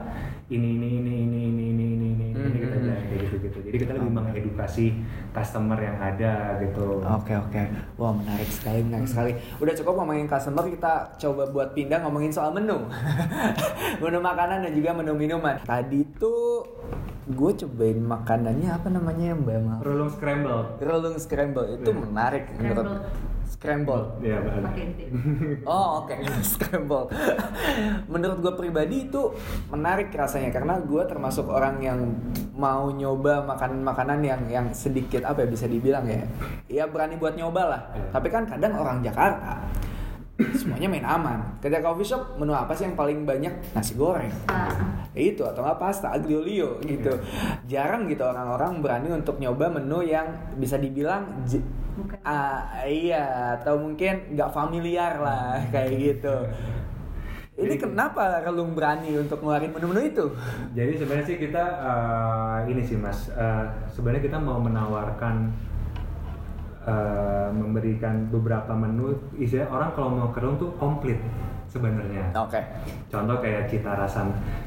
ini 0.46 0.78
ini 0.78 0.88
ini 1.00 1.14
ini 1.24 1.40
ini 1.42 1.64
ini 1.66 1.86
ini 1.88 2.08
ini, 2.12 2.26
ini 2.30 2.46
Mhm. 2.46 2.60
kita 2.60 2.76
bilang 2.78 3.02
kayak 3.02 3.20
gitu 3.24 3.36
gitu 3.42 3.58
jadi 3.64 3.78
kita 3.80 3.92
lebih 3.94 4.12
mengedukasi 4.14 4.86
customer 5.32 5.80
yang 5.80 5.98
ada 5.98 6.34
gitu 6.60 7.02
Oke 7.02 7.34
oke, 7.34 7.62
wah 7.96 8.12
menarik 8.12 8.46
sekali 8.48 8.80
menarik 8.82 9.06
sekali. 9.06 9.32
Udah 9.58 9.74
cukup 9.74 9.94
ngomongin 9.98 10.26
customer, 10.26 10.66
kita 10.66 10.94
coba 11.18 11.44
buat 11.48 11.70
pindah 11.72 12.00
ngomongin 12.00 12.30
soal 12.30 12.52
menu, 12.52 12.78
menu 14.02 14.20
makanan 14.20 14.62
dan 14.62 14.72
juga 14.72 14.92
menu 14.92 15.14
minuman. 15.14 15.56
Tadi 15.62 16.02
tuh 16.16 16.66
gue 17.26 17.52
cobain 17.58 17.98
makanannya 17.98 18.70
apa 18.70 18.88
namanya 18.88 19.34
yang 19.34 19.42
Mbak? 19.42 19.82
Rulung 19.82 20.12
scramble. 20.14 20.62
Rolling 20.78 21.18
scramble 21.18 21.66
itu 21.74 21.90
Iya. 21.90 21.98
menarik 21.98 22.46
menurut 22.54 23.02
scramble. 23.46 24.04
Iya, 24.22 24.38
pakai 24.62 24.86
D. 24.94 25.00
Oh 25.70 26.06
oke 26.06 26.14
scramble. 26.54 27.10
Menurut 28.06 28.38
gue 28.42 28.54
pribadi 28.56 29.10
itu 29.10 29.34
menarik 29.68 30.14
rasanya 30.14 30.54
karena 30.54 30.78
gue 30.78 31.02
termasuk 31.06 31.50
orang 31.50 31.82
yang 31.82 32.00
mau 32.54 32.88
nyoba 32.88 33.42
makanan-makanan 33.44 34.20
yang 34.22 34.42
yang 34.46 34.68
sedikit 34.72 35.26
apa 35.26 35.44
ya 35.44 35.48
bisa 35.50 35.66
dibilang 35.66 36.06
ya, 36.06 36.24
ya 36.70 36.84
berani 36.86 37.18
buat 37.18 37.34
nyoba 37.34 37.62
lah. 37.66 37.82
Iya. 37.92 38.06
Tapi 38.14 38.28
kan 38.30 38.46
kadang 38.46 38.78
orang 38.78 39.02
Jakarta 39.02 39.66
semuanya 40.36 40.92
main 40.92 41.08
aman. 41.08 41.40
Ketika 41.64 41.80
coffee 41.82 42.04
shop 42.04 42.36
menu 42.36 42.52
apa 42.52 42.76
sih 42.76 42.84
yang 42.84 42.96
paling 42.96 43.24
banyak 43.24 43.52
nasi 43.72 43.96
goreng? 43.96 44.28
Ah, 44.52 45.08
itu 45.16 45.40
atau 45.42 45.64
nggak 45.64 45.80
pasta 45.80 46.12
aglio 46.12 46.44
olio 46.44 46.76
gitu. 46.84 47.12
Jarang 47.66 48.04
gitu 48.12 48.28
orang-orang 48.28 48.84
berani 48.84 49.16
untuk 49.16 49.40
nyoba 49.40 49.72
menu 49.72 50.04
yang 50.04 50.28
bisa 50.60 50.76
dibilang 50.76 51.24
bukan. 51.96 52.20
Ah 52.28 52.84
iya, 52.84 53.56
atau 53.56 53.80
mungkin 53.80 54.36
nggak 54.36 54.52
familiar 54.52 55.16
lah 55.24 55.56
kayak 55.74 55.96
gitu. 55.96 56.36
Ini 57.56 57.72
Jadi- 57.72 57.88
kenapa 57.88 58.44
Relung 58.44 58.76
berani 58.76 59.16
untuk 59.16 59.40
ngeluarin 59.40 59.72
menu-menu 59.72 60.04
itu? 60.04 60.26
Jadi 60.76 61.00
sebenarnya 61.00 61.24
sih 61.24 61.38
kita 61.40 61.64
eh, 61.64 62.58
ini 62.68 62.84
sih 62.84 63.00
mas, 63.00 63.32
eh, 63.32 63.64
sebenarnya 63.88 64.28
kita 64.28 64.36
mau 64.36 64.60
menawarkan 64.60 65.56
eh, 66.86 67.50
memberikan 67.50 68.30
beberapa 68.30 68.72
menu. 68.72 69.10
Istilah 69.34 69.68
orang 69.68 69.90
kalau 69.92 70.10
mau 70.12 70.30
kerung 70.30 70.56
tuh 70.56 70.70
komplit 70.76 71.18
sebenarnya. 71.66 72.30
Oke. 72.32 72.62
Contoh 73.08 73.38
kayak 73.38 73.66
cita 73.66 73.92
rasa 73.92 74.24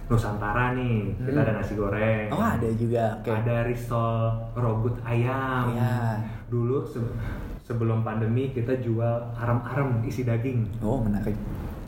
Nusantara 0.07 0.75
nih, 0.75 1.15
kita 1.17 1.31
Hmm. 1.33 1.45
ada 1.45 1.53
nasi 1.55 1.73
goreng. 1.73 2.27
Oh 2.29 2.43
ada 2.43 2.69
juga. 2.75 3.17
Oke. 3.17 3.31
Ada 3.31 3.57
risol 3.65 4.13
robot 4.53 4.99
ayam. 5.03 5.73
Iya. 5.73 6.19
Dulu 6.49 6.83
se- 6.83 7.15
sebelum 7.63 8.01
pandemi 8.01 8.51
kita 8.51 8.73
jual 8.79 9.15
arem-arem 9.35 10.01
isi 10.03 10.25
daging. 10.25 10.65
Oh 10.81 10.99
menarik. 10.99 11.37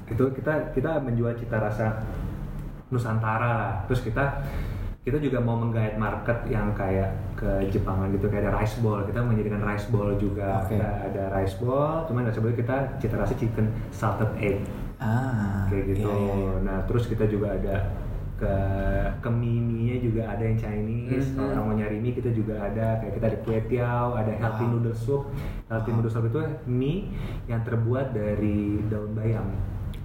Itu 0.07 0.31
kita 0.31 0.71
kita 0.71 1.01
menjual 1.01 1.35
cita 1.35 1.57
rasa 1.57 2.01
Nusantara 2.89 3.51
lah. 3.51 3.73
Terus 3.87 4.03
kita 4.03 4.25
kita 5.01 5.17
juga 5.17 5.41
mau 5.41 5.57
menggait 5.57 5.97
market 5.97 6.45
yang 6.45 6.77
kayak 6.77 7.09
ke 7.33 7.73
Jepangan 7.73 8.13
gitu 8.13 8.29
kayak 8.29 8.45
ada 8.45 8.53
rice 8.61 8.77
bowl. 8.85 9.01
Kita 9.01 9.25
menjadikan 9.25 9.65
rice 9.65 9.89
bowl 9.89 10.13
juga. 10.21 10.61
Oke. 10.61 10.77
Kita 10.77 10.89
ada 11.09 11.23
rice 11.33 11.57
bowl, 11.57 12.05
cuman 12.05 12.29
rice 12.29 12.37
bowl 12.37 12.53
kita 12.53 12.77
cita 13.01 13.17
rasa 13.17 13.33
chicken 13.33 13.73
salted 13.89 14.29
egg 14.37 14.61
Ah. 15.01 15.65
kayak 15.73 15.97
gitu. 15.97 16.05
iya, 16.05 16.13
iya, 16.13 16.35
iya. 16.37 16.53
Nah 16.61 16.79
terus 16.85 17.09
kita 17.09 17.25
juga 17.25 17.57
ada 17.57 17.89
ke 18.37 18.55
ke 19.21 19.29
juga 20.05 20.23
ada 20.29 20.43
yang 20.45 20.61
Chinese. 20.61 21.33
Mhm. 21.33 21.37
Kalau 21.37 21.49
orang 21.49 21.65
mau 21.65 21.77
nyari 21.77 21.97
mie 21.97 22.13
kita 22.13 22.29
juga 22.33 22.61
ada 22.61 23.01
kayak 23.01 23.13
kita 23.17 23.27
ada 23.33 23.39
kue 23.41 23.59
tiao, 23.69 24.13
ada 24.13 24.33
healthy 24.37 24.65
Wow. 24.65 24.73
noodle 24.77 24.97
soup. 24.97 25.23
Healthy 25.73 25.89
Wow. 25.89 25.97
noodle 25.97 26.13
soup 26.13 26.25
itu 26.29 26.41
mie 26.69 27.09
yang 27.49 27.65
terbuat 27.65 28.13
dari 28.13 28.85
daun 28.93 29.17
bayam. 29.17 29.49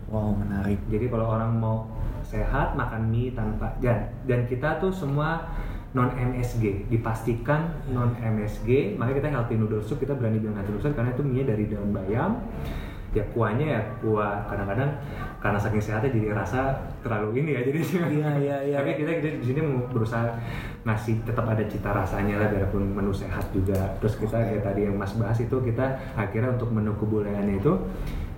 Wow 0.08 0.40
menarik. 0.40 0.80
Jadi 0.88 1.12
kalau 1.12 1.28
orang 1.28 1.52
mau 1.52 1.92
sehat 2.26 2.74
makan 2.74 3.14
mie 3.14 3.32
tanpa 3.32 3.78
dan 3.80 4.10
dan 4.26 4.50
kita 4.50 4.82
tuh 4.82 4.90
semua 4.90 5.46
non 5.96 6.12
MSG 6.12 6.92
dipastikan 6.92 7.72
non 7.94 8.12
MSG 8.20 9.00
makanya 9.00 9.18
kita 9.24 9.30
healthy 9.32 9.56
noodle 9.56 9.80
soup 9.80 10.02
kita 10.04 10.12
berani 10.18 10.44
bilang 10.44 10.60
healthy 10.60 10.76
noodle 10.76 10.84
soup 10.84 10.98
karena 10.98 11.16
itu 11.16 11.24
mie 11.24 11.46
dari 11.48 11.64
daun 11.72 11.96
bayam 11.96 12.44
ya 13.16 13.24
kuahnya 13.32 13.66
ya 13.80 13.82
kuah 14.04 14.44
kadang-kadang 14.52 14.92
karena 15.40 15.56
saking 15.56 15.80
sehatnya 15.80 16.12
jadi 16.12 16.36
rasa 16.36 16.76
terlalu 17.00 17.40
ini 17.40 17.56
ya 17.56 17.62
jadi 17.64 17.80
Iya, 18.12 18.30
iya, 18.44 18.58
iya. 18.68 18.76
tapi 18.84 19.00
kita, 19.00 19.24
kita 19.24 19.40
di 19.40 19.46
sini 19.48 19.60
mau 19.64 19.88
berusaha 19.88 20.36
ngasih 20.84 21.24
tetap 21.24 21.48
ada 21.48 21.64
cita 21.64 21.96
rasanya 21.96 22.44
lah 22.44 22.48
biarpun 22.52 22.92
menu 22.92 23.16
sehat 23.16 23.48
juga 23.56 23.96
terus 24.04 24.20
kita 24.20 24.36
Oke. 24.36 24.48
kayak 24.52 24.64
tadi 24.68 24.82
yang 24.92 25.00
mas 25.00 25.16
bahas 25.16 25.40
itu 25.40 25.56
kita 25.64 25.96
akhirnya 26.20 26.60
untuk 26.60 26.76
menu 26.76 26.92
kebulayannya 27.00 27.56
itu 27.64 27.74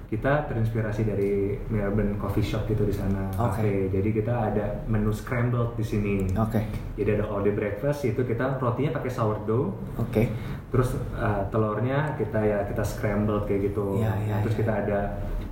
kita 0.07 0.47
terinspirasi 0.47 1.03
dari 1.03 1.59
Melbourne 1.67 2.15
Coffee 2.15 2.43
Shop 2.43 2.63
gitu 2.71 2.87
di 2.87 2.95
sana 2.95 3.27
Oke. 3.35 3.59
cafe. 3.59 3.91
Jadi 3.91 4.09
kita 4.15 4.33
ada 4.51 4.65
menu 4.87 5.11
scrambled 5.11 5.75
di 5.75 5.83
sini. 5.83 6.15
Oke. 6.39 6.63
Jadi 6.95 7.09
ada 7.19 7.27
all 7.27 7.43
day 7.43 7.51
breakfast 7.51 8.07
itu 8.07 8.23
kita 8.23 8.55
rotinya 8.55 8.95
pakai 8.95 9.11
sourdough, 9.11 9.75
Oke. 9.99 10.31
terus 10.71 10.95
uh, 11.19 11.43
telurnya 11.51 12.15
kita 12.15 12.39
ya 12.39 12.59
kita 12.71 12.87
scrambled 12.87 13.51
kayak 13.51 13.71
gitu. 13.71 13.99
Iya, 13.99 14.13
iya, 14.23 14.35
terus 14.47 14.55
iya. 14.55 14.59
kita 14.63 14.73
ada 14.87 14.99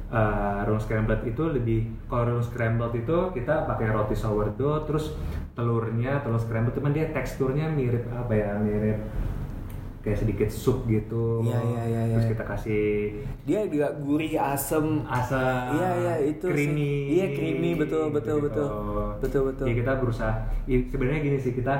uh, 0.07 0.59
roll 0.63 0.79
scrambled 0.79 1.27
itu 1.27 1.43
lebih 1.51 1.79
kalau 2.07 2.39
roll 2.39 2.43
scrambled 2.43 2.95
itu 2.95 3.17
kita 3.35 3.67
pakai 3.67 3.91
roti 3.91 4.15
sourdough, 4.15 4.87
terus 4.87 5.11
telurnya 5.51 6.23
telur 6.23 6.39
scrambled 6.39 6.75
cuman 6.79 6.91
dia 6.95 7.11
teksturnya 7.11 7.67
mirip 7.71 8.07
apa 8.11 8.33
ya 8.35 8.55
mirip 8.59 9.03
kayak 10.05 10.21
sedikit 10.21 10.47
sup 10.47 10.85
gitu. 10.85 11.41
Iya, 11.41 11.57
iya, 11.59 11.81
iya, 11.83 12.01
Terus 12.13 12.23
iya. 12.23 12.31
kita 12.31 12.43
kasih 12.45 12.85
Dia 13.41 13.59
juga 13.65 13.87
gurih 13.97 14.37
asem. 14.37 15.01
asam 15.03 15.73
Iya, 15.73 15.89
iya, 15.97 16.13
itu 16.23 16.45
creamy 16.45 16.93
Iya, 17.11 17.25
creamy, 17.33 17.69
betul, 17.73 18.13
betul, 18.13 18.37
betul. 18.39 18.69
Betul, 19.17 19.41
betul. 19.49 19.65
Jadi 19.65 19.75
kita 19.75 19.91
berusaha 19.97 20.33
i- 20.65 20.85
sebenarnya 20.85 21.19
gini 21.19 21.37
sih 21.37 21.51
kita 21.51 21.73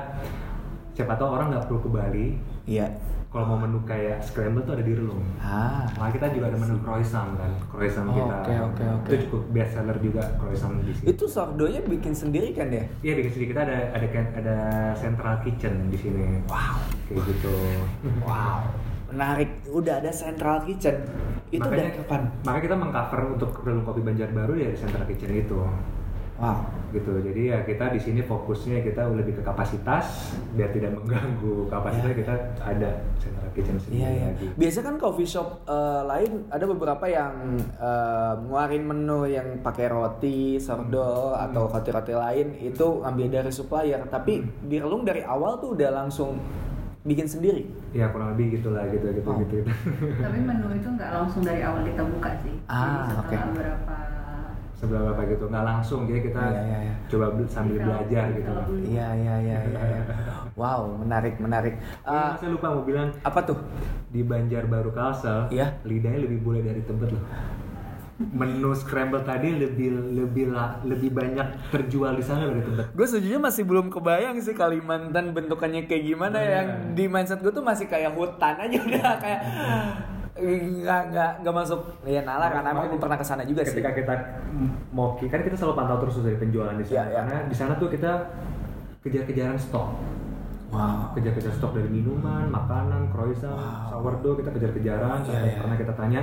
siapa 0.92 1.14
tahu 1.14 1.30
orang 1.30 1.54
nggak 1.54 1.70
perlu 1.70 1.80
ke 1.80 1.90
Bali 1.90 2.28
Iya. 2.66 2.90
Kalau 3.36 3.52
mau 3.52 3.60
menu 3.60 3.84
kayak 3.84 4.24
scramble 4.24 4.64
tuh 4.64 4.74
ada 4.74 4.82
di 4.82 4.96
Relung 4.96 5.20
Ah. 5.38 5.84
Makanya 5.94 6.14
kita 6.16 6.28
juga 6.32 6.46
ada 6.48 6.58
menu 6.58 6.76
croissant 6.80 7.36
kan 7.36 7.52
croissant 7.68 8.08
Oh, 8.08 8.16
kita 8.16 8.36
oke, 8.38 8.54
oke, 8.64 8.84
oke. 8.96 9.10
itu 9.12 9.16
cukup 9.28 9.42
best 9.52 9.72
seller 9.76 9.98
juga 10.00 10.24
croissant 10.38 10.80
di 10.80 10.94
sini 10.96 11.06
Itu 11.12 11.26
sourdough-nya 11.26 11.84
bikin 11.84 12.16
sendiri 12.16 12.50
kan 12.50 12.72
ya? 12.72 12.88
iya 13.04 13.14
di 13.14 13.28
sini 13.28 13.46
kita 13.46 13.62
ada 13.62 13.92
ada 13.92 14.08
kan- 14.08 14.32
ada 14.34 14.56
central 14.96 15.36
kitchen 15.42 15.92
di 15.92 15.98
sini 15.98 16.40
Wow. 16.46 16.80
kayak 17.06 17.20
gitu 17.28 17.54
Wow. 18.24 18.72
Menarik. 19.06 19.68
Udah 19.70 20.00
ada 20.00 20.10
central 20.10 20.60
kitchen. 20.62 20.96
Itu 21.48 21.62
makanya, 21.62 21.88
dari 21.88 21.92
kapan? 21.96 22.22
makanya 22.42 22.64
kita 22.66 22.76
mengcover 22.76 23.20
untuk 23.30 23.52
Relung 23.62 23.84
Kopi 23.84 24.02
Banjarbaru 24.02 24.54
dari 24.56 24.76
central 24.76 25.06
kitchen 25.06 25.30
itu 25.32 25.60
Wow. 26.36 26.68
gitu 26.92 27.16
jadi 27.18 27.42
ya 27.46 27.58
kita 27.62 27.90
di 27.90 27.98
sini 27.98 28.20
fokusnya 28.20 28.80
kita 28.82 29.08
lebih 29.10 29.36
ke 29.36 29.42
kapasitas 29.42 30.36
biar 30.52 30.68
tidak 30.70 30.92
mengganggu 30.94 31.64
kapasitas 31.68 32.08
Ya. 32.08 32.18
kita 32.18 32.34
ada 32.62 32.90
central 33.16 33.50
kitchen 33.52 33.76
sendiri 33.78 34.00
Iya 34.00 34.10
iya. 34.12 34.26
lagi 34.30 34.46
Biasa 34.54 34.80
kan 34.82 34.96
coffee 34.96 35.24
shop 35.26 35.64
eh, 35.64 36.02
lain 36.06 36.32
ada 36.50 36.66
beberapa 36.66 37.06
yang 37.06 37.34
eh, 37.74 38.34
ngeluarin 38.38 38.84
menu 38.84 39.20
yang 39.26 39.48
pakai 39.60 39.88
roti, 39.88 40.56
sourdough 40.58 41.34
Hmm. 41.34 41.46
atau 41.46 41.68
roti-roti 41.68 42.14
lain 42.14 42.48
itu 42.58 42.88
ambil 43.02 43.28
dari 43.30 43.50
supplier. 43.50 44.04
Tapi 44.06 44.34
Hmm. 44.38 44.52
di 44.62 44.76
Relung 44.78 45.04
dari 45.04 45.20
awal 45.22 45.56
tuh 45.58 45.72
udah 45.72 45.90
langsung 45.94 46.36
bikin 47.02 47.26
sendiri. 47.26 47.64
ya 47.92 48.08
kurang 48.08 48.34
lebih 48.34 48.60
gitulah 48.60 48.84
gitu 48.88 49.08
gitu 49.10 49.24
Oh. 49.26 49.38
gitu 49.38 49.64
Tapi 50.18 50.38
menu 50.38 50.68
itu 50.70 50.88
nggak 50.90 51.12
langsung 51.14 51.42
dari 51.42 51.62
awal 51.62 51.80
kita 51.82 52.04
buka 52.04 52.32
sih. 52.38 52.56
Ah, 52.66 52.76
Jadi 52.76 53.00
setelah 53.06 53.24
oke. 53.24 53.36
Sebelah 54.76 55.08
apa 55.10 55.24
gitu 55.26 55.46
nggak 55.46 55.64
langsung 55.64 56.04
jadi 56.04 56.20
kita 56.22 56.42
Iya, 56.46 56.62
iya, 56.62 56.78
iya. 56.82 56.94
coba 57.08 57.26
bel- 57.32 57.48
sambil 57.48 57.80
belajar 57.80 58.26
gitu. 58.30 58.52
Iya 58.86 59.08
iya 59.14 59.36
iya 59.40 59.58
iya. 59.62 59.82
iya. 59.82 60.02
Wow 60.56 60.96
menarik 60.98 61.36
menarik. 61.38 61.76
Eh, 62.02 62.30
saya 62.34 62.50
lupa 62.50 62.70
mau 62.70 62.84
bilang 62.84 63.12
apa 63.22 63.40
tuh? 63.42 63.60
di 64.08 64.22
Banjarbaru 64.22 64.92
Kalsel 64.92 65.48
Iya. 65.50 65.80
lidahnya 65.82 66.24
lebih 66.24 66.40
boleh 66.42 66.62
dari 66.62 66.80
Tebet 66.82 67.12
loh 67.12 67.24
menu 68.16 68.72
scramble 68.72 69.20
tadi 69.22 69.52
lebih 69.52 69.92
lebih 70.16 70.48
la- 70.48 70.80
lebih 70.82 71.12
banyak 71.12 71.44
terjual 71.70 72.16
di 72.16 72.24
sana 72.24 72.48
dari 72.48 72.64
Tebet 72.64 72.88
Gue 72.90 73.04
sejujurnya 73.06 73.44
masih 73.44 73.64
belum 73.64 73.92
kebayang 73.92 74.40
sih 74.40 74.56
Kalimantan 74.56 75.32
bentukannya 75.32 75.84
kayak 75.84 76.04
gimana 76.06 76.32
Nah. 76.34 76.48
yang 76.48 76.68
di 76.92 77.06
mindset 77.06 77.40
gue 77.40 77.52
tuh 77.52 77.60
masih 77.60 77.86
kayak 77.86 78.16
hutan 78.16 78.56
aja 78.58 78.78
udah 78.88 79.14
kayak 79.18 79.42
nggak 80.36 81.02
nggak 81.16 81.32
nggak 81.48 81.56
masuk 81.56 81.80
ya 82.04 82.20
nalar 82.28 82.52
karena 82.52 82.76
emang 82.76 82.92
belum 82.92 83.00
pernah 83.00 83.16
ke 83.16 83.24
sana 83.24 83.48
juga 83.48 83.64
sih. 83.64 83.72
ketika 83.72 83.96
kita 83.96 84.14
mau 84.92 85.16
kan 85.16 85.40
kita 85.40 85.56
selalu 85.56 85.80
pantau 85.80 85.98
terus 86.04 86.20
dari 86.20 86.36
penjualan 86.36 86.76
di 86.76 86.84
sana 86.84 86.92
Iya, 86.92 87.04
iya. 87.08 87.16
karena 87.24 87.36
di 87.48 87.56
sana 87.56 87.74
tuh 87.80 87.88
kita 87.88 88.12
kejar-kejaran 89.00 89.56
stok 89.56 89.90
Wow. 90.76 91.16
kejar-kejar 91.16 91.56
stok 91.56 91.78
dari 91.80 91.88
minuman, 91.88 92.52
makanan, 92.52 93.08
croissant, 93.16 93.56
Wow. 93.56 94.04
sourdough 94.04 94.44
kita 94.44 94.52
kejar-kejaran 94.52 95.24
Iya, 95.24 95.28
sampai 95.32 95.48
iya. 95.48 95.60
pernah 95.64 95.78
kita 95.80 95.94
tanya 95.96 96.22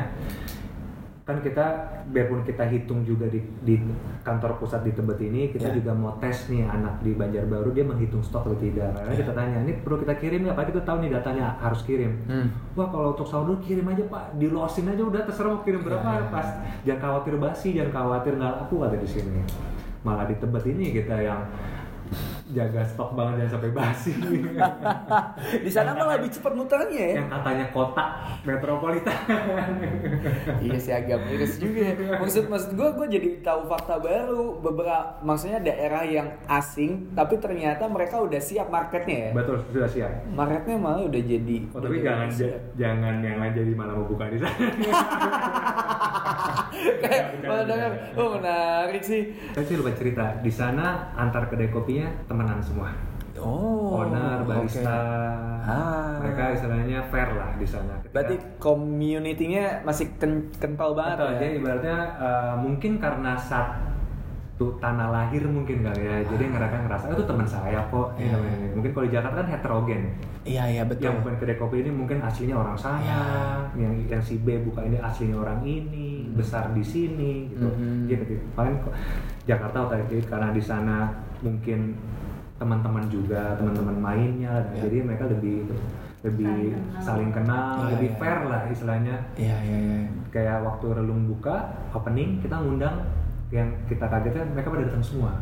kan 1.22 1.38
kita 1.38 1.66
biarpun 2.10 2.42
kita 2.42 2.66
hitung 2.66 3.06
juga 3.06 3.30
di, 3.30 3.38
di 3.62 3.78
kantor 4.20 4.58
pusat 4.58 4.82
di 4.82 4.90
Tebet 4.90 5.22
ini 5.22 5.54
kita 5.54 5.70
Iya. 5.70 5.78
juga 5.78 5.94
mau 5.94 6.18
tes 6.18 6.50
nih 6.50 6.66
anak 6.66 6.98
di 6.98 7.14
Banjarbaru 7.14 7.70
dia 7.70 7.86
menghitung 7.86 8.26
stok 8.26 8.50
atau 8.50 8.58
tidak 8.58 8.90
karena 8.90 9.14
Iya. 9.14 9.20
kita 9.22 9.32
tanya 9.32 9.56
ini 9.62 9.72
perlu 9.78 10.02
kita 10.02 10.18
kirim 10.18 10.42
nggak 10.42 10.56
Pak? 10.58 10.64
Kita 10.74 10.80
tahu 10.82 10.96
nih 10.98 11.10
datanya 11.14 11.54
harus 11.62 11.80
kirim. 11.86 12.12
Hmm. 12.26 12.50
wah 12.74 12.90
kalau 12.90 13.14
untuk 13.14 13.30
sourdough 13.30 13.62
kirim 13.62 13.86
aja 13.86 14.02
Pak. 14.02 14.34
Di 14.34 14.50
losin 14.50 14.90
aja 14.90 15.02
udah 15.06 15.22
terserah 15.22 15.54
mau 15.54 15.62
kirim 15.62 15.86
berapa 15.86 16.02
iya, 16.10 16.26
pas. 16.26 16.48
Jangan 16.82 16.98
khawatir 16.98 17.34
basi 17.38 17.68
jangan 17.70 17.92
khawatir 17.94 18.32
nggak 18.34 18.52
laku 18.58 18.76
ada 18.82 18.96
di 18.98 19.06
sini. 19.06 19.46
Malah 20.02 20.26
di 20.26 20.34
Tebet 20.34 20.64
ini 20.66 20.90
kita 20.90 21.14
yang 21.22 21.46
jaga 22.50 22.82
stok 22.82 23.14
banget 23.14 23.46
jangan 23.46 23.52
sampai 23.58 23.70
basi. 23.70 24.12
Di 25.64 25.70
sana 25.70 25.94
malah 25.94 26.18
lebih 26.18 26.34
cepat 26.34 26.52
muternya 26.58 26.90
ya. 26.90 27.22
yang 27.22 27.30
katanya 27.30 27.66
kota 27.70 28.04
metropolitan. 28.42 29.18
iya 30.66 30.78
sih 30.78 30.90
agak 30.90 31.22
miris 31.30 31.62
juga. 31.62 31.94
Maksud 32.18 32.50
maksud 32.50 32.70
gue 32.74 32.88
gue 32.98 33.06
jadi 33.18 33.28
tahu 33.46 33.70
fakta 33.70 34.02
baru 34.02 34.58
beberapa 34.58 35.22
maksudnya 35.22 35.62
daerah 35.62 36.02
yang 36.02 36.28
asing 36.50 37.14
tapi 37.14 37.38
ternyata 37.38 37.86
mereka 37.86 38.18
udah 38.18 38.42
siap 38.42 38.66
marketnya 38.68 39.30
ya. 39.30 39.38
Betul 39.38 39.62
sudah 39.70 39.88
siap. 39.88 40.12
Marketnya 40.34 40.76
malah 40.76 41.06
udah 41.06 41.22
jadi. 41.22 41.56
Oh, 41.70 41.78
tapi 41.78 42.02
jangan 42.02 42.28
siap. 42.28 42.58
jangan 42.74 43.22
yang 43.22 43.38
lain 43.38 43.52
jadi 43.54 43.72
malah 43.78 43.94
mau 43.94 44.06
buka 44.10 44.26
di 44.26 44.38
sana. 44.42 44.58
Kayak 47.02 47.26
oh 48.18 48.28
menarik 48.38 49.02
sih. 49.04 49.30
Saya 49.54 49.64
sih 49.66 49.76
lupa 49.78 49.94
cerita 49.94 50.40
di 50.42 50.50
sana 50.50 51.14
antar 51.14 51.46
kedai 51.46 51.70
kopinya 51.70 52.08
temenan 52.32 52.58
semua. 52.58 52.88
Oh. 53.34 53.98
Owner, 53.98 54.44
barista, 54.44 54.86
oke. 54.86 55.62
Ah. 55.62 56.16
mereka 56.20 56.52
istilahnya 56.52 57.00
fair 57.04 57.28
lah 57.32 57.50
di 57.54 57.66
sana. 57.66 57.94
Ketika- 57.98 58.12
Berarti 58.12 58.36
community-nya 58.56 59.64
masih 59.82 60.06
ken- 60.16 60.48
kental 60.54 60.92
banget 60.92 61.16
Betul, 61.16 61.28
ya. 61.28 61.38
jadi 61.38 61.52
ibaratnya 61.56 61.98
eh, 62.18 62.54
mungkin 62.56 62.92
karena 62.96 63.32
satu 63.34 64.78
tanah 64.78 65.08
lahir 65.10 65.42
mungkin 65.44 65.82
kali 65.82 66.02
ya, 66.02 66.16
jadi 66.24 66.44
mereka 66.46 66.76
ngerasa 66.78 67.04
"Oh, 67.04 67.14
itu 67.14 67.24
teman 67.24 67.42
saya 67.44 67.80
kok. 67.84 68.08
Teman 68.14 68.40
ini." 68.44 68.68
Mungkin 68.72 68.90
kalau 68.92 69.06
di 69.06 69.12
Jakarta 69.12 69.36
kan 69.38 69.48
heterogen. 69.48 70.02
Iya 70.42 70.64
iya 70.68 70.82
betul. 70.84 71.02
Yang 71.04 71.16
bukan 71.18 71.34
kedai 71.36 71.56
kopi 71.56 71.76
ini 71.80 71.90
mungkin 71.90 72.18
aslinya 72.20 72.56
orang 72.56 72.76
sana, 72.76 73.00
Iya. 73.00 73.20
yang 73.80 73.92
yang 74.08 74.22
si 74.22 74.38
B 74.38 74.60
buka 74.60 74.82
ini 74.82 74.98
aslinya 74.98 75.34
orang 75.36 75.62
ini, 75.62 76.26
Hmm. 76.26 76.36
besar 76.36 76.70
di 76.70 76.84
sini 76.84 77.48
gitu. 77.48 77.66
Mhm. 77.66 78.06
Gitu, 78.06 78.22
gitu. 78.28 78.44
Paling 78.52 78.76
Jakarta 79.42 79.88
otentik 79.88 80.22
karena 80.24 80.50
di 80.50 80.60
sana 80.60 81.10
mungkin 81.42 81.98
teman-teman 82.56 83.04
juga, 83.06 83.58
teman-teman 83.58 83.96
mainnya, 83.98 84.62
Iya. 84.70 84.86
jadi 84.86 84.96
mereka 85.02 85.26
lebih 85.26 85.66
itu, 85.66 85.74
lebih 86.22 86.46
Saling 86.46 87.02
saling 87.02 87.30
kenal. 87.34 87.58
kenal, 87.58 87.82
Iya, 87.82 87.90
lebih 87.98 88.08
iya. 88.08 88.18
fair 88.22 88.38
lah 88.46 88.62
istilahnya 88.70 89.16
Iya 89.34 89.56
iya 89.60 89.78
iya. 89.82 89.98
kayak 90.30 90.58
waktu 90.62 90.86
relung 90.94 91.26
buka 91.26 91.56
opening 91.90 92.38
kita 92.38 92.54
ngundang 92.56 93.02
yang 93.50 93.66
kita 93.84 94.06
kagetnya 94.06 94.46
mereka 94.48 94.70
pada 94.70 94.86
datang 94.86 95.02
semua 95.02 95.32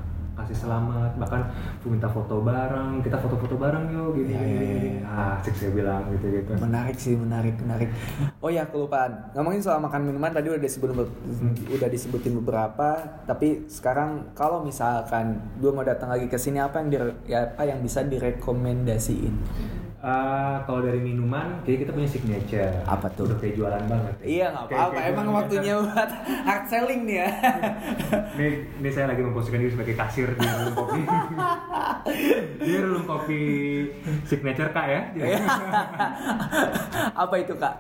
kasih 0.45 0.67
selamat 0.67 1.11
bahkan 1.17 1.41
minta 1.85 2.09
foto 2.09 2.41
bareng 2.41 3.01
kita 3.01 3.17
foto-foto 3.19 3.55
bareng 3.57 3.91
yuk 3.91 4.17
gini 4.17 4.33
gini, 4.33 4.55
gini. 4.57 4.91
iya. 5.01 5.09
ah 5.11 5.37
cek 5.43 5.55
saya 5.55 5.73
bilang 5.73 6.03
gitu 6.15 6.27
gitu 6.31 6.53
Menarik 6.61 6.97
sih, 6.97 7.15
menarik, 7.17 7.55
menarik. 7.61 7.89
Oh 8.39 8.49
ya, 8.49 8.65
kelupaan. 8.69 9.33
Ngomongin 9.35 9.61
soal 9.61 9.83
makan 9.83 10.07
minuman 10.07 10.31
tadi 10.31 10.49
udah 10.49 10.61
disebut 10.61 10.93
udah 11.71 11.89
disebutin 11.89 12.37
beberapa, 12.39 13.01
tapi 13.27 13.67
sekarang 13.67 14.33
kalau 14.33 14.63
misalkan 14.63 15.41
gue 15.59 15.71
mau 15.73 15.83
datang 15.83 16.13
lagi 16.13 16.31
ke 16.31 16.39
sini 16.39 16.63
apa 16.63 16.81
yang 16.81 16.89
dire- 16.89 17.19
ya, 17.27 17.53
apa 17.53 17.63
yang 17.67 17.83
bisa 17.83 18.01
direkomendasiin? 18.07 19.35
Ah, 20.01 20.65
kalau 20.65 20.81
dari 20.81 20.97
minuman 20.97 21.61
kayak 21.61 21.85
kita 21.85 21.93
punya 21.93 22.09
signature 22.09 22.73
Apa 22.83 23.05
tuh? 23.11 23.29
udah 23.29 23.37
kayak 23.37 23.53
jualan 23.55 23.85
banget 23.85 24.15
Iya 24.23 24.47
nggak 24.49 24.65
apa-apa, 24.67 25.01
emang 25.07 25.27
waktunya 25.31 25.73
biasa. 25.75 25.85
buat 25.87 26.11
hard 26.41 26.65
selling 26.67 27.01
nih 27.05 27.17
ya. 27.19 27.29
ini, 28.39 28.49
ini 28.77 28.89
saya 28.89 29.07
lagi 29.07 29.21
memposisikan 29.21 29.61
diri 29.61 29.69
sebagai 29.71 29.93
kasir 29.95 30.29
di 30.31 30.41
relung 30.41 30.73
kopi 30.75 31.01
di 32.65 32.73
relung 32.75 33.05
kopi 33.05 33.43
signature 34.25 34.71
kak 34.71 34.87
ya 34.87 35.01
Iya. 35.13 35.37
apa 37.15 37.35
itu 37.37 37.53
kak? 37.55 37.75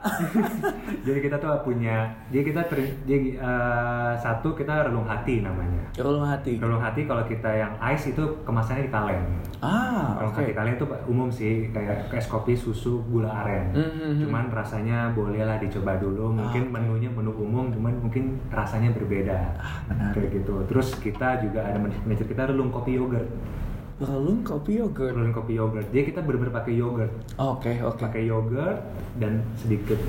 jadi 1.06 1.18
kita 1.20 1.36
tuh 1.36 1.56
punya 1.62 1.96
jadi 2.28 2.44
kita 2.44 2.60
ter- 2.66 3.00
jadi 3.02 3.28
eh, 3.34 4.12
satu 4.18 4.52
kita 4.52 4.84
relung 4.84 5.04
hati 5.04 5.40
namanya 5.40 5.80
Relung 5.96 6.22
hati. 6.22 6.54
relung 6.54 6.78
hati 6.78 7.04
kalau 7.04 7.24
kita 7.24 7.48
yang 7.50 7.72
ice 7.82 8.08
itu 8.08 8.20
kemasannya 8.42 8.84
di 8.84 8.92
kaleng 8.92 9.24
Ah, 9.58 10.16
relung 10.16 10.30
oke. 10.30 10.38
hati 10.38 10.52
kaleng 10.52 10.74
itu 10.74 10.84
umum 11.06 11.28
sih 11.28 11.64
kayak 11.70 12.09
es 12.14 12.26
kopi 12.26 12.54
susu 12.58 13.02
gula 13.06 13.30
aren. 13.30 13.74
Hmm, 13.74 13.90
hmm, 13.90 14.12
cuman 14.24 14.44
rasanya 14.50 15.10
bolehlah 15.14 15.58
dicoba 15.62 15.96
dulu. 15.96 16.34
Mungkin 16.34 16.68
oke. 16.68 16.72
menunya 16.74 17.10
menu 17.10 17.32
umum 17.34 17.70
cuman 17.70 17.94
mungkin 18.02 18.38
rasanya 18.50 18.90
berbeda. 18.94 19.38
Ah, 19.56 19.84
menarik. 19.86 20.14
kayak 20.18 20.28
gitu. 20.42 20.54
Terus 20.66 20.88
kita 20.98 21.40
juga 21.42 21.66
ada 21.66 21.78
manajer 21.78 22.26
kita 22.26 22.50
relung 22.50 22.74
kopi 22.74 22.98
yogurt. 22.98 23.28
Relung 24.00 24.40
kopi 24.42 24.80
yogurt. 24.80 25.12
relung 25.14 25.34
kopi 25.34 25.52
yogurt. 25.56 25.86
Jadi 25.94 26.14
kita 26.14 26.20
bener-bener 26.24 26.54
pakai 26.54 26.74
yogurt. 26.74 27.12
Oke 27.38 27.78
oke. 27.84 28.00
pakai 28.00 28.22
yogurt 28.26 28.78
dan 29.18 29.44
sedikit 29.58 30.00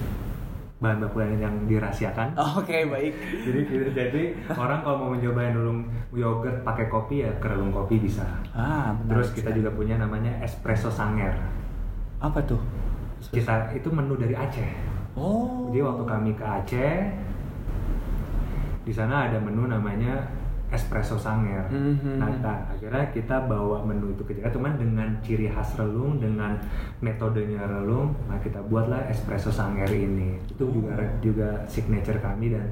bahan 0.82 0.97
baku 0.97 1.22
yang 1.22 1.70
dirahasiakan. 1.70 2.34
Oke 2.58 2.89
baik. 2.89 3.14
jadi 3.45 3.60
gitu, 3.70 3.88
jadi 3.93 4.24
orang 4.58 4.82
kalau 4.82 4.97
mau 5.06 5.10
mencobain 5.14 5.54
relung 5.54 5.86
yogurt 6.10 6.66
pakai 6.66 6.89
kopi 6.89 7.22
ya 7.22 7.32
ke 7.38 7.45
relung 7.45 7.70
kopi 7.70 8.02
bisa. 8.02 8.26
Ah, 8.58 8.97
menarik 8.97 9.14
terus 9.14 9.30
kita 9.38 9.54
juga 9.54 9.70
punya 9.70 10.02
namanya 10.02 10.41
espresso 10.41 10.89
sanger 10.89 11.61
apa 12.22 12.39
tuh? 12.43 12.61
kita 13.30 13.69
itu 13.72 13.88
menu 13.88 14.15
dari 14.15 14.34
Aceh 14.34 14.69
Oh. 15.11 15.67
jadi 15.67 15.84
waktu 15.84 16.03
kami 16.03 16.32
ke 16.34 16.41
Aceh 16.41 16.95
di 18.82 18.89
sana 18.89 19.28
ada 19.28 19.38
menu 19.38 19.67
namanya 19.67 20.26
espresso 20.67 21.19
sanger 21.19 21.67
Mhm. 21.67 22.17
nah, 22.17 22.32
nah, 22.39 22.57
akhirnya 22.65 23.05
kita 23.11 23.43
bawa 23.43 23.84
menu 23.84 24.09
itu 24.09 24.24
ke 24.24 24.34
Jakarta 24.34 24.55
cuman 24.55 24.74
dengan 24.76 25.07
ciri 25.19 25.45
khas 25.45 25.76
relung 25.76 26.17
dengan 26.17 26.55
metodenya 26.97 27.67
relung 27.67 28.15
nah 28.26 28.39
kita 28.39 28.63
buatlah 28.63 29.05
espresso 29.05 29.51
sanger 29.51 29.86
ini 29.88 30.39
itu 30.41 30.63
juga 30.65 30.95
juga 31.19 31.49
signature 31.67 32.17
kami 32.17 32.55
dan 32.55 32.65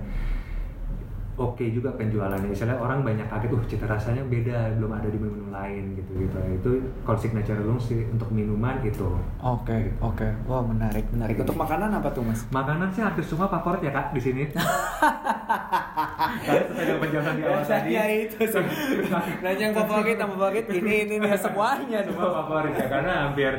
oke 1.40 1.64
juga 1.72 1.96
penjualannya 1.96 2.52
misalnya 2.52 2.76
orang 2.76 3.00
banyak 3.02 3.24
kaget 3.32 3.50
tuh 3.50 3.60
cita 3.72 3.86
rasanya 3.88 4.24
beda 4.28 4.76
belum 4.76 4.92
ada 4.92 5.08
di 5.08 5.16
menu-menu 5.16 5.50
lain 5.50 5.84
gitu 5.96 6.12
gitu 6.20 6.38
itu 6.52 6.72
kalau 7.08 7.16
signature 7.16 7.56
relung 7.56 7.80
sih 7.80 8.04
untuk 8.12 8.28
minuman 8.30 8.76
itu 8.84 9.08
Oke, 9.40 9.96
oke. 10.04 10.28
Wah, 10.44 10.60
menarik, 10.60 11.08
menarik. 11.16 11.40
Untuk 11.40 11.56
makanan 11.56 11.96
apa 11.96 12.12
tuh, 12.12 12.20
Mas? 12.28 12.44
Makanan 12.52 12.92
sih 12.92 13.00
hampir 13.00 13.24
semua 13.24 13.48
favorit 13.48 13.80
ya 13.80 13.92
kak 13.96 14.12
di 14.12 14.20
sini. 14.20 14.44
Kalian 16.46 16.66
sesuai 16.76 17.00
penjelasan 17.00 17.34
di 17.40 17.44
awal 17.48 17.64
tadi. 17.64 17.90
Biasanya 17.96 18.04
itu 18.20 18.38
sih. 18.44 18.66
Nanya 19.44 19.64
yang 19.72 19.76
favorit, 19.76 20.18
yang 20.20 20.32
favorit 20.36 20.66
ini 20.68 20.94
ini 21.08 21.14
ini 21.24 21.28
semuanya 21.40 22.00
Semua 22.04 22.44
favorit 22.44 22.74
ya 22.76 22.88
karena 22.92 23.14
hampir 23.30 23.52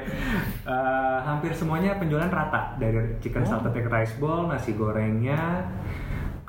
eh, 0.68 1.18
hampir 1.24 1.50
semuanya 1.56 1.96
penjualan 1.96 2.28
rata 2.30 2.76
dari 2.76 2.98
chicken 3.24 3.40
Oh. 3.40 3.56
salted 3.56 3.72
egg 3.72 3.88
rice 3.88 4.14
bowl, 4.20 4.52
nasi 4.52 4.76
gorengnya. 4.76 5.64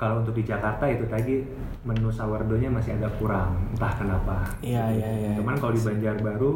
Kalau 0.02 0.18
untuk 0.18 0.34
di 0.34 0.42
Jakarta 0.42 0.82
itu 0.90 1.06
tadi 1.06 1.46
menu 1.86 2.10
sourdough-nya 2.10 2.74
masih 2.74 2.98
agak 2.98 3.22
kurang, 3.22 3.54
entah 3.70 3.94
kenapa. 3.94 4.50
Iya, 4.58 4.90
iya, 4.98 5.10
iya. 5.14 5.32
Cuman 5.38 5.54
kalau 5.62 5.78
di 5.78 5.78
Banjarbaru 5.78 6.52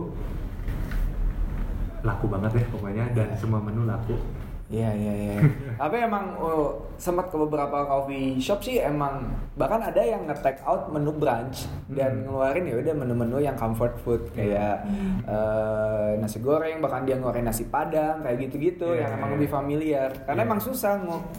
laku 2.02 2.26
banget 2.26 2.50
deh 2.58 2.66
pokoknya 2.74 3.06
dan 3.14 3.30
semua 3.38 3.62
menu 3.62 3.86
laku. 3.86 4.18
Iya, 4.66 4.90
iya, 4.90 5.12
iya. 5.14 5.34
Tapi 5.80 5.96
emang 6.00 6.34
oh, 6.36 6.90
sempat 6.96 7.28
ke 7.28 7.36
beberapa 7.36 7.84
coffee 7.84 8.34
shop 8.36 8.58
sih 8.60 8.76
emang 8.76 9.22
bahkan 9.54 9.78
ada 9.78 10.00
yang 10.00 10.24
nge-take 10.24 10.58
out 10.60 10.88
menu 10.88 11.12
brunch 11.12 11.64
dan 11.88 12.12
Hmm. 12.16 12.22
ngeluarin 12.26 12.64
ya 12.64 12.76
udah 12.76 12.94
menu-menu 12.96 13.38
yang 13.38 13.54
comfort 13.54 13.94
food 13.96 14.26
kayak 14.32 14.82
eh, 15.22 16.10
nasi 16.16 16.38
goreng 16.38 16.78
bahkan 16.78 17.02
dia 17.02 17.14
ngeluarin 17.14 17.44
nasi 17.44 17.66
padang 17.66 18.20
kayak 18.20 18.42
gitu-gitu 18.42 18.88
Iya, 18.88 19.00
yang 19.00 19.10
iya, 19.10 19.16
emang 19.16 19.28
iya. 19.28 19.36
lebih 19.36 19.50
familiar 19.50 20.10
karena 20.22 20.40
Iya. 20.40 20.48
emang 20.48 20.60
susah 20.60 20.92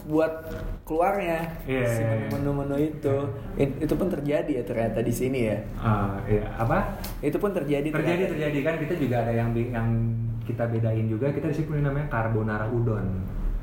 buat 0.04 0.32
keluarnya 0.82 1.38
Iya, 1.64 1.84
si 1.86 2.00
iya, 2.00 2.12
iya. 2.16 2.28
menu-menu 2.30 2.76
itu 2.80 3.16
It- 3.54 3.78
itu 3.78 3.94
pun 3.94 4.08
terjadi 4.08 4.50
ya 4.50 4.62
ternyata 4.62 4.98
di 5.00 5.12
sini 5.12 5.40
ya 5.46 5.58
Ah, 5.76 6.16
iya. 6.24 6.48
apa? 6.54 6.96
itu 7.20 7.36
pun 7.36 7.50
terjadi 7.50 7.84
terjadi 7.84 8.24
ternyata. 8.24 8.32
terjadi 8.32 8.58
kan 8.62 8.74
kita 8.78 8.94
juga 8.96 9.16
ada 9.20 9.32
yang 9.32 9.50
yang 9.52 9.88
kita 10.48 10.64
bedain 10.64 11.04
juga 11.04 11.28
kita 11.28 11.52
di 11.52 11.54
sini 11.60 11.66
punya 11.68 11.92
namanya 11.92 12.08
carbonara 12.08 12.64
udon. 12.72 13.06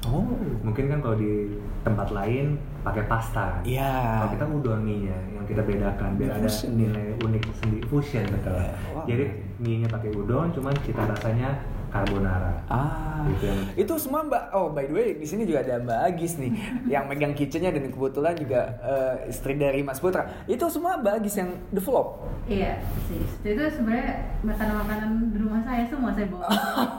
Oh. 0.05 0.21
Mungkin 0.61 0.85
kan 0.85 1.01
kalau 1.01 1.17
di 1.17 1.57
tempat 1.81 2.13
lain 2.13 2.61
pakai 2.85 3.09
pasta 3.09 3.57
Iya. 3.65 4.21
kalau 4.21 4.29
kita 4.37 4.45
udon 4.45 4.79
mie 4.85 5.09
nya 5.09 5.17
yang 5.33 5.45
kita 5.49 5.65
bedakan 5.65 6.13
biar 6.21 6.37
ada 6.37 6.49
nilai 6.69 7.17
unik 7.25 7.43
sendiri. 7.57 7.83
Fusion 7.89 8.25
betul. 8.29 8.53
Iya, 8.53 8.69
wow. 8.93 9.05
jadi 9.09 9.23
mie 9.57 9.77
nya 9.81 9.89
pakai 9.89 10.13
udon 10.13 10.53
cuman 10.53 10.73
cita 10.85 11.01
rasanya 11.09 11.57
carbonara 11.95 12.51
Ah, 12.65 13.23
Gitu 13.25 13.45
yang- 13.45 13.69
itu 13.75 13.93
semua 13.95 14.21
Mbak. 14.21 14.43
Oh, 14.51 14.69
by 14.69 14.83
the 14.83 14.93
way, 14.93 15.09
di 15.13 15.23
sini 15.23 15.45
juga 15.45 15.61
ada 15.61 15.77
Mbak 15.79 15.99
Agis 16.03 16.33
nih, 16.35 16.51
yang 16.93 17.05
megang 17.05 17.31
kitchennya 17.31 17.69
dan 17.69 17.87
kebetulan 17.87 18.33
juga 18.33 18.61
eh, 18.79 19.29
istri 19.29 19.53
dari 19.53 19.79
Mas 19.79 19.97
Putra. 19.97 20.25
Itu 20.43 20.65
semua 20.67 20.97
Mbak 20.97 21.13
Agis 21.19 21.35
yang 21.35 21.53
develop. 21.69 22.25
Iya, 22.45 22.81
sih. 23.05 23.21
Itu 23.43 23.63
sebenarnya 23.71 24.13
makanan-makanan 24.41 25.09
di 25.29 25.37
rumah 25.39 25.61
saya 25.61 25.85
semua 25.85 26.09
saya 26.11 26.25
bawa. 26.25 26.49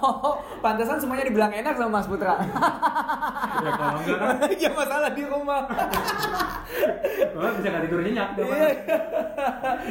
Pantesan 0.65 0.99
semuanya 0.99 1.25
dibilang 1.25 1.53
enak 1.53 1.75
sama 1.75 1.91
Mas 1.93 2.07
Putra. 2.07 2.35
ya 3.65 3.71
kalau 3.73 3.99
enggak 4.01 4.19
kan 4.19 4.37
ya 4.53 4.71
masalah 4.73 5.11
di 5.13 5.25
rumah. 5.25 5.63
Wah, 7.33 7.51
bisa 7.53 7.69
nggak 7.69 7.83
tidur 7.85 8.01
nyenyak 8.01 8.29
dong 8.33 8.49
Iya. 8.49 8.71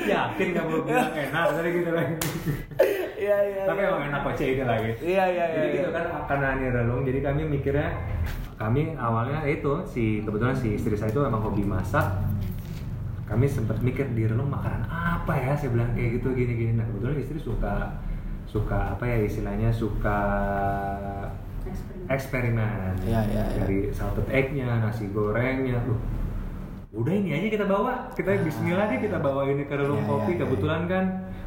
yakin 0.07 0.47
nggak 0.51 0.65
mau 0.65 0.81
bilang 0.81 1.11
enak 1.11 1.43
tadi 1.51 1.69
gitu 1.71 1.91
lagi 1.91 2.15
Iya, 3.15 3.37
iya. 3.43 3.63
tapi 3.65 3.79
iya. 3.79 3.89
emang 3.89 4.03
enak 4.05 4.19
kok 4.21 4.33
cek 4.35 4.49
itu 4.51 4.63
lagi 4.63 4.91
Iya, 5.01 5.23
iya, 5.31 5.45
iya. 5.51 5.57
jadi 5.59 5.67
gitu 5.81 5.89
iya. 5.91 5.95
kan 5.95 6.05
karena 6.29 6.47
ini 6.59 6.67
relung 6.71 7.01
jadi 7.03 7.19
kami 7.23 7.41
mikirnya 7.47 7.89
kami 8.55 8.95
awalnya 8.95 9.43
itu 9.43 9.83
si 9.83 10.23
kebetulan 10.23 10.55
si 10.55 10.79
istri 10.79 10.95
saya 10.95 11.11
itu 11.11 11.19
emang 11.23 11.43
hobi 11.43 11.67
masak 11.67 12.07
kami 13.25 13.49
sempat 13.49 13.81
mikir 13.81 14.05
di 14.13 14.29
relung 14.29 14.47
makanan 14.47 14.85
apa 14.87 15.33
ya 15.33 15.51
saya 15.57 15.73
bilang 15.73 15.91
kayak 15.97 16.21
gitu 16.21 16.31
gini 16.31 16.53
gini 16.55 16.71
nah 16.77 16.85
kebetulan 16.87 17.17
istri 17.19 17.41
suka 17.41 17.99
suka 18.45 18.95
apa 18.95 19.03
ya 19.03 19.17
istilahnya 19.25 19.73
suka 19.73 20.19
Eksperimen. 21.65 22.05
eksperimen 22.07 22.93
Iya, 23.09 23.21
iya, 23.25 23.43
iya. 23.49 23.59
dari 23.65 23.79
salted 23.89 24.29
egg-nya 24.29 24.85
nasi 24.85 25.09
gorengnya 25.09 25.81
Duh, 25.81 25.97
udah 26.93 27.11
ini 27.11 27.33
aja 27.33 27.47
kita 27.49 27.65
bawa 27.65 28.13
kita 28.13 28.39
Bismillah 28.45 28.85
deh 28.87 29.01
kita 29.01 29.17
bawa 29.17 29.49
ini 29.49 29.65
ke 29.65 29.73
relung 29.73 30.05
Iya, 30.05 30.07
kopi 30.07 30.23
iya, 30.23 30.35
iya. 30.37 30.41
kebetulan 30.45 30.81
kan 30.85 31.05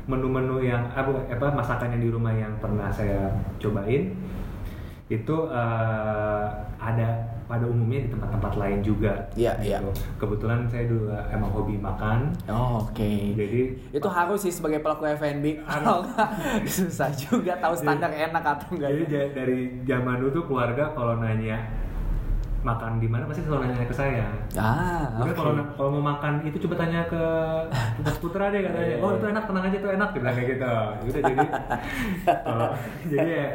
menu-menu 0.09 0.57
yang 0.63 0.89
apa 0.91 1.13
apa 1.29 1.47
masakan 1.53 1.93
yang 1.93 2.03
di 2.03 2.11
rumah 2.11 2.33
yang 2.33 2.57
pernah 2.57 2.89
saya 2.89 3.29
cobain 3.59 4.17
itu 5.07 5.37
eh, 5.47 6.45
ada 6.79 7.09
pada 7.45 7.65
umumnya 7.65 8.05
di 8.05 8.11
tempat-tempat 8.11 8.53
lain 8.55 8.79
juga 8.83 9.25
Iya, 9.33 9.57
iya. 9.59 9.81
gitu. 9.81 9.89
kebetulan 10.19 10.65
saya 10.65 10.85
dulu 10.85 11.09
eh, 11.09 11.25
emang 11.31 11.49
hobi 11.51 11.77
makan 11.77 12.29
Oh, 12.47 12.85
Oke. 12.85 13.33
jadi 13.33 13.61
itu 13.91 14.05
harus 14.07 14.41
sih 14.43 14.53
sebagai 14.53 14.81
pelaku 14.81 15.09
F&B 15.11 15.61
kalau 15.63 16.05
susah 16.69 17.09
juga 17.11 17.57
tahu 17.57 17.73
standar 17.75 18.09
enak 18.11 18.45
atau 18.45 18.69
enggak 18.71 18.91
jadi 18.91 19.05
ja- 19.07 19.33
dari 19.35 19.59
zaman 19.83 20.17
dulu 20.19 20.31
tuh 20.35 20.45
keluarga 20.47 20.93
kalau 20.93 21.17
nanya 21.17 21.57
makan 22.59 22.99
di 22.99 23.07
mana 23.07 23.23
pasti 23.23 23.47
selalu 23.47 23.71
nanya 23.71 23.87
ke 23.87 23.95
saya 23.95 24.27
ah 24.59 25.07
Udah 25.15 25.25
oke 25.25 25.33
kalau 25.33 25.53
kalau 25.75 25.91
mau 25.95 26.05
makan 26.11 26.43
itu 26.43 26.59
coba 26.67 26.75
tanya 26.83 27.07
ke 27.07 27.23
Mas 28.05 28.19
Putra 28.19 28.51
deh 28.51 28.63
katanya. 28.63 28.95
Iya, 28.95 28.97
Oh 28.99 29.11
iya. 29.11 29.19
itu 29.19 29.27
enak 29.29 29.45
tenang 29.47 29.65
aja 29.65 29.77
itu 29.79 29.89
enak 29.89 30.09
bilang 30.11 30.35
kayak 30.35 30.49
gitu. 30.55 30.75
Udah 31.07 31.23
jadi 31.23 31.47
kalau 32.47 32.69
jadi 33.07 33.29
ya 33.31 33.47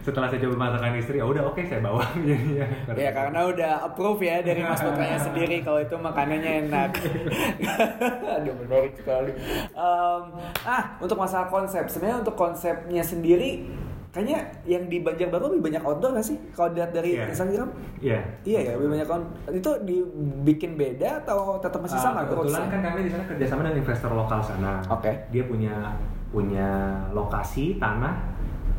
setelah 0.00 0.26
saya 0.26 0.40
coba 0.42 0.56
masakan 0.60 0.94
istri 0.94 1.16
ya 1.18 1.26
udah 1.26 1.42
oke 1.44 1.62
saya 1.62 1.80
bawa 1.80 2.02
jadinya. 2.28 2.66
Ya 2.94 3.10
karena 3.10 3.40
udah 3.46 3.72
approve 3.84 4.22
ya 4.22 4.36
dari 4.40 4.60
Mas 4.60 4.78
Putranya 4.78 5.18
sendiri 5.18 5.56
kalau 5.62 5.80
itu 5.80 5.94
makanannya 5.94 6.50
enak. 6.66 6.90
Aduh 8.38 8.54
menarik 8.62 8.92
sekali. 8.94 9.32
Em, 9.72 10.22
ah 10.62 10.84
untuk 10.98 11.18
masalah 11.18 11.46
konsep, 11.46 11.86
sebenarnya 11.86 12.22
untuk 12.22 12.34
konsepnya 12.34 13.02
sendiri 13.02 13.66
kayaknya 14.12 14.38
yang 14.62 14.84
di 14.86 15.00
Banjarbaru 15.00 15.50
lebih 15.50 15.72
banyak 15.72 15.82
outdoor 15.82 16.12
gak 16.12 16.22
sih? 16.22 16.36
Kalau 16.52 16.68
dilihat 16.68 16.92
dari 16.92 17.16
Iya. 17.16 17.32
Instagram? 17.32 17.68
Iya. 17.98 18.20
Iya 18.44 18.60
ya, 18.60 18.72
lebih 18.76 18.90
banyak 18.92 19.08
on 19.08 19.22
itu 19.50 19.70
dibikin 19.82 20.76
beda 20.76 21.24
atau 21.24 21.56
tetap 21.58 21.80
masih 21.80 21.96
Ah, 21.96 22.04
sama 22.06 22.20
kebetulan 22.22 22.60
growth-nya? 22.60 22.68
kan 22.68 22.80
kami 22.84 22.98
di 23.02 23.10
sana 23.10 23.24
kerjasama 23.24 23.60
dengan 23.62 23.76
investor 23.80 24.10
lokal 24.12 24.40
sana. 24.44 24.72
Oke. 24.86 25.12
Dia 25.32 25.44
punya 25.44 25.74
punya 26.28 26.68
lokasi 27.10 27.76
tanah 27.76 28.16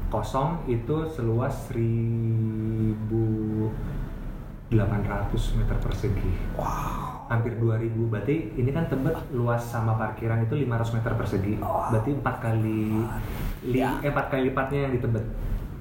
kosong 0.10 0.62
itu 0.66 0.96
seluas 1.08 1.54
1.800 4.76 5.58
meter 5.58 5.78
persegi. 5.78 6.32
Wow. 6.56 7.14
hampir 7.24 7.56
2000 7.56 7.90
berarti 8.12 8.36
ini 8.54 8.70
kan 8.70 8.86
tebet 8.86 9.16
luas 9.32 9.64
sama 9.64 9.96
parkiran 9.96 10.44
itu 10.44 10.54
500 10.60 10.94
meter 10.94 11.12
persegi 11.16 11.54
berarti 11.58 12.12
empat 12.14 12.36
kali 12.38 12.82
li, 13.64 13.80
Ya. 13.80 13.98
eh, 14.04 14.12
empat 14.12 14.28
kali 14.30 14.52
lipatnya 14.52 14.86
yang 14.86 14.94
di 14.94 15.02
tebet 15.02 15.26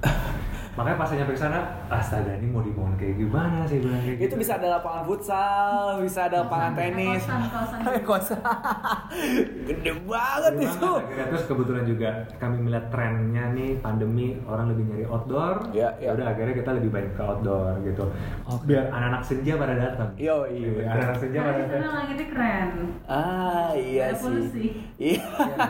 makanya 0.73 0.97
pas 0.97 1.05
saya 1.05 1.17
nyampe 1.21 1.33
ke 1.33 1.39
sana 1.39 1.59
astaga 1.87 2.33
ini 2.33 2.47
mau 2.47 2.59
dibangun 2.59 2.95
kayak 2.95 3.13
gimana 3.15 3.61
sih 3.63 3.77
bilang 3.77 4.01
kayak 4.01 4.17
Itu 4.19 4.35
bisa 4.35 4.57
ada 4.57 4.67
lapangan 4.73 5.03
futsal, 5.03 6.01
bisa 6.01 6.19
ada 6.25 6.41
lapangan 6.41 6.73
tenis. 6.73 7.21
Kosan. 8.09 8.41
Gede 9.63 9.91
banget 10.01 10.53
Gede 10.53 10.65
itu. 10.65 10.81
banget, 10.81 11.03
akhirnya. 11.03 11.25
terus 11.29 11.43
kebetulan 11.45 11.83
juga 11.85 12.09
kami 12.35 12.55
melihat 12.59 12.85
trennya 12.89 13.43
nih 13.51 13.71
pandemi 13.79 14.25
orang 14.43 14.65
lebih 14.67 14.83
nyari 14.87 15.05
outdoor 15.05 15.55
Ya, 15.71 15.93
ya. 15.97 16.09
udah 16.11 16.25
akhirnya 16.27 16.53
kita 16.55 16.71
lebih 16.73 16.89
banyak 16.89 17.11
ke 17.11 17.21
outdoor 17.21 17.73
gitu 17.81 18.05
Oke. 18.43 18.63
biar 18.65 18.89
anak-anak 18.89 19.21
senja 19.21 19.53
pada 19.55 19.75
datang 19.75 20.09
Yo, 20.15 20.37
iya, 20.47 20.87
anak-anak 20.87 21.17
senja 21.19 21.39
pada 21.39 21.57
datang 21.59 21.93
langitnya 21.93 22.27
keren. 22.27 22.69
Ah 23.05 23.69
iya 23.73 24.03
Ada 24.03 24.15
sih. 24.15 24.23
polusi. 24.23 24.65
Iya. 24.97 25.25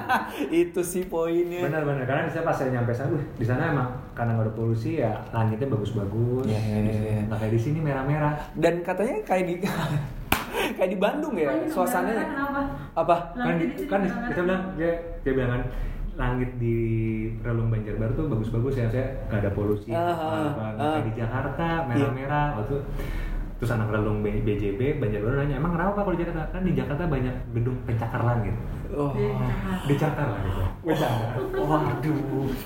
itu 0.64 0.82
sih 0.82 1.04
poinnya. 1.06 1.62
Benar-benar 1.64 2.04
karena 2.04 2.22
saya 2.28 2.44
pas 2.44 2.54
saya 2.54 2.72
nyampe 2.72 2.92
sana, 2.92 3.12
"Wih, 3.12 3.26
di 3.34 3.44
sana 3.44 3.70
emang 3.70 3.90
karena 4.14 4.32
nggak 4.34 4.48
ada 4.48 4.54
polusi 4.54 4.93
ya 4.96 5.12
langitnya 5.30 5.68
bagus-bagus. 5.68 6.46
Iya, 6.46 6.60
iya, 6.60 6.78
iya, 6.80 6.94
iya. 6.94 7.22
Nah 7.26 7.36
kayak 7.36 7.54
di 7.54 7.62
sini 7.62 7.80
merah-merah. 7.80 8.34
Dan 8.54 8.82
katanya 8.82 9.22
kayak 9.24 9.46
di 9.46 9.56
kayak 10.78 10.90
di 10.90 10.98
Bandung 10.98 11.34
ya 11.34 11.50
Langit 11.50 11.70
suasananya. 11.70 12.14
merah, 12.20 12.28
Kenapa? 12.30 12.62
Apa? 12.96 13.16
Kan 13.32 13.56
di, 13.56 13.66
Langit 13.66 13.70
kan 13.84 14.00
di, 14.00 14.08
merah. 14.08 14.28
kita 14.28 14.42
bilang 14.42 14.62
dia 14.76 14.92
dia 15.20 15.32
bilang 15.34 15.52
kan 15.52 15.64
langit 16.14 16.50
di 16.56 16.76
Relung 17.42 17.68
Banjarbaru 17.68 18.14
tuh 18.14 18.26
bagus-bagus 18.30 18.74
ya 18.76 18.86
saya 18.86 19.06
nggak 19.26 19.40
ada 19.40 19.52
polusi 19.52 19.90
Ah, 19.90 20.14
apa, 20.14 20.14
ah, 20.14 20.46
apa. 20.46 20.64
ah. 20.78 20.92
kayak 20.94 21.06
di 21.08 21.14
Jakarta 21.18 21.68
merah-merah 21.84 22.46
waktu 22.56 22.78
terus 23.64 23.80
anak 23.80 23.96
Relung 23.96 24.20
B- 24.20 24.44
BJB 24.44 25.00
Banjarbaru 25.00 25.40
nanya 25.40 25.56
emang 25.56 25.72
kenapa 25.72 25.96
Pak 25.96 26.04
kalau 26.04 26.20
di 26.20 26.24
Jakarta 26.28 26.52
kan 26.52 26.62
di 26.68 26.76
Jakarta 26.76 27.04
banyak 27.08 27.32
gedung 27.56 27.80
pencakar 27.88 28.20
langit 28.20 28.52
Oh. 28.92 29.10
Di 29.16 29.24
Jakarta. 29.26 29.88
dicakar 29.88 30.28
langit 30.28 30.54
Bercanda. 30.84 31.32
Waduh. 31.56 32.20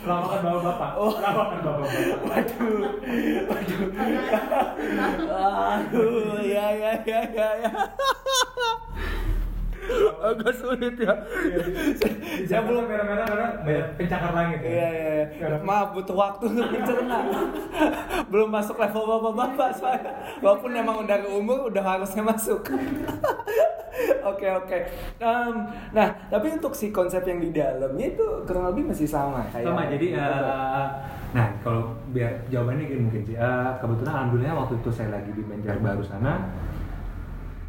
lawakan 0.03 0.39
bapak-bapak 0.41 0.91
Oh. 0.97 1.13
lawakan 1.21 1.59
bapak-bapak 1.61 2.19
Waduh. 2.25 2.81
Waduh. 3.45 3.87
Aduh, 5.77 6.41
ya 6.41 6.67
ya 6.73 6.93
ya 7.05 7.21
ya 7.29 7.49
ya. 7.61 7.71
Agak 10.27 10.53
sulit 10.53 10.95
ya. 10.97 11.13
Di 11.63 11.93
Saya 11.95 12.59
Jakarta 12.59 12.67
belum 12.67 12.83
merah-merah 12.85 13.25
karena 13.25 13.47
banyak 13.63 13.87
pencakar 13.95 14.31
langit 14.33 14.59
ya. 14.61 14.69
Iya, 14.69 14.87
iya, 14.89 15.23
iya. 15.31 15.57
Maaf, 15.63 15.95
butuh 15.95 16.15
waktu 16.15 16.43
untuk 16.49 16.67
mencerna. 16.67 17.17
Belum 18.31 18.49
masuk 18.51 18.75
level 18.75 19.03
bapak-bapak 19.07 19.69
soalnya. 19.73 20.11
Walaupun 20.43 20.69
emang 20.75 21.07
udah 21.07 21.17
ke 21.23 21.29
umur, 21.31 21.71
udah 21.71 21.83
harusnya 21.83 22.23
masuk. 22.23 22.61
Oke, 24.27 24.45
oke. 24.45 24.77
Nah, 25.89 26.07
tapi 26.29 26.53
untuk 26.53 26.69
si 26.69 26.93
konsep 26.93 27.25
yang 27.25 27.41
di 27.41 27.49
dalamnya 27.49 28.13
itu 28.13 28.21
kurang 28.45 28.69
lebih 28.69 28.93
masih 28.93 29.09
sama 29.09 29.41
kayak. 29.49 29.65
sama 29.65 29.89
jadi 29.89 30.07
eh, 30.13 30.85
nah 31.33 31.47
kalau 31.59 31.97
biar 32.13 32.29
jawabannya 32.47 32.85
gini 32.85 33.01
mungkin 33.09 33.23
sih 33.25 33.33
Eh, 33.33 33.71
kebetulan 33.81 34.13
alhamdulillah 34.13 34.53
waktu 34.53 34.77
itu 34.77 34.89
saya 34.93 35.09
lagi 35.11 35.33
di 35.33 35.41
Banjarbaru 35.41 36.03
sana 36.05 36.45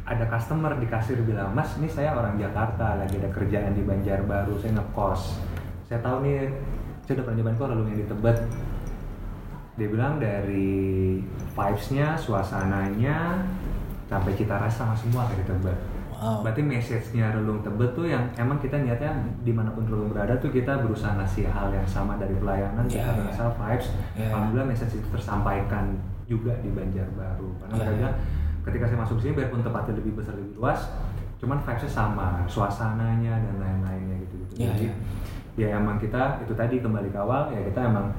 ada 0.09 0.25
customer 0.25 0.73
di 0.81 0.89
kasir 0.89 1.21
bilang 1.21 1.53
mas 1.53 1.77
ini 1.77 1.85
saya 1.85 2.17
orang 2.17 2.33
Jakarta 2.41 2.97
lagi 2.97 3.21
ada 3.21 3.29
kerjaan 3.29 3.77
di 3.77 3.85
Banjarbaru 3.85 4.57
saya 4.57 4.73
ngekos 4.81 5.21
saya 5.85 6.01
tahu 6.01 6.25
nih 6.25 6.49
saya 7.05 7.13
udah 7.21 7.25
pernah 7.29 7.37
nyobain 7.37 7.57
kok 7.61 7.69
lalu 7.69 7.83
yang 7.93 7.99
di 8.01 8.07
Tebet 8.09 8.37
dia 9.77 9.87
bilang 9.87 10.17
dari 10.17 11.21
vibes-nya 11.53 12.17
suasananya 12.17 13.45
sampai 14.09 14.33
cita 14.33 14.57
rasa 14.57 14.89
sama 14.89 14.95
semua 14.97 15.29
kayak 15.29 15.45
di 15.45 15.47
Tebet 15.53 15.79
Wow. 16.19 16.43
Berarti 16.43 16.59
message-nya 16.67 17.31
Relung 17.31 17.63
Tebet 17.63 17.95
tuh 17.95 18.03
yang 18.03 18.27
emang 18.35 18.59
kita 18.59 18.75
niatnya 18.75 19.23
di 19.39 19.55
mana 19.55 19.71
pun 19.71 19.87
Relung 19.87 20.11
berada 20.11 20.35
tuh 20.35 20.51
kita 20.51 20.83
berusaha 20.83 21.15
ngasih 21.15 21.47
hal 21.47 21.71
yang 21.71 21.87
sama 21.87 22.19
dari 22.19 22.35
pelayanan, 22.35 22.83
Iya, 22.91 23.07
kita 23.07 23.23
rasa 23.31 23.55
vibes. 23.55 23.87
Iya. 24.19 24.27
Alhamdulillah 24.35 24.67
message 24.67 24.99
itu 24.99 25.07
tersampaikan 25.15 25.95
juga 26.27 26.59
di 26.59 26.75
Banjarbaru. 26.75 27.63
Karena 27.63 27.71
Iya, 27.71 27.83
mereka 27.87 27.95
iya. 27.95 28.11
Ketika 28.65 28.85
saya 28.89 28.99
masuk 28.99 29.17
sini 29.21 29.35
biarpun 29.35 29.63
tempatnya 29.63 29.99
lebih 29.99 30.19
besar 30.19 30.35
lebih 30.35 30.59
luas, 30.59 30.91
cuman 31.39 31.57
vibes-nya 31.63 31.91
sama, 31.91 32.43
suasananya 32.45 33.39
dan 33.39 33.55
lain-lainnya 33.59 34.15
gitu. 34.27 34.35
-gitu. 34.43 34.53
Iya, 34.59 34.71
Jadi 34.75 34.85
iya. 34.87 34.95
ya 35.55 35.67
emang 35.79 35.99
kita 35.99 36.43
itu 36.43 36.53
tadi 36.55 36.79
kembali 36.79 37.09
ke 37.11 37.19
awal 37.19 37.51
ya 37.51 37.59
kita 37.67 37.79
emang 37.87 38.11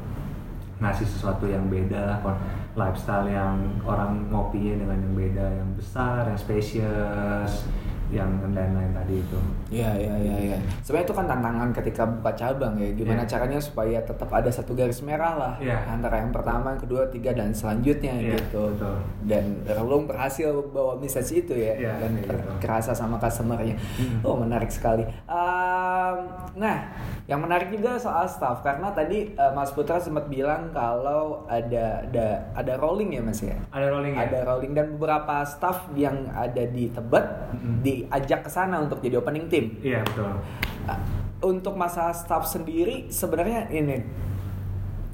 ngasih 0.80 1.04
sesuatu 1.04 1.44
yang 1.44 1.68
beda 1.68 2.08
lah 2.08 2.18
kon 2.24 2.36
lifestyle 2.72 3.28
yang 3.28 3.60
orang 3.84 4.32
ngopinya 4.32 4.80
dengan 4.80 4.96
yang 5.04 5.14
beda 5.14 5.46
yang 5.60 5.70
besar 5.76 6.24
yang 6.24 6.40
spacious 6.40 7.68
yang 8.10 8.26
lain-lain 8.44 8.90
tadi 8.90 9.14
itu 9.16 9.38
Iya, 9.70 9.86
iya, 9.94 10.14
iya, 10.18 10.36
iya. 10.44 10.58
Sebenarnya 10.82 11.06
itu 11.06 11.14
kan 11.14 11.26
tantangan 11.26 11.68
ketika 11.70 12.02
buka 12.02 12.34
cabang 12.34 12.74
ya. 12.74 12.90
Gimana 12.90 13.22
Iya. 13.22 13.30
caranya 13.30 13.56
supaya 13.56 13.98
tetap 14.00 14.26
ada 14.28 14.50
satu 14.50 14.74
garis 14.74 14.98
merah 15.00 15.32
lah 15.32 15.54
Iya. 15.56 15.78
antara 15.88 16.18
yang 16.18 16.34
pertama, 16.34 16.74
yang 16.74 16.82
kedua, 16.82 17.06
tiga 17.06 17.30
dan 17.30 17.50
selanjutnya 17.50 18.10
Iya, 18.12 18.34
gitu. 18.36 18.74
betul. 18.74 18.98
Dan 19.24 19.62
Relung 19.62 20.04
berhasil 20.04 20.50
bawa 20.66 20.98
message 20.98 21.30
itu 21.38 21.54
ya 21.54 21.78
Iya, 21.78 21.92
dan 21.96 22.10
kayak 22.12 22.26
ter- 22.26 22.38
gitu. 22.40 22.52
kerasa 22.60 22.90
sama 22.92 23.14
customernya. 23.16 23.78
Hmm. 23.94 24.18
Oh 24.22 24.34
menarik 24.34 24.68
sekali. 24.68 25.06
Um, 25.24 26.16
nah, 26.56 26.90
yang 27.24 27.38
menarik 27.38 27.70
juga 27.70 27.94
soal 27.94 28.26
staff 28.26 28.60
karena 28.60 28.90
tadi 28.90 29.30
uh, 29.34 29.52
Mas 29.52 29.70
Putra 29.70 29.96
sempat 29.96 30.26
bilang 30.26 30.70
kalau 30.70 31.46
ada 31.46 32.02
ada 32.02 32.26
ada 32.52 32.72
rolling 32.74 33.12
ya 33.12 33.22
Mas 33.22 33.38
ya. 33.40 33.54
ada 33.70 33.86
rolling 33.88 34.12
ya 34.12 34.26
Ada 34.26 34.38
rolling 34.44 34.72
dan 34.72 34.86
beberapa 34.92 35.42
staff 35.44 35.86
yang 35.94 36.26
ada 36.28 36.66
di 36.66 36.90
Tebet 36.90 37.22
Mm-mm. 37.52 37.78
Diajak 38.02 38.40
ke 38.40 38.50
sana 38.50 38.78
untuk 38.78 38.98
jadi 38.98 39.16
opening 39.16 39.46
team. 39.46 39.76
iya 39.80 40.00
betul 40.02 40.32
Uh, 40.80 40.96
Untuk 41.42 41.72
masalah 41.74 42.10
staff 42.10 42.44
sendiri 42.46 43.08
sebenarnya 43.08 43.68
ini 43.68 44.00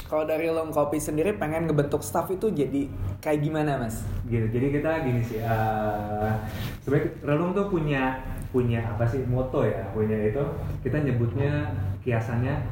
kalau 0.04 0.22
dari 0.22 0.46
Long 0.46 0.70
Kopi 0.70 0.96
sendiri 0.96 1.34
pengen 1.34 1.66
ngebentuk 1.66 1.98
staff 2.00 2.26
itu 2.28 2.46
jadi 2.48 2.86
kayak 3.18 3.42
gimana 3.42 3.74
mas? 3.76 4.06
gitu 4.24 4.46
jadi 4.48 4.66
kita 4.72 4.90
gini 5.02 5.20
sih 5.20 5.38
eh 5.38 6.34
sebenarnya 6.80 7.06
relung 7.24 7.50
tuh 7.50 7.66
punya 7.66 8.22
punya 8.48 8.78
apa 8.80 9.02
sih 9.04 9.22
moto 9.24 9.62
ya 9.62 9.86
punya 9.90 10.14
itu 10.24 10.38
kita 10.80 10.98
nyebutnya 11.00 11.66
kiasannya 12.00 12.62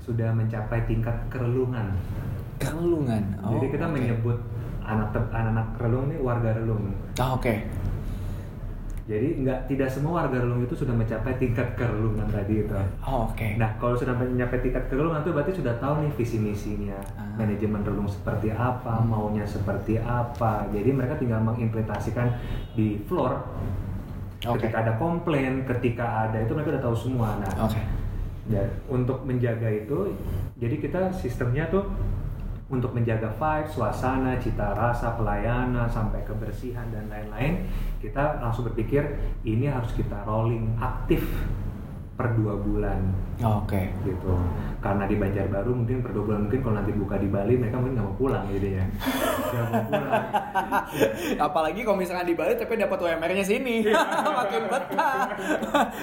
sudah 0.00 0.30
mencapai 0.30 0.82
tingkat 0.84 1.14
kerelungan 1.28 1.94
Kerelungan. 2.58 3.22
jadi 3.40 3.66
kita 3.70 3.86
oke. 3.86 3.94
menyebut 3.94 4.38
anak 4.82 5.14
anak-anak 5.14 5.66
relung 5.78 6.10
nih 6.10 6.18
warga 6.18 6.50
relung 6.52 6.90
Ah, 7.16 7.32
Oke. 7.32 7.62
Jadi 9.10 9.42
nggak 9.42 9.66
tidak 9.66 9.90
semua 9.90 10.22
warga 10.22 10.38
relung 10.38 10.62
itu 10.62 10.78
sudah 10.78 10.94
mencapai 10.94 11.34
tingkat 11.34 11.74
kerelungan 11.74 12.30
tadi 12.30 12.62
itu. 12.62 12.70
Oh, 13.02 13.26
Oke. 13.26 13.58
Nah, 13.58 13.74
kalau 13.82 13.98
sudah 13.98 14.14
mencapai 14.14 14.62
tingkat 14.62 14.86
kerelungan 14.86 15.26
itu 15.26 15.34
berarti 15.34 15.52
sudah 15.58 15.74
tahu 15.82 16.06
nih 16.06 16.10
visi 16.14 16.38
misinya, 16.38 16.94
Ah. 17.18 17.26
manajemen 17.34 17.82
relung 17.82 18.06
seperti 18.06 18.54
apa, 18.54 19.02
Hmm. 19.02 19.10
maunya 19.10 19.42
seperti 19.42 19.98
apa. 19.98 20.62
Jadi 20.70 20.94
mereka 20.94 21.18
tinggal 21.18 21.42
mengimplementasikan 21.42 22.38
di 22.78 23.02
floor. 23.10 23.34
Oke. 24.46 24.62
Ketika 24.62 24.86
ada 24.86 24.92
komplain, 24.94 25.66
ketika 25.66 26.30
ada 26.30 26.38
itu 26.38 26.54
mereka 26.54 26.78
udah 26.78 26.84
tahu 26.86 26.96
semua. 26.96 27.34
Nah, 27.42 27.66
Oke. 27.66 27.82
dan 28.46 28.70
untuk 28.86 29.26
menjaga 29.26 29.66
itu, 29.68 30.14
jadi 30.54 30.78
kita 30.78 31.10
sistemnya 31.10 31.66
tuh 31.66 31.82
untuk 32.70 32.94
menjaga 32.94 33.34
vibe, 33.34 33.68
suasana, 33.68 34.38
cita 34.38 34.72
rasa, 34.78 35.18
pelayanan, 35.18 35.90
sampai 35.90 36.22
kebersihan 36.22 36.86
dan 36.94 37.10
lain-lain, 37.10 37.66
kita 37.98 38.38
langsung 38.38 38.70
berpikir 38.70 39.18
ini 39.42 39.66
harus 39.66 39.90
kita 39.92 40.22
rolling 40.22 40.78
aktif 40.78 41.26
per 42.20 42.36
dua 42.36 42.52
bulan 42.60 43.00
Oke. 43.40 43.88
gitu. 44.04 44.36
Karena 44.84 45.08
di 45.08 45.16
Banjarbaru 45.16 45.72
mungkin 45.72 46.04
per 46.04 46.12
dua 46.12 46.24
bulan 46.28 46.40
mungkin 46.44 46.60
kalau 46.60 46.74
nanti 46.76 46.92
buka 46.92 47.16
di 47.16 47.32
Bali 47.32 47.56
mereka 47.56 47.80
mungkin 47.80 47.96
nggak 47.96 48.08
mau 48.12 48.16
pulang 48.20 48.44
jadinya. 48.52 48.84
Nggak 48.92 49.64
mau 49.72 49.82
pulang. 49.88 50.12
Apalagi 51.48 51.80
kalau 51.80 51.96
misalkan 51.96 52.28
di 52.28 52.36
Bali 52.36 52.52
tapi 52.60 52.76
dapat 52.76 52.98
UMR-nya 53.00 53.44
sini. 53.48 53.88
Makin 54.44 54.62
betah. 54.68 55.32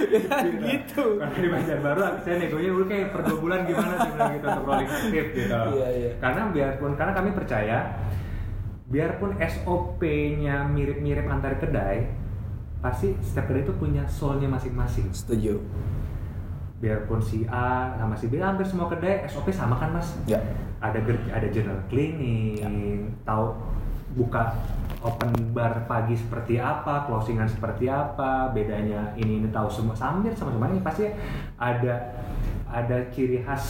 Ya, 0.09 0.37
gitu. 0.73 1.21
Karena 1.21 1.37
di 1.37 1.49
Banjarbaru 1.53 2.01
saya 2.25 2.35
negonya 2.41 2.69
udah 2.73 2.87
kayak 2.89 3.07
per 3.13 3.21
dua 3.21 3.37
bulan 3.37 3.59
gimana 3.69 3.93
sih 4.01 4.09
bilang 4.17 4.31
gitu 4.33 4.45
untuk 4.49 4.65
rolling 4.65 4.89
aktif 4.89 5.25
gitu. 5.37 5.53
Iya, 5.77 5.87
iya. 5.93 6.11
Karena 6.17 6.41
biarpun 6.49 6.91
karena 6.97 7.13
kami 7.13 7.29
percaya 7.37 7.77
biarpun 8.89 9.37
SOP-nya 9.37 10.65
mirip-mirip 10.65 11.29
antar 11.29 11.61
kedai, 11.61 12.09
pasti 12.81 13.13
setiap 13.21 13.51
kedai 13.51 13.67
itu 13.67 13.73
punya 13.77 14.01
soul-nya 14.09 14.49
masing-masing. 14.49 15.13
Setuju. 15.13 15.61
Biarpun 16.77 17.17
si 17.17 17.43
A 17.49 17.97
sama 17.97 18.13
si 18.13 18.29
B 18.29 18.37
hampir 18.37 18.65
semua 18.69 18.85
kedai 18.85 19.25
SOP 19.25 19.49
sama 19.49 19.81
kan 19.81 19.97
mas? 19.97 20.13
Ya. 20.29 20.37
Ada 20.77 21.01
ada 21.33 21.47
journal 21.49 21.81
cleaning, 21.89 23.09
tahu 23.25 23.57
buka 24.13 24.53
open 25.01 25.29
bar 25.53 25.85
pagi 25.89 26.13
seperti 26.13 26.61
apa, 26.61 27.05
closingan 27.09 27.49
seperti 27.49 27.89
apa, 27.89 28.53
bedanya 28.53 29.13
ini 29.17 29.41
ini 29.41 29.49
tahu 29.49 29.69
semua 29.69 29.97
hampir 29.97 30.33
sama 30.37 30.53
sama 30.53 30.69
ini 30.69 30.81
pasti 30.81 31.09
ada 31.57 32.13
ada 32.69 32.97
ciri 33.09 33.41
khas 33.41 33.65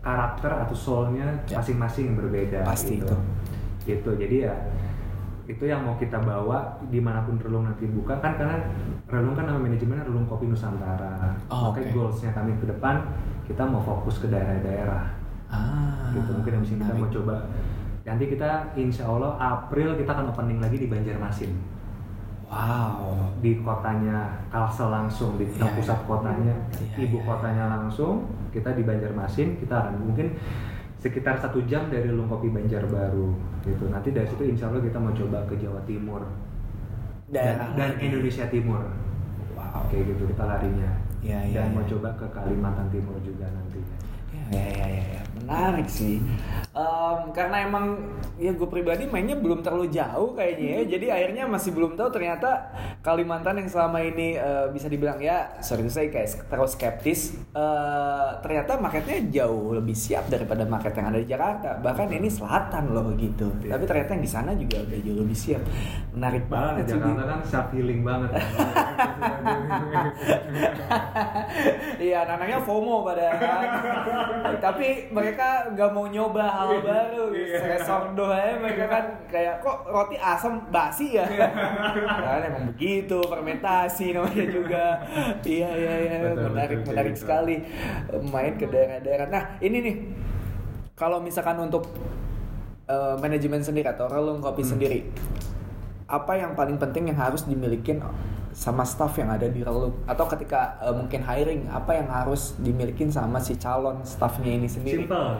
karakter 0.00 0.50
atau 0.64 0.74
soulnya 0.74 1.44
Ya. 1.46 1.60
masing-masing 1.60 2.14
yang 2.14 2.16
berbeda. 2.18 2.66
Pasti 2.66 2.98
gitu. 2.98 3.06
itu. 3.06 3.16
Gitu 3.86 4.10
jadi 4.16 4.36
ya 4.50 4.54
itu 5.50 5.64
yang 5.66 5.82
mau 5.82 5.98
kita 5.98 6.14
bawa 6.16 6.62
di 6.86 7.02
mana 7.02 7.20
pun 7.20 7.34
relung 7.36 7.66
nanti 7.66 7.82
buka 7.84 8.14
kan 8.16 8.38
karena 8.38 8.70
relung 9.04 9.34
kan 9.34 9.44
nama 9.44 9.58
manajemennya 9.58 10.06
relung 10.06 10.22
kopi 10.24 10.46
nusantara 10.46 11.34
Oh, 11.46 11.74
makanya 11.74 11.90
oke. 11.90 11.94
goalsnya 11.96 12.30
kami 12.30 12.54
ke 12.56 12.70
depan 12.70 13.02
kita 13.44 13.66
mau 13.66 13.82
fokus 13.82 14.18
ke 14.18 14.26
daerah-daerah 14.26 15.10
Ah. 15.50 16.14
gitu 16.14 16.30
mungkin 16.30 16.54
habis 16.56 16.70
ini 16.70 16.78
kita 16.78 16.94
mau 16.94 17.10
coba 17.10 17.34
nanti 18.00 18.24
kita 18.26 18.50
insya 18.74 19.02
Allah 19.04 19.34
April 19.36 19.98
kita 19.98 20.06
akan 20.08 20.30
opening 20.30 20.62
lagi 20.62 20.78
di 20.78 20.86
Banjarmasin 20.86 21.50
Wow. 22.46 23.30
di 23.38 23.62
kotanya 23.62 24.42
Kalsel 24.50 24.90
langsung 24.90 25.38
di 25.38 25.46
Iya, 25.46 25.70
pusat 25.70 26.02
iya. 26.02 26.06
kotanya 26.06 26.54
Iya, 26.74 27.06
ibu 27.06 27.18
iya. 27.18 27.26
kotanya 27.26 27.64
langsung 27.68 28.26
kita 28.50 28.74
di 28.74 28.82
Banjarmasin 28.82 29.54
kita 29.56 29.74
akan 29.76 30.02
mungkin 30.02 30.34
sekitar 31.00 31.40
satu 31.40 31.64
jam 31.64 31.88
dari 31.88 32.12
Lung 32.12 32.28
Kopi 32.28 32.52
Banjarbaru 32.52 33.32
gitu 33.64 33.88
nanti 33.88 34.12
dari 34.12 34.28
situ 34.28 34.44
insya 34.44 34.68
Allah 34.68 34.84
kita 34.84 35.00
mau 35.00 35.10
coba 35.10 35.48
ke 35.48 35.56
Jawa 35.56 35.80
Timur 35.82 36.22
dan, 37.26 37.72
dan 37.74 37.96
lain. 37.96 38.04
Indonesia 38.06 38.44
Timur 38.46 38.84
Wow. 39.50 39.84
kayak 39.88 40.04
gitu 40.08 40.24
kita 40.26 40.44
larinya 40.44 40.90
Iya, 41.20 41.40
iya, 41.44 41.52
dan 41.52 41.76
mau 41.76 41.84
iya. 41.84 41.90
coba 41.92 42.08
ke 42.16 42.26
Kalimantan 42.32 42.88
Timur 42.88 43.16
juga 43.20 43.44
nantinya 43.48 43.96
Ya, 44.30 44.62
ya, 44.62 44.86
ya, 44.86 45.04
ya. 45.14 45.22
menarik 45.36 45.86
sih. 45.86 46.22
Em, 46.70 47.34
karena 47.34 47.66
emang 47.66 47.98
ya 48.38 48.54
gue 48.54 48.68
pribadi 48.70 49.02
mainnya 49.10 49.34
belum 49.34 49.58
terlalu 49.58 49.90
jauh 49.90 50.38
kayaknya 50.38 50.66
ya. 50.70 50.80
Jadi 50.94 51.06
akhirnya 51.10 51.44
masih 51.50 51.74
belum 51.74 51.98
tahu 51.98 52.14
ternyata 52.14 52.70
Kalimantan 53.02 53.58
yang 53.58 53.66
selama 53.66 53.98
ini 53.98 54.38
eh, 54.38 54.70
bisa 54.70 54.86
dibilang 54.86 55.18
ya 55.18 55.50
sorry 55.58 55.82
to 55.82 55.90
say 55.90 56.06
kayak 56.14 56.30
terlalu 56.46 56.70
skeptis. 56.70 57.34
eh, 57.50 58.28
ternyata 58.38 58.78
marketnya 58.78 59.18
jauh 59.42 59.74
lebih 59.74 59.98
siap 59.98 60.30
daripada 60.30 60.62
market 60.62 60.94
yang 60.94 61.10
ada 61.10 61.18
di 61.18 61.26
Jakarta. 61.26 61.82
Bahkan 61.82 62.06
ini 62.14 62.30
selatan 62.30 62.94
loh 62.94 63.10
gitu. 63.18 63.50
Iya. 63.66 63.74
Tapi 63.74 63.84
ternyata 63.90 64.10
yang 64.14 64.22
di 64.22 64.30
sana 64.30 64.50
juga 64.54 64.78
udah 64.86 64.98
jauh 65.02 65.18
lebih 65.26 65.34
siap. 65.34 65.62
Menarik 66.14 66.46
Banget, 66.46 66.86
banget 66.86 66.86
sih. 66.86 66.94
Jakarta 66.94 67.22
kan 67.26 67.40
self 67.50 67.68
healing 67.74 68.02
banget. 68.06 68.30
Iya, 72.00 72.24
anaknya 72.24 72.58
FOMO 72.64 73.04
pada 73.04 73.36
tapi 74.60 75.10
mereka 75.12 75.68
nggak 75.72 75.90
mau 75.92 76.06
nyoba 76.08 76.46
hal 76.60 76.70
baru. 76.78 77.24
Kayak 77.32 77.80
sordo 77.82 78.28
aja 78.28 78.52
mereka 78.60 78.84
kan 78.86 79.04
kayak 79.26 79.58
kok 79.58 79.88
roti 79.88 80.16
asam 80.16 80.68
basi 80.68 81.16
ya. 81.16 81.24
kan 81.24 82.44
emang 82.44 82.76
begitu 82.76 83.16
fermentasi 83.24 84.12
namanya 84.12 84.46
juga. 84.46 84.84
Iya 85.40 85.70
iya 85.72 85.94
iya 86.04 86.16
menarik 86.36 86.84
menarik 86.84 87.16
sekali 87.16 87.64
main 88.28 88.54
ke 88.54 88.68
daerah-daerah. 88.68 89.26
Nah 89.26 89.42
ini 89.58 89.78
nih 89.80 89.96
kalau 90.92 91.16
misalkan 91.18 91.56
untuk 91.56 91.88
eh, 92.86 93.14
manajemen 93.16 93.64
sendiri 93.64 93.88
atau 93.88 94.04
relung 94.04 94.38
kopi 94.38 94.60
Hmm. 94.60 94.76
sendiri 94.76 95.00
apa 96.10 96.34
yang 96.34 96.58
paling 96.58 96.74
penting 96.74 97.06
yang 97.06 97.16
harus 97.16 97.46
dimiliki 97.46 97.94
sama 98.50 98.82
staff 98.82 99.14
yang 99.14 99.30
ada 99.30 99.46
di 99.46 99.62
relung 99.62 99.94
atau 100.04 100.26
ketika 100.26 100.74
eh, 100.82 100.90
mungkin 100.90 101.22
hiring 101.22 101.70
apa 101.70 101.94
yang 101.94 102.10
harus 102.10 102.58
dimiliki 102.58 103.06
sama 103.08 103.38
si 103.38 103.54
calon 103.54 104.02
staffnya 104.02 104.50
ini 104.50 104.66
sendiri 104.66 105.06
Simple. 105.06 105.38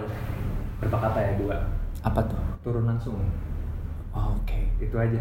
Berapa 0.80 0.96
kata 0.98 1.18
ya 1.20 1.32
dua. 1.36 1.56
apa 2.00 2.20
tuh 2.24 2.40
Turun 2.64 2.88
langsung. 2.88 3.20
Oh, 4.10 4.32
oke 4.34 4.56
Itu 4.80 4.96
aja. 4.96 5.20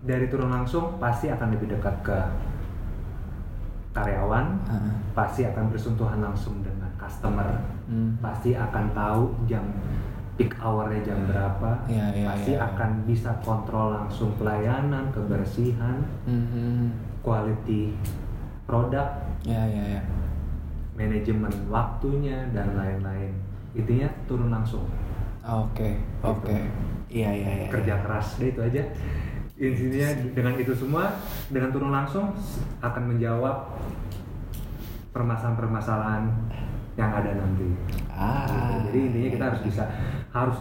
Dari 0.00 0.26
turun 0.26 0.48
langsung 0.48 0.96
pasti 0.96 1.28
akan 1.28 1.52
lebih 1.52 1.68
dekat 1.70 1.92
ke 2.00 2.18
karyawan, 3.94 4.58
Ah. 4.66 4.90
pasti 5.14 5.46
akan 5.46 5.70
bersentuhan 5.70 6.18
langsung 6.18 6.58
dengan 6.60 6.90
customer, 6.98 7.46
Hmm. 7.86 8.18
pasti 8.18 8.50
akan 8.52 8.90
tahu 8.90 9.22
jam 9.46 9.62
peak 10.34 10.50
hournya 10.58 10.98
jam 11.04 11.30
berapa, 11.30 11.78
Iya, 11.86 12.06
iya, 12.10 12.26
pasti 12.26 12.52
iya. 12.58 12.66
akan 12.66 13.06
bisa 13.06 13.30
kontrol 13.38 13.94
langsung 13.94 14.34
pelayanan, 14.34 15.14
kebersihan, 15.14 16.02
Mhm. 16.26 16.90
quality 17.22 17.94
produk, 18.66 19.06
ya 19.46 19.62
ya 19.62 20.00
ya 20.00 20.02
manajemen 20.94 21.50
waktunya 21.68 22.50
dan 22.50 22.74
lain-lain. 22.74 23.30
Intinya 23.74 24.08
turun 24.24 24.48
langsung. 24.48 24.86
oke 25.44 25.90
oke 26.24 26.56
iya 27.06 27.28
iya 27.28 27.50
iya 27.54 27.66
kerja 27.68 28.00
keras 28.00 28.40
deh 28.40 28.48
itu 28.48 28.60
aja 28.60 28.80
intinya 29.54 30.08
dengan 30.32 30.56
itu 30.56 30.72
semua 30.72 31.12
dengan 31.46 31.68
turun 31.68 31.92
langsung 31.92 32.32
akan 32.80 33.02
menjawab 33.06 33.76
permasalahan-permasalahan 35.12 36.32
yang 36.96 37.10
ada 37.12 37.36
nanti 37.36 37.68
ah 38.08 38.48
Gitu. 38.48 38.88
jadi 38.88 38.98
intinya 39.04 39.30
kita 39.30 39.44
harus 39.46 39.60
bisa 39.62 39.84
harus 40.30 40.58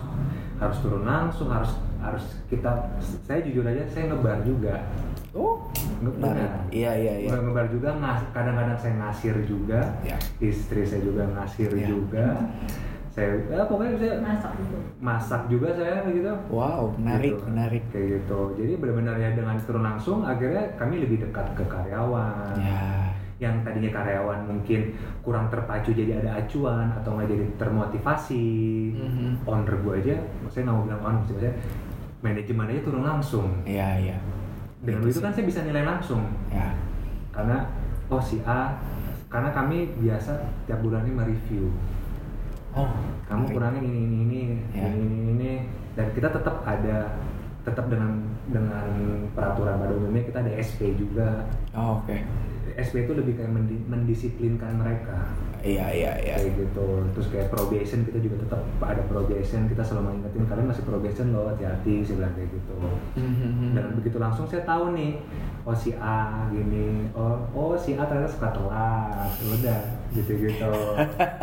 harus 0.58 0.78
turun 0.80 1.04
langsung 1.04 1.48
harus 1.48 1.72
harus 1.98 2.44
kita 2.46 2.70
saya 3.24 3.40
jujur 3.42 3.64
aja 3.64 3.88
saya 3.88 4.12
ngebar 4.12 4.44
juga 4.44 4.84
oh 5.32 5.64
Ngebar. 6.02 6.36
iya 6.70 6.92
iya 6.92 7.14
iya 7.24 7.30
Nge- 7.32 7.40
ngebar 7.42 7.66
juga 7.70 7.90
ngas- 7.96 8.28
kadang-kadang 8.32 8.76
saya 8.76 8.94
ngasir 9.00 9.36
juga 9.44 9.80
Ya. 10.04 10.20
istri 10.40 10.84
saya 10.84 11.00
juga 11.00 11.24
ngasir 11.30 11.72
Ya. 11.72 11.88
juga 11.88 12.26
saya 13.14 13.38
ya, 13.46 13.62
pokoknya 13.64 13.94
saya 13.96 14.14
masak 14.18 14.52
gitu 14.58 14.78
masak 14.98 15.42
juga 15.46 15.70
saya 15.70 16.02
gitu. 16.10 16.34
Wow 16.50 16.98
menarik 16.98 17.38
Gitu. 17.38 17.46
menarik. 17.46 17.84
Kayak 17.94 18.08
gitu. 18.18 18.40
Jadi 18.58 18.74
benar-benar 18.76 19.16
ya 19.16 19.30
dengan 19.32 19.56
turun 19.60 19.84
langsung 19.84 20.26
akhirnya 20.26 20.66
kami 20.76 20.98
lebih 20.98 21.22
dekat 21.22 21.46
ke 21.54 21.62
karyawan. 21.64 22.58
Ya. 22.58 23.14
Yang 23.38 23.56
tadinya 23.62 23.92
karyawan 23.94 24.40
mungkin 24.44 24.98
kurang 25.22 25.46
terpacu 25.48 25.92
jadi 25.92 26.18
ada 26.20 26.42
acuan 26.42 26.90
atau 26.92 27.14
nggak 27.14 27.30
jadi 27.30 27.46
termotivasi 27.56 28.46
Mhm. 28.96 29.30
owner 29.46 29.76
gue 29.78 29.94
aja 30.00 30.16
saya 30.48 30.62
nggak 30.64 30.74
mau 30.74 30.84
bilang 30.84 31.02
owner 31.04 31.22
sih 31.22 31.34
maksudnya 31.34 31.54
manajemen 32.20 32.66
aja 32.68 32.82
turun 32.82 33.04
langsung. 33.04 33.48
Iya 33.64 33.88
iya 34.00 34.18
dengan 34.82 35.00
Gitu 35.06 35.10
itu 35.10 35.20
sih. 35.20 35.24
kan 35.24 35.32
saya 35.32 35.46
bisa 35.46 35.60
nilai 35.62 35.86
langsung. 35.86 36.22
Ya. 36.50 36.74
Karena 37.30 37.68
oh 38.10 38.18
si 38.18 38.42
A 38.42 38.74
karena 39.28 39.50
kami 39.50 39.94
biasa 39.98 40.34
tiap 40.66 40.80
bulannya 40.80 41.10
mereview 41.10 41.70
oh 42.74 42.90
kamu 43.24 43.40
menarik. 43.40 43.54
kurangin 43.54 43.84
ini 43.84 44.00
ini 44.00 44.18
ini 44.20 44.40
Ya. 44.72 44.88
ini, 44.90 45.00
ini 45.00 45.18
ini 45.32 45.52
dan 45.94 46.08
kita 46.12 46.28
tetap 46.30 46.62
ada 46.64 46.98
tetap 47.64 47.86
dengan 47.88 48.12
dengan 48.44 48.86
peraturan 49.32 49.78
pada 49.78 49.94
umumnya 49.94 50.24
kita 50.26 50.38
ada 50.42 50.52
SP 50.58 50.94
juga 50.94 51.48
oh, 51.72 52.02
oke 52.02 52.18
SP 52.76 53.06
itu 53.06 53.14
lebih 53.14 53.34
kayak 53.36 53.52
mendi- 53.52 53.86
mendisiplinkan 53.86 54.76
mereka 54.76 55.32
iya 55.64 55.86
iya 55.96 56.12
iya. 56.20 56.36
Kayak 56.44 56.60
gitu. 56.60 56.88
Terus 57.16 57.28
kayak 57.32 57.48
probation 57.50 58.00
kita 58.04 58.20
juga 58.20 58.36
tetap 58.44 58.62
ada 58.84 59.02
probation. 59.08 59.66
Kita 59.72 59.82
selalu 59.82 60.04
mengingetin 60.12 60.44
kalian 60.46 60.68
masih 60.68 60.84
probation 60.84 61.28
loh 61.32 61.48
hati-hati 61.50 62.04
saya 62.04 62.16
bilang 62.20 62.34
kayak 62.36 62.50
gitu. 62.52 62.76
Mhm. 63.16 63.72
dan 63.74 63.86
begitu 63.96 64.18
langsung 64.20 64.46
saya 64.46 64.68
tahu 64.68 64.92
nih 64.94 65.18
oh 65.64 65.72
si 65.72 65.96
A 65.96 66.44
gini 66.52 67.08
oh 67.16 67.40
oh 67.56 67.74
si 67.80 67.96
A 67.96 68.04
ternyata 68.04 68.30
suka 68.30 68.52
telat. 68.52 69.32
Udah 69.40 69.82
gitu 70.14 70.32
gitu 70.36 70.74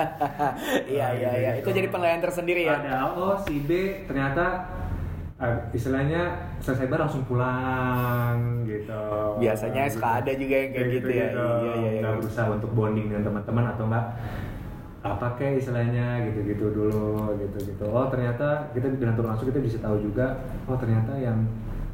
Iya 0.95 1.07
iya. 1.17 1.31
iya. 1.41 1.51
Itu 1.59 1.73
jadi 1.73 1.89
penilaian 1.89 2.21
tersendiri 2.21 2.69
ya. 2.69 2.77
ada 2.79 3.17
oh 3.17 3.35
si 3.41 3.65
B 3.65 4.05
ternyata 4.05 4.69
istilahnya 5.73 6.53
selesai 6.61 6.93
bar 6.93 7.09
langsung 7.09 7.25
pulang 7.25 8.61
gitu 8.69 9.05
Biasanya 9.41 9.89
suka 9.89 10.21
ada 10.21 10.33
juga 10.37 10.55
yang 10.55 10.71
kayak 10.77 10.89
gitu 11.01 11.11
ya. 11.11 11.29
Iya, 11.33 11.49
iya, 11.57 11.73
iya. 11.97 12.01
Nggak 12.05 12.15
berusaha 12.21 12.47
untuk 12.53 12.71
bonding 12.77 13.07
dengan 13.09 13.25
teman-teman 13.25 13.65
atau 13.73 13.85
enggak 13.89 14.07
apa 15.01 15.27
kayak 15.41 15.65
istilahnya 15.65 16.29
gitu-gitu 16.29 16.77
dulu 16.77 17.33
gitu-gitu 17.41 17.89
oh 17.89 18.13
ternyata 18.13 18.69
kita 18.77 18.93
dengan 19.01 19.17
turun 19.17 19.33
langsung 19.33 19.49
kita 19.49 19.65
bisa 19.65 19.81
tahu 19.81 19.97
juga 19.97 20.45
oh 20.69 20.77
ternyata 20.77 21.17
yang 21.17 21.41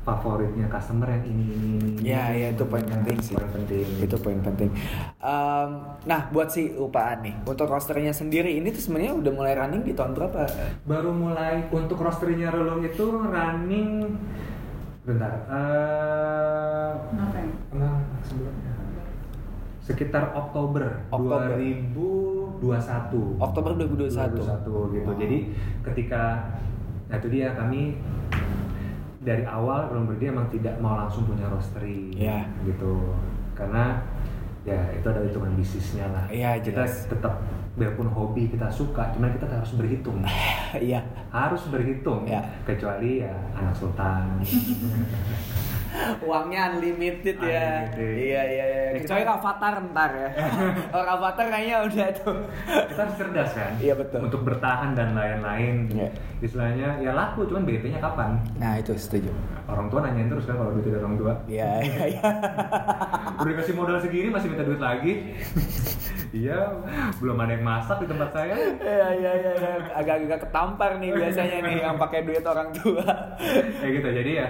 favoritnya 0.06 0.70
customer 0.70 1.10
yang 1.10 1.24
ini 1.26 1.44
ini 1.44 1.66
ini 1.74 1.90
Iya 2.06 2.24
iya 2.30 2.46
itu 2.54 2.62
poin 2.62 2.86
penting 2.86 3.18
sih. 3.18 3.34
Poin 3.34 3.50
penting 3.50 3.82
Itu 3.98 4.14
poin 4.16 4.38
penting. 4.38 4.70
Em, 5.18 5.70
nah 6.06 6.30
buat 6.30 6.46
si 6.46 6.70
upaan 6.72 7.20
nih, 7.20 7.34
untuk 7.42 7.66
rosternya 7.66 8.14
sendiri 8.14 8.54
ini 8.54 8.70
tuh 8.70 8.78
sebenarnya 8.80 9.18
udah 9.18 9.32
mulai 9.34 9.52
running 9.52 9.82
di 9.82 9.90
tahun 9.90 10.14
berapa? 10.14 10.46
baru 10.86 11.10
mulai 11.10 11.66
untuk 11.68 11.98
rosternya 11.98 12.48
Relung 12.48 12.80
itu 12.80 13.02
running 13.02 14.14
bentar 15.02 15.32
eh 15.46 16.90
ya? 17.34 17.42
enggak 17.70 17.94
sebelumnya 18.22 18.72
sekitar 19.80 20.34
Oktober, 20.34 20.82
Oktober. 21.10 21.54
2021 22.58 23.38
Oktober 23.38 23.70
2021. 23.76 24.06
2021 24.86 24.94
gitu 24.94 25.06
Oh. 25.06 25.14
jadi 25.14 25.38
ketika 25.84 26.22
nah 27.06 27.16
itu 27.16 27.28
dia 27.30 27.54
kami 27.54 27.94
dari 29.26 29.42
awal 29.42 29.90
berdiri 30.06 30.30
emang 30.30 30.46
tidak 30.48 30.78
mau 30.78 30.94
langsung 30.96 31.26
punya 31.26 31.50
roastery 31.50 32.14
Iya. 32.14 32.46
gitu 32.62 33.10
karena 33.52 33.98
ya 34.62 34.78
itu 34.92 35.02
ada 35.02 35.18
hitungan 35.20 35.50
bisnisnya 35.52 36.06
lah 36.06 36.24
Iya, 36.30 36.62
kita 36.62 36.86
tetap 36.86 37.42
biarpun 37.74 38.06
hobi 38.06 38.48
kita 38.48 38.70
suka 38.70 39.10
cuman 39.12 39.34
kita 39.34 39.50
harus 39.50 39.74
berhitung 39.74 40.22
Iya. 40.78 41.02
harus 41.28 41.66
berhitung 41.66 42.22
Ya. 42.24 42.38
kecuali 42.62 43.20
ya 43.20 43.34
anak 43.52 43.74
sultan 43.74 44.38
Uangnya 46.20 46.60
unlimited 46.70 47.36
ya. 47.38 47.86
Unlimited. 47.86 48.16
Iya 48.18 48.42
iya 48.44 48.64
iya. 48.66 48.82
Ya, 48.86 48.90
Kecuali 48.96 49.22
kita- 49.22 49.32
Rafathar 49.32 49.74
ntar 49.86 50.10
ya. 50.12 50.30
Oh 50.94 51.02
Rafathar 51.02 51.46
kayaknya 51.48 51.76
udah 51.82 52.08
tuh. 52.14 52.36
kita 52.86 53.00
harus 53.02 53.16
cerdas 53.16 53.50
kan 53.52 53.72
Iya, 53.76 53.94
betul. 53.94 54.18
untuk 54.22 54.40
bertahan 54.42 54.90
dan 54.92 55.12
lain-lain 55.12 55.88
Iya. 55.88 56.08
istilahnya 56.38 56.88
ya 56.98 57.12
laku 57.12 57.44
cuman 57.44 57.64
BP-nya 57.64 57.96
kapan 57.98 58.36
Nah 58.54 58.76
itu 58.76 58.92
setuju. 58.92 59.32
orang 59.66 59.88
tua 59.88 60.00
nanyain 60.00 60.26
terus 60.26 60.44
kan 60.44 60.54
kalau 60.54 60.70
duit 60.70 60.84
dari 60.84 60.96
orang 60.96 61.16
tua 61.16 61.32
Iya 61.46 61.70
iya 61.82 62.04
iya. 62.10 62.22
udah 63.40 63.54
kasih 63.56 63.74
modal 63.74 63.98
segini 63.98 64.28
masih 64.28 64.48
minta 64.48 64.62
duit 64.62 64.78
lagi 64.78 65.32
iya 66.36 66.58
belum 67.16 67.36
ada 67.36 67.52
yang 67.52 67.64
masak 67.64 67.96
di 67.98 68.06
tempat 68.06 68.30
saya 68.30 68.54
Iya 68.76 69.08
iya 69.14 69.32
iya. 69.34 69.52
iya. 69.54 69.72
Agak-agak 69.94 70.40
ketampar 70.42 70.90
nih 70.98 71.10
biasanya 71.10 71.58
nih 71.62 71.76
yang 71.82 71.96
pakai 71.96 72.20
duit 72.22 72.44
orang 72.44 72.68
tua. 72.72 73.04
kayak 73.76 73.92
gitu 73.94 74.08
jadi 74.14 74.32
ya 74.36 74.48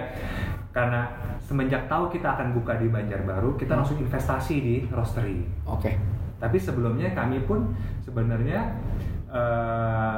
karena 0.77 1.09
semenjak 1.41 1.89
tahu 1.89 2.13
kita 2.13 2.37
akan 2.37 2.53
buka 2.53 2.77
di 2.77 2.85
Banjarbaru 2.85 3.57
kita 3.57 3.73
langsung 3.73 3.97
investasi 3.97 4.55
di 4.61 4.75
roastery. 4.93 5.41
Oke. 5.65 5.97
tapi 6.37 6.61
sebelumnya 6.61 7.17
kami 7.17 7.41
pun 7.49 7.73
sebenarnya 8.05 8.77
eh 9.33 10.17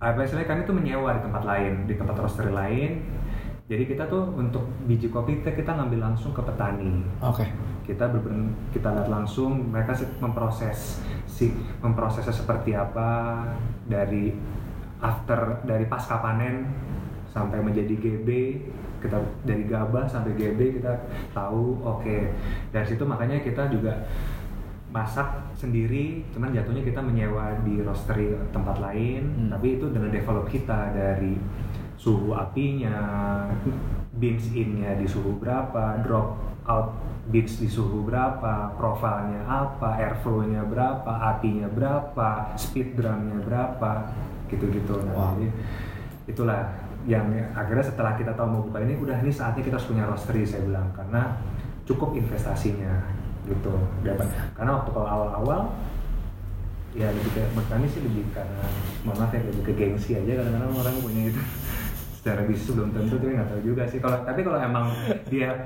apa 0.00 0.24
istilahnya 0.24 0.48
kami 0.48 0.60
tuh 0.68 0.76
menyewa 0.76 1.16
di 1.16 1.20
tempat 1.24 1.42
lain 1.48 1.72
di 1.88 1.94
tempat 1.96 2.16
roastery 2.20 2.52
lain. 2.52 2.92
Jadi 3.70 3.86
kita 3.86 4.10
tuh 4.10 4.34
untuk 4.34 4.66
biji 4.84 5.08
kopi 5.08 5.40
kita 5.40 5.56
kita 5.56 5.72
ngambil 5.78 6.12
langsung 6.12 6.36
ke 6.36 6.42
petani. 6.44 7.00
Oke. 7.24 7.48
kita 7.90 8.06
berberen, 8.06 8.54
kita 8.70 8.86
lihat 8.86 9.10
langsung 9.10 9.66
mereka 9.66 9.98
memproses 10.22 11.02
si 11.26 11.50
memprosesnya 11.82 12.30
seperti 12.30 12.70
apa 12.70 13.42
dari 13.82 14.30
after 15.02 15.66
dari 15.66 15.90
pasca 15.90 16.22
panen 16.22 16.70
sampai 17.34 17.58
menjadi 17.58 17.94
GB 17.98 18.28
kita 19.00 19.18
dari 19.42 19.64
gabah 19.64 20.04
sampai 20.06 20.36
GB 20.36 20.80
kita 20.80 20.92
tahu 21.32 21.80
oke 21.82 22.16
dari 22.70 22.86
situ 22.86 23.02
makanya 23.02 23.40
kita 23.40 23.66
juga 23.72 24.06
masak 24.90 25.54
sendiri 25.54 26.26
cuman 26.34 26.50
jatuhnya 26.50 26.82
kita 26.82 26.98
menyewa 26.98 27.54
di 27.62 27.78
roastery 27.80 28.34
tempat 28.50 28.76
lain 28.82 29.22
Hmm. 29.38 29.48
tapi 29.54 29.78
itu 29.78 29.86
dengan 29.88 30.10
develop 30.10 30.50
kita 30.50 30.90
dari 30.90 31.38
suhu 31.94 32.34
apinya 32.34 32.96
beans 34.16 34.50
innya 34.50 34.98
di 34.98 35.06
suhu 35.06 35.38
berapa 35.38 36.02
drop 36.02 36.34
out 36.66 36.96
beats 37.30 37.62
di 37.62 37.70
suhu 37.70 38.02
berapa 38.02 38.74
profilnya 38.74 39.46
apa 39.46 40.00
airflow-nya 40.02 40.66
berapa 40.66 41.12
apinya 41.36 41.70
berapa 41.70 42.56
speed 42.58 42.98
drumnya 42.98 43.38
berapa 43.46 44.10
gitu-gitu 44.50 44.98
nah 45.06 45.14
Wow. 45.14 45.38
jadi 45.38 45.48
itulah 46.26 46.62
yang 47.08 47.26
akhirnya 47.52 47.84
setelah 47.84 48.12
kita 48.14 48.32
tahu 48.34 48.48
mau 48.48 48.62
buka 48.66 48.80
ini 48.80 48.96
udah 48.96 49.16
ini 49.20 49.32
saatnya 49.32 49.62
kita 49.62 49.76
harus 49.80 49.88
punya 49.88 50.04
roastery 50.04 50.44
saya 50.44 50.64
bilang. 50.64 50.88
Karena 50.92 51.36
cukup 51.88 52.12
investasinya 52.14 53.00
gitu. 53.48 53.72
Dapat 54.04 54.28
karena 54.54 54.70
waktu 54.78 54.90
kalau 54.92 55.08
awal-awal 55.08 55.60
ya 56.90 57.06
lebih 57.06 57.30
ke 57.30 57.42
kami 57.70 57.86
sih 57.86 58.02
lebih 58.02 58.26
karena 58.34 58.66
mohon 59.06 59.22
maaf 59.22 59.30
ya 59.30 59.40
lebih 59.46 59.62
ke 59.62 59.72
gengsi 59.78 60.18
aja 60.18 60.42
kadang-kadang 60.42 60.74
orang 60.74 60.96
punya 61.00 61.22
itu. 61.30 61.40
Secara 62.20 62.44
bisnis 62.44 62.76
belum 62.76 62.90
tentu 62.92 63.16
tapi 63.16 63.32
nggak 63.32 63.48
tahu 63.48 63.60
juga 63.64 63.82
sih. 63.88 63.98
Kalau 63.98 64.20
tapi 64.26 64.40
kalau 64.44 64.58
emang 64.60 64.92
dia 65.32 65.56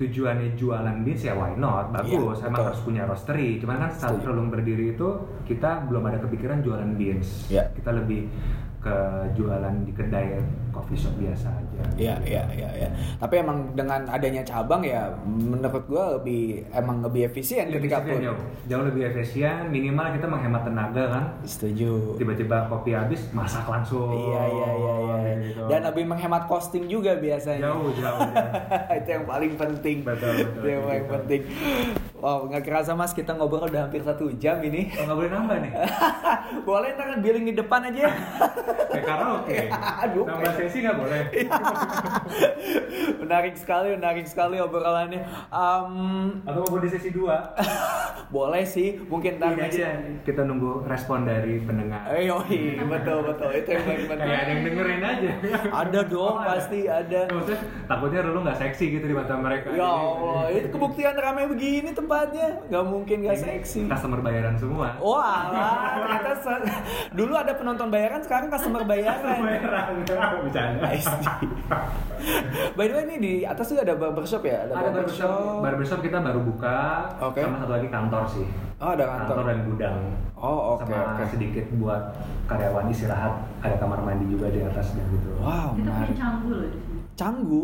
tujuannya 0.00 0.56
jualan 0.56 0.96
beans 1.04 1.22
ya 1.22 1.36
why 1.36 1.52
not? 1.54 1.92
Bagus 1.92 2.40
Iya, 2.40 2.48
emang 2.48 2.64
betul. 2.64 2.68
harus 2.72 2.80
punya 2.82 3.02
roastery. 3.04 3.48
Cuman 3.60 3.76
kan 3.76 3.90
saat. 3.92 4.18
Relung 4.24 4.48
berdiri 4.48 4.96
itu 4.96 5.08
kita 5.44 5.84
belum 5.86 6.08
ada 6.08 6.18
kepikiran 6.24 6.64
jualan 6.64 6.90
beans 6.96 7.46
Iya. 7.52 7.68
kita 7.76 7.92
lebih 7.92 8.24
ke 8.82 8.96
jualan 9.38 9.74
di 9.86 9.92
kedai 9.94 10.42
coffee 10.72 10.96
shop 10.96 11.14
biasa 11.14 11.48
aja 11.48 11.80
Iya 11.94 12.14
iya 12.22 12.42
iya 12.50 12.68
iya. 12.74 12.88
Tapi 13.16 13.34
emang 13.38 13.72
dengan 13.72 14.02
adanya 14.06 14.40
cabang 14.40 14.80
ya 14.80 15.12
menurut 15.22 15.84
gua 15.84 16.16
lebih 16.16 16.64
emang 16.70 17.00
lebih 17.00 17.28
efisien 17.28 17.68
lebih 17.68 17.86
ketika 17.86 18.00
efisien 18.00 18.14
pun. 18.14 18.22
jauh 18.24 18.40
jauh 18.66 18.84
lebih 18.86 19.02
efisien 19.06 19.68
minimal 19.68 20.08
kita 20.10 20.24
menghemat 20.24 20.62
tenaga 20.62 21.04
kan 21.10 21.24
Setuju. 21.42 22.16
tiba-tiba 22.16 22.66
kopi 22.66 22.90
habis 22.92 23.28
masak 23.30 23.64
langsung 23.64 24.08
Iya 24.10 24.42
iya 24.42 24.68
iya 24.72 24.94
iya. 24.96 25.34
gitu. 25.42 25.62
Dan 25.66 25.80
lebih 25.84 26.04
menghemat 26.06 26.44
costing 26.44 26.86
juga 26.86 27.14
biasanya. 27.14 27.60
jauh 27.62 27.92
jauh, 27.92 28.18
jauh. 28.18 28.94
itu 28.98 29.08
yang 29.10 29.24
paling 29.24 29.52
penting. 29.54 29.96
Betul, 30.02 30.32
betul, 30.34 30.56
Itu 30.56 30.66
yang 30.66 30.82
paling 30.82 31.02
gitu. 31.02 31.14
penting. 31.14 31.40
Wow, 32.16 32.46
nggak 32.46 32.62
kerasa 32.62 32.94
mas 32.94 33.10
kita 33.10 33.34
ngobrol 33.34 33.66
udah 33.66 33.84
hampir 33.84 33.98
satu 34.00 34.30
jam 34.32 34.62
ini. 34.62 34.94
Oh, 34.94 35.04
nggak 35.04 35.16
boleh 35.18 35.30
nambah 35.30 35.56
nih 35.58 35.72
Boleh 36.68 36.88
ntar 36.94 37.18
billing 37.18 37.44
di 37.44 37.54
depan 37.54 37.82
aja. 37.84 38.06
kayak 38.88 39.04
karaoke 39.04 39.58
Aduh, 40.06 40.24
nambah 40.24 40.52
sesi 40.64 40.78
nggak 40.80 40.96
boleh 40.96 41.22
menarik 43.22 43.54
sekali, 43.54 43.88
menarik 43.92 44.24
sekali 44.24 44.56
obrolannya. 44.58 45.22
Em, 45.48 45.92
atau 46.42 46.62
mau 46.64 46.78
di 46.78 46.88
sesi 46.88 47.10
2 47.10 47.22
boleh 48.34 48.64
sih, 48.64 48.96
mungkin 49.02 49.36
ntar 49.36 49.52
aja 49.54 49.92
kita 50.22 50.42
nunggu 50.42 50.84
respon 50.84 51.22
dari 51.22 51.60
pendengar 51.60 52.08
Eh, 52.10 52.26
yoi, 52.26 52.80
betul 52.80 53.24
betul 53.24 53.50
itu 53.52 53.68
yang 53.68 53.82
paling 53.84 54.06
penting. 54.06 54.18
kayak 54.22 54.38
ada 54.38 54.50
yang 54.50 54.62
dengerin 54.64 55.02
aja 55.02 55.30
Ada 55.70 56.00
dong, 56.04 56.20
Oh, 56.24 56.38
ada. 56.38 56.48
pasti 56.54 56.80
ada. 56.84 57.20
maksudnya 57.28 57.60
takutnya 57.84 58.20
lu 58.24 58.40
nggak 58.40 58.58
seksi 58.58 58.84
gitu 58.90 59.04
di 59.04 59.14
mata 59.14 59.34
mereka 59.34 59.68
Ya 59.70 59.84
Allah, 59.84 60.42
itu 60.50 60.66
kebuktian 60.68 61.14
ramai 61.14 61.44
begini 61.46 61.90
tempatnya, 61.90 62.48
nggak 62.66 62.84
mungkin 62.84 63.16
nggak 63.22 63.38
seksi. 63.38 63.84
customer 63.86 64.20
bayaran 64.20 64.54
semua 64.56 64.96
Oh 64.98 65.18
alah, 65.18 65.98
ternyata 65.98 66.30
dulu 67.18 67.32
ada 67.34 67.52
penonton 67.52 67.88
bayaran, 67.88 68.20
sekarang 68.20 68.48
customer 68.48 68.82
bayaran. 68.82 69.38
bayaran 69.38 69.92
bercanda 70.52 70.84
By 72.76 72.86
the 72.86 72.94
way 72.94 73.04
ini 73.04 73.16
di 73.18 73.32
atas 73.42 73.66
juga 73.66 73.82
ada 73.82 73.96
barbershop 73.96 74.44
ya? 74.44 74.62
ada 74.62 74.92
barbershop 74.92 75.64
barbershop 75.64 76.00
kita 76.00 76.20
baru 76.20 76.44
buka 76.44 77.08
Oke. 77.18 77.40
sama 77.40 77.56
satu 77.58 77.72
lagi 77.72 77.88
kantor 77.88 78.22
sih 78.28 78.46
Oh 78.76 78.92
ada 78.92 79.04
kantor. 79.06 79.48
dan 79.48 79.58
gudang 79.64 79.98
Oh 80.34 80.76
oke 80.76 80.84
sama 80.84 81.16
oke. 81.16 81.24
sedikit 81.30 81.64
buat 81.74 82.02
karyawan 82.44 82.86
istirahat 82.88 83.32
ada 83.58 83.74
kamar 83.76 84.02
mandi 84.02 84.26
juga 84.28 84.46
di 84.46 84.60
atas 84.60 84.92
dan 84.92 85.06
gitu 85.08 85.30
Wow 85.38 85.72
Kita 85.72 85.90
punya 85.90 86.14
canggu 86.14 86.48
loh 86.52 86.60
di 86.62 86.76
sini. 86.76 86.98
Canggu, 87.12 87.62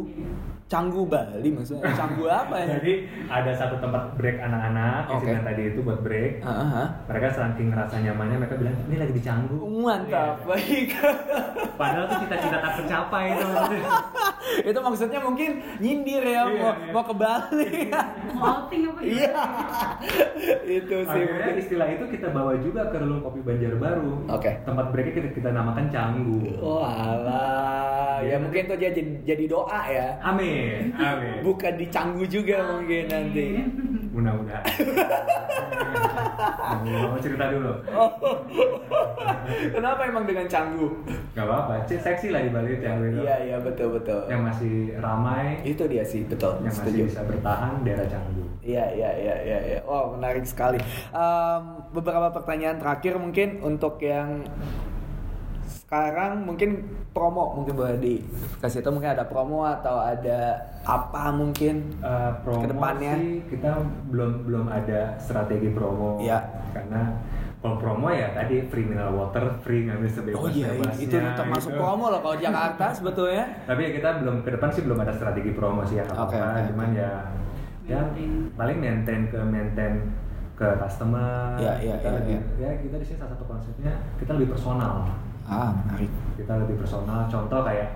canggu 0.69 1.09
Bali 1.09 1.49
maksudnya. 1.49 1.97
Canggu 1.97 2.29
apa 2.29 2.55
ya? 2.61 2.77
jadi 2.77 2.93
ada 3.33 3.53
satu 3.57 3.81
tempat 3.81 4.13
break 4.21 4.37
anak-anak 4.37 5.09
isinya 5.17 5.41
tadi 5.49 5.63
itu 5.73 5.81
buat 5.81 6.05
break 6.05 6.45
ah, 6.45 6.53
ah. 6.53 6.87
mereka 7.09 7.27
saking 7.33 7.73
ngerasa 7.73 7.97
nyamannya 8.05 8.37
mereka 8.37 8.55
bilang 8.61 8.77
ini 8.85 8.97
lagi 9.01 9.13
di 9.17 9.23
Canggu 9.25 9.57
Mantap, 9.65 10.45
baik. 10.45 10.93
padahal 11.81 12.05
tuh 12.13 12.17
cita-cita 12.21 12.59
tak 12.61 12.73
tercapai 12.85 13.33
itu 13.33 13.47
itu 14.69 14.79
maksudnya 14.79 15.21
mungkin 15.21 15.51
nyindir 15.81 16.21
ya, 16.25 16.43
Iya, 16.45 16.61
mau, 16.61 16.73
iya. 16.73 16.93
mau 16.93 17.05
ke 17.05 17.15
Bali. 17.17 17.73
Mau 18.37 18.45
outing 18.45 18.83
apa 18.89 19.01
gitu? 19.01 19.13
Iya, 19.19 19.33
itu 20.81 20.97
sih. 21.05 21.09
akhirnya 21.09 21.49
mungkin. 21.49 21.63
istilah 21.65 21.89
itu 21.89 22.05
kita 22.13 22.29
bawa 22.29 22.53
juga 22.61 22.83
ke 22.93 22.97
Relung 23.01 23.25
Kopi 23.25 23.41
Banjarbaru 23.41 24.29
Oke. 24.29 24.51
tempat 24.63 24.87
breaknya 24.93 25.13
kita, 25.17 25.29
kita 25.33 25.49
namakan 25.51 25.87
Canggu 25.89 26.41
Oh 26.61 26.85
alah, 26.85 28.21
ya 28.21 28.37
mungkin 28.37 28.69
tuh 28.69 28.77
jadi 28.77 29.01
jadi 29.25 29.45
doa 29.49 29.81
ya. 29.89 30.09
Amin 30.21 30.58
Amin. 30.59 30.83
Amin. 30.99 31.39
bukan 31.47 31.73
di 31.79 31.87
Canggu 31.89 32.25
juga 32.27 32.57
mungkin 32.69 33.05
nanti 33.07 33.47
Mudah-mudahan. 34.09 34.65
Mau 36.83 37.19
cerita 37.23 37.55
dulu. 37.55 37.71
oh. 37.95 38.11
kenapa 39.71 40.03
emang 40.07 40.27
dengan 40.27 40.47
Canggu 40.51 40.91
Gak 41.33 41.47
apa-apa. 41.47 41.87
Seksi 41.87 42.35
lah 42.35 42.43
di 42.43 42.51
Bali 42.51 42.83
yang 42.83 42.99
itu. 42.99 43.23
iya 43.23 43.37
iya 43.47 43.57
betul 43.63 43.95
betul 43.95 44.27
Yang 44.27 44.43
masih 44.51 44.75
ramai, 44.99 45.63
itu 45.63 45.87
dia 45.87 46.03
sih 46.03 46.27
betul 46.27 46.59
yang 46.67 46.75
setuju 46.75 47.07
masih 47.07 47.11
bisa 47.15 47.21
bertahan 47.25 47.73
daerah 47.87 48.07
Canggu. 48.11 48.43
Iya, 48.59 48.85
iya, 48.93 49.11
iya, 49.17 49.35
iya, 49.47 49.59
iya. 49.65 49.79
Wow, 49.87 50.19
menarik 50.19 50.45
sekali. 50.45 50.77
Em, 51.09 51.63
beberapa 51.89 52.29
pertanyaan 52.29 52.77
terakhir 52.77 53.17
mungkin 53.17 53.65
untuk 53.65 53.97
yang 54.03 54.45
sekarang 55.89 56.45
mungkin 56.45 56.85
promo 57.11 57.57
mungkin 57.57 57.73
boleh 57.73 57.97
dikasih 57.97 58.85
tahu 58.85 59.01
mungkin 59.01 59.09
ada 59.11 59.25
promo 59.25 59.65
atau 59.65 59.97
ada 59.97 60.53
apa 60.85 61.33
mungkin 61.33 61.81
Eh, 61.97 62.31
promo 62.45 62.61
Ke 62.61 62.69
depannya? 62.69 63.13
sih 63.17 63.41
kita 63.49 63.73
belum 64.07 64.45
belum 64.45 64.69
ada 64.69 65.17
strategi 65.17 65.73
promo 65.73 66.21
Iya. 66.21 66.45
karena 66.71 67.17
kalau 67.59 67.81
promo 67.81 68.07
ya 68.07 68.29
tadi 68.31 68.69
free 68.69 68.85
mineral 68.85 69.17
water 69.17 69.49
free 69.59 69.89
ngambil 69.89 70.07
sebebas 70.07 70.37
Oh 70.37 70.53
iya, 70.53 70.69
itu 70.95 71.17
termasuk 71.17 71.73
promo 71.73 72.13
loh 72.13 72.21
kalau 72.21 72.37
Jakarta 72.37 72.93
sebetulnya. 73.01 73.49
tapi 73.65 73.81
ya 73.83 73.91
kita 73.91 74.09
belum 74.21 74.45
ke 74.45 74.51
depan 74.53 74.69
sih 74.69 74.85
belum 74.85 74.99
ada 75.01 75.13
strategi 75.15 75.51
promo 75.51 75.83
sih 75.83 75.97
ya 75.97 76.07
apa 76.07 76.21
Oke, 76.23 76.37
oke, 76.37 76.61
cuman 76.69 76.89
ya 76.93 77.11
ya 77.83 78.01
paling 78.55 78.77
maintain 78.77 79.25
ke 79.27 79.41
maintain 79.41 80.05
ke 80.53 80.69
customer 80.77 81.57
Iya, 81.57 81.73
iya, 81.81 81.95
kita 81.97 82.05
iya, 82.05 82.17
lebih 82.21 82.37
iya. 82.37 82.43
ya 82.61 82.71
kita 82.77 82.97
di 83.01 83.07
sini 83.07 83.17
salah 83.17 83.33
satu 83.33 83.49
konsepnya 83.49 83.93
kita 84.21 84.37
lebih 84.37 84.53
personal 84.53 85.09
Ah, 85.49 85.73
menarik. 85.75 86.13
kita 86.37 86.53
lebih 86.57 86.77
personal 86.77 87.25
contoh 87.25 87.61
kayak 87.63 87.89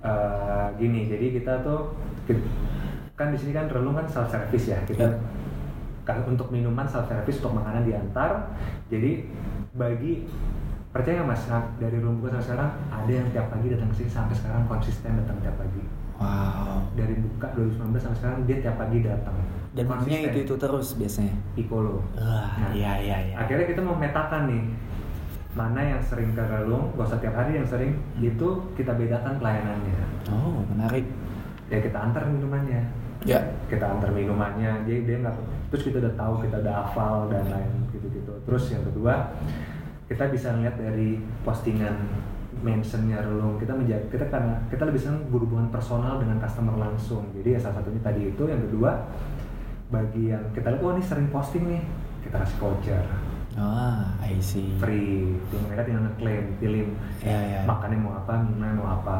eh, 0.00 0.66
gini 0.76 1.06
jadi 1.06 1.26
kita 1.34 1.52
tuh 1.60 1.92
kan 3.12 3.28
di 3.28 3.36
sini 3.36 3.50
kan 3.50 3.66
relung 3.66 3.92
kan 3.92 4.06
self 4.06 4.28
service 4.28 4.66
ya 4.66 4.78
kita 4.84 5.02
Ya. 5.02 5.10
kan 6.06 6.24
untuk 6.24 6.48
minuman 6.48 6.86
self 6.86 7.04
service 7.04 7.36
untuk 7.38 7.58
makanan 7.58 7.82
diantar 7.82 8.54
jadi 8.86 9.26
bagi 9.72 10.24
percaya 10.88 11.20
mas 11.20 11.44
nah, 11.44 11.68
dari 11.76 11.98
buka 11.98 12.32
sampai 12.32 12.46
sekarang 12.46 12.70
ada 12.88 13.12
yang 13.12 13.28
tiap 13.28 13.46
pagi 13.50 13.68
datang 13.68 13.88
ke 13.88 13.96
sini 13.98 14.08
sampai 14.08 14.34
sekarang 14.34 14.62
konsisten 14.64 15.12
datang 15.16 15.36
tiap 15.40 15.56
pagi 15.56 15.82
Wow. 16.18 16.82
dari 16.94 17.14
buka 17.14 17.46
2019 17.52 17.94
sampai 17.94 18.16
sekarang 18.16 18.38
dia 18.42 18.58
tiap 18.58 18.74
pagi 18.76 18.98
datang 19.00 19.38
Dan 19.70 19.86
menunya 19.86 20.26
itu 20.26 20.42
itu 20.42 20.54
terus 20.56 20.98
biasanya. 20.98 21.30
Icolo 21.54 22.02
Wah, 22.12 22.50
Nah, 22.58 22.70
iya 22.72 22.98
iya 22.98 23.16
iya. 23.22 23.34
akhirnya 23.36 23.66
kita 23.66 23.78
memetakan 23.78 24.42
nih 24.46 24.62
mana 25.58 25.80
yang 25.82 25.98
sering 25.98 26.30
ke 26.38 26.42
relung 26.46 26.94
gak 26.94 27.10
usah 27.10 27.18
tiap 27.18 27.34
hari 27.34 27.58
yang 27.58 27.66
sering 27.66 27.98
itu 28.22 28.48
kita 28.78 28.94
bedakan 28.94 29.42
pelayanannya. 29.42 29.98
Oh, 30.30 30.62
menarik. 30.70 31.02
ya 31.68 31.82
kita 31.82 31.98
antar 31.98 32.24
minumannya. 32.30 32.86
Ya. 33.26 33.42
kita 33.66 33.82
antar 33.82 34.14
minumannya 34.14 34.86
jadi 34.86 35.02
dia 35.02 35.16
nggak 35.26 35.34
terus 35.74 35.90
kita 35.90 35.98
udah 35.98 36.14
tahu 36.14 36.34
kita 36.46 36.62
udah 36.62 36.74
hafal 36.86 37.26
dan 37.26 37.50
lain 37.50 37.90
gitu 37.90 38.06
gitu 38.14 38.30
terus 38.46 38.70
yang 38.70 38.86
kedua 38.86 39.34
kita 40.06 40.30
bisa 40.30 40.54
lihat 40.54 40.78
dari 40.78 41.20
postingan 41.42 41.98
mentionnya 42.64 43.22
relung. 43.22 43.60
Kita 43.60 43.76
menjaga 43.76 44.08
kita 44.10 44.26
karena 44.32 44.56
kita 44.72 44.82
lebih 44.88 45.00
senang 45.04 45.22
berhubungan 45.30 45.68
personal 45.70 46.18
dengan 46.18 46.42
customer 46.42 46.74
langsung. 46.74 47.28
Jadi 47.36 47.54
ya 47.54 47.60
salah 47.60 47.82
satunya 47.82 48.02
tadi 48.02 48.32
itu. 48.32 48.42
Yang 48.48 48.72
kedua 48.72 48.90
bagi 49.88 50.32
yang 50.32 50.42
kita 50.52 50.74
lihat 50.74 50.82
oh 50.82 50.92
ini 50.96 51.04
sering 51.04 51.28
posting 51.30 51.64
nih. 51.68 51.82
Kita 52.24 52.40
kasih 52.42 52.56
voucher 52.58 53.04
Ah, 53.58 54.14
I 54.22 54.38
see. 54.38 54.70
free 54.78 55.34
Jadi 55.44 55.62
mereka 55.64 55.82
tinggal 55.82 56.02
ngeklaim 56.06 56.44
pilih 56.56 56.86
Ya, 57.18 57.34
ya. 57.34 57.60
makannya 57.64 57.98
mau 57.98 58.14
apa 58.14 58.32
minumnya 58.38 58.72
mau 58.72 58.88
apa 58.94 59.18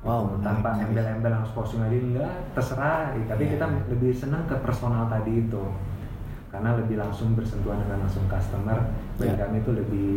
Wow, 0.00 0.40
tanpa 0.40 0.80
embel-embel 0.80 1.28
harus 1.28 1.50
posting 1.50 1.82
aja 1.82 1.92
enggak 1.92 2.32
terserah 2.54 3.12
Ya, 3.12 3.24
tapi 3.28 3.42
Ya. 3.44 3.50
kita 3.52 3.64
lebih 3.86 4.12
senang 4.12 4.46
ke 4.46 4.54
personal 4.56 5.04
tadi 5.06 5.42
itu 5.42 5.64
karena 6.48 6.74
lebih 6.74 6.96
langsung 6.96 7.34
bersentuhan 7.34 7.78
dengan 7.78 8.00
langsung 8.00 8.24
customer 8.26 8.78
bagi 9.16 9.28
Ya. 9.28 9.42
kami 9.42 9.58
itu 9.58 9.70
lebih 9.70 10.10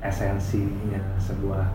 esensinya 0.00 0.98
sebuah 1.16 1.66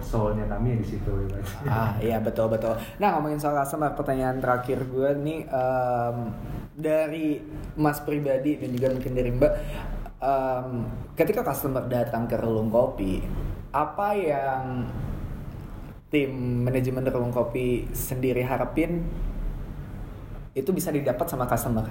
soulnya 0.00 0.46
kami 0.46 0.78
di 0.78 0.86
situ 0.86 1.10
ya. 1.26 1.36
Ah 1.66 1.92
iya 1.98 2.16
betul 2.16 2.46
betul. 2.46 2.78
Nah 2.96 3.10
ngomongin 3.12 3.36
soal 3.36 3.58
customer, 3.58 3.90
pertanyaan 3.92 4.38
terakhir 4.38 4.86
gue 4.86 5.10
nih 5.18 5.44
em, 5.44 6.16
dari 6.72 7.42
Mas 7.74 7.98
pribadi 7.98 8.54
dan 8.54 8.70
juga 8.70 8.94
mungkin 8.94 9.12
dari 9.12 9.30
Mbak, 9.30 9.52
em, 10.20 10.86
ketika 11.16 11.40
customer 11.40 11.84
datang 11.88 12.28
ke 12.28 12.36
relung 12.36 12.68
kopi, 12.68 13.24
apa 13.72 14.14
yang 14.16 14.84
tim 16.12 16.64
manajemen 16.66 17.06
relung 17.08 17.32
kopi 17.32 17.88
sendiri 17.96 18.44
harapin 18.44 19.04
itu 20.52 20.70
bisa 20.74 20.92
didapat 20.92 21.24
sama 21.24 21.48
customer? 21.48 21.86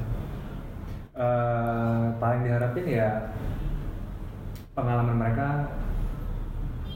Eh, 1.20 2.06
paling 2.16 2.48
diharapin 2.48 2.88
ya 2.88 3.12
pengalaman 4.72 5.20
mereka 5.20 5.68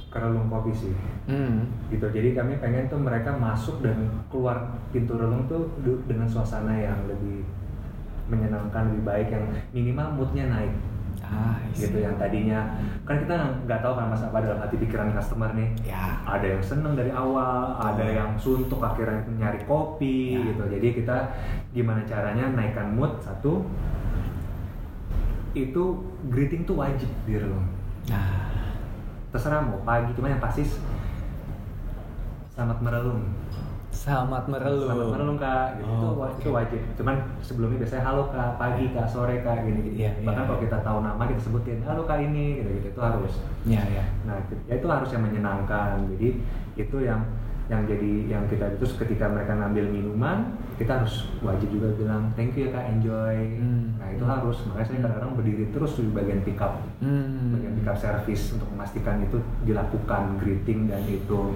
ke 0.07 0.15
relung 0.15 0.47
kopi 0.47 0.71
sih 0.71 0.95
Hmm. 1.27 1.67
gitu 1.87 2.07
jadi 2.07 2.35
kami 2.35 2.59
pengen 2.59 2.87
tuh 2.91 2.99
mereka 2.99 3.35
masuk 3.35 3.79
dan 3.83 3.95
keluar 4.27 4.75
pintu 4.91 5.15
relung 5.15 5.47
tuh 5.47 5.71
dengan 6.07 6.27
suasana 6.27 6.75
yang 6.75 6.99
lebih 7.07 7.47
menyenangkan 8.27 8.91
lebih 8.91 9.03
baik 9.03 9.27
yang 9.31 9.43
minimal 9.75 10.07
moodnya 10.19 10.47
naik 10.47 10.71
Ah, 11.33 11.57
gitu 11.73 11.97
yang 11.97 12.13
tadinya. 12.15 12.77
Kan 13.01 13.17
kita 13.19 13.33
nggak 13.63 13.81
tahu 13.81 13.93
kan 13.93 14.05
mas 14.07 14.21
apa 14.21 14.37
dalam 14.37 14.61
hati 14.61 14.77
pikiran 14.77 15.09
customer 15.11 15.49
nih. 15.51 15.69
Ya. 15.83 16.21
ada 16.23 16.45
yang 16.45 16.61
seneng 16.61 16.93
dari 16.93 17.09
awal 17.09 17.73
ada 17.75 17.99
Oh. 17.99 18.13
yang 18.13 18.31
suntuk 18.37 18.77
akhirnya 18.79 19.17
nyari 19.33 19.65
kopi 19.65 20.37
Ya. 20.37 20.45
gitu. 20.47 20.63
Jadi 20.69 20.87
kita 20.95 21.17
gimana 21.71 22.05
caranya 22.05 22.47
naikkan 22.49 22.93
mood? 22.93 23.17
Satu 23.19 23.65
itu 25.53 25.83
greeting 26.27 26.63
tuh 26.63 26.73
wajib 26.75 27.09
di 27.23 27.37
relung 27.37 27.65
Nah, 28.03 28.49
terserah 29.29 29.61
mau 29.61 29.79
pagi 29.81 30.11
cuma 30.11 30.27
yang 30.27 30.41
pasti 30.41 30.65
selamat 32.49 32.81
merelung 32.81 33.21
selamat 34.03 34.43
merelung. 34.51 34.89
selamat 34.91 35.07
merelung 35.15 35.39
kak. 35.39 35.67
Gitu. 35.79 35.87
Oh, 35.87 35.95
itu, 35.95 36.07
oke. 36.19 36.35
itu 36.43 36.49
wajib. 36.51 36.79
Cuman 36.99 37.15
sebelumnya 37.39 37.77
biasanya 37.79 38.03
halo 38.03 38.23
kak. 38.27 38.49
Pagi 38.59 38.85
kak. 38.91 39.07
Sore 39.07 39.35
kak. 39.39 39.63
Gini 39.63 39.79
gini. 39.79 39.95
Iya, 40.03 40.11
iya, 40.19 40.25
bahkan 40.27 40.43
kalau 40.43 40.59
iya. 40.59 40.65
kita 40.67 40.77
tahu 40.83 40.97
nama 40.99 41.23
kita 41.23 41.41
sebutin 41.41 41.79
halo 41.87 42.01
kak 42.03 42.19
ini. 42.19 42.45
Gitu 42.59 42.69
gitu. 42.83 42.87
Itu 42.91 42.99
harus. 42.99 43.33
Ya 43.63 43.81
ya. 43.87 44.03
nah 44.27 44.35
ya 44.67 44.73
itu 44.75 44.87
harus 44.91 45.09
yang 45.15 45.23
menyenangkan. 45.23 46.03
Jadi 46.15 46.27
itu 46.75 46.97
yang 46.99 47.21
yang 47.71 47.87
jadi 47.87 48.11
yang 48.27 48.43
kita 48.51 48.75
terus 48.75 48.99
ketika 48.99 49.23
mereka 49.31 49.55
ngambil 49.55 49.87
minuman 49.87 50.51
kita 50.75 50.99
harus 50.99 51.31
wajib 51.39 51.71
juga 51.71 51.95
bilang 51.95 52.27
thank 52.35 52.59
you 52.59 52.67
ya 52.67 52.75
kak. 52.75 52.91
Enjoy. 52.91 53.55
Hmm. 53.55 53.95
nah 53.95 54.11
itu 54.11 54.25
harus. 54.27 54.67
Makanya 54.67 54.83
saya 54.91 54.99
kadang-kadang 54.99 55.31
berdiri 55.39 55.63
terus 55.71 55.95
di 55.95 56.11
bagian 56.11 56.43
pick 56.43 56.59
up 56.59 56.83
Hmm. 56.99 57.55
bagian 57.55 57.71
pick 57.79 57.87
up 57.87 57.95
service 57.95 58.51
untuk 58.51 58.67
memastikan 58.75 59.23
itu 59.23 59.39
dilakukan 59.63 60.35
greeting 60.43 60.91
dan 60.91 61.07
itu 61.07 61.55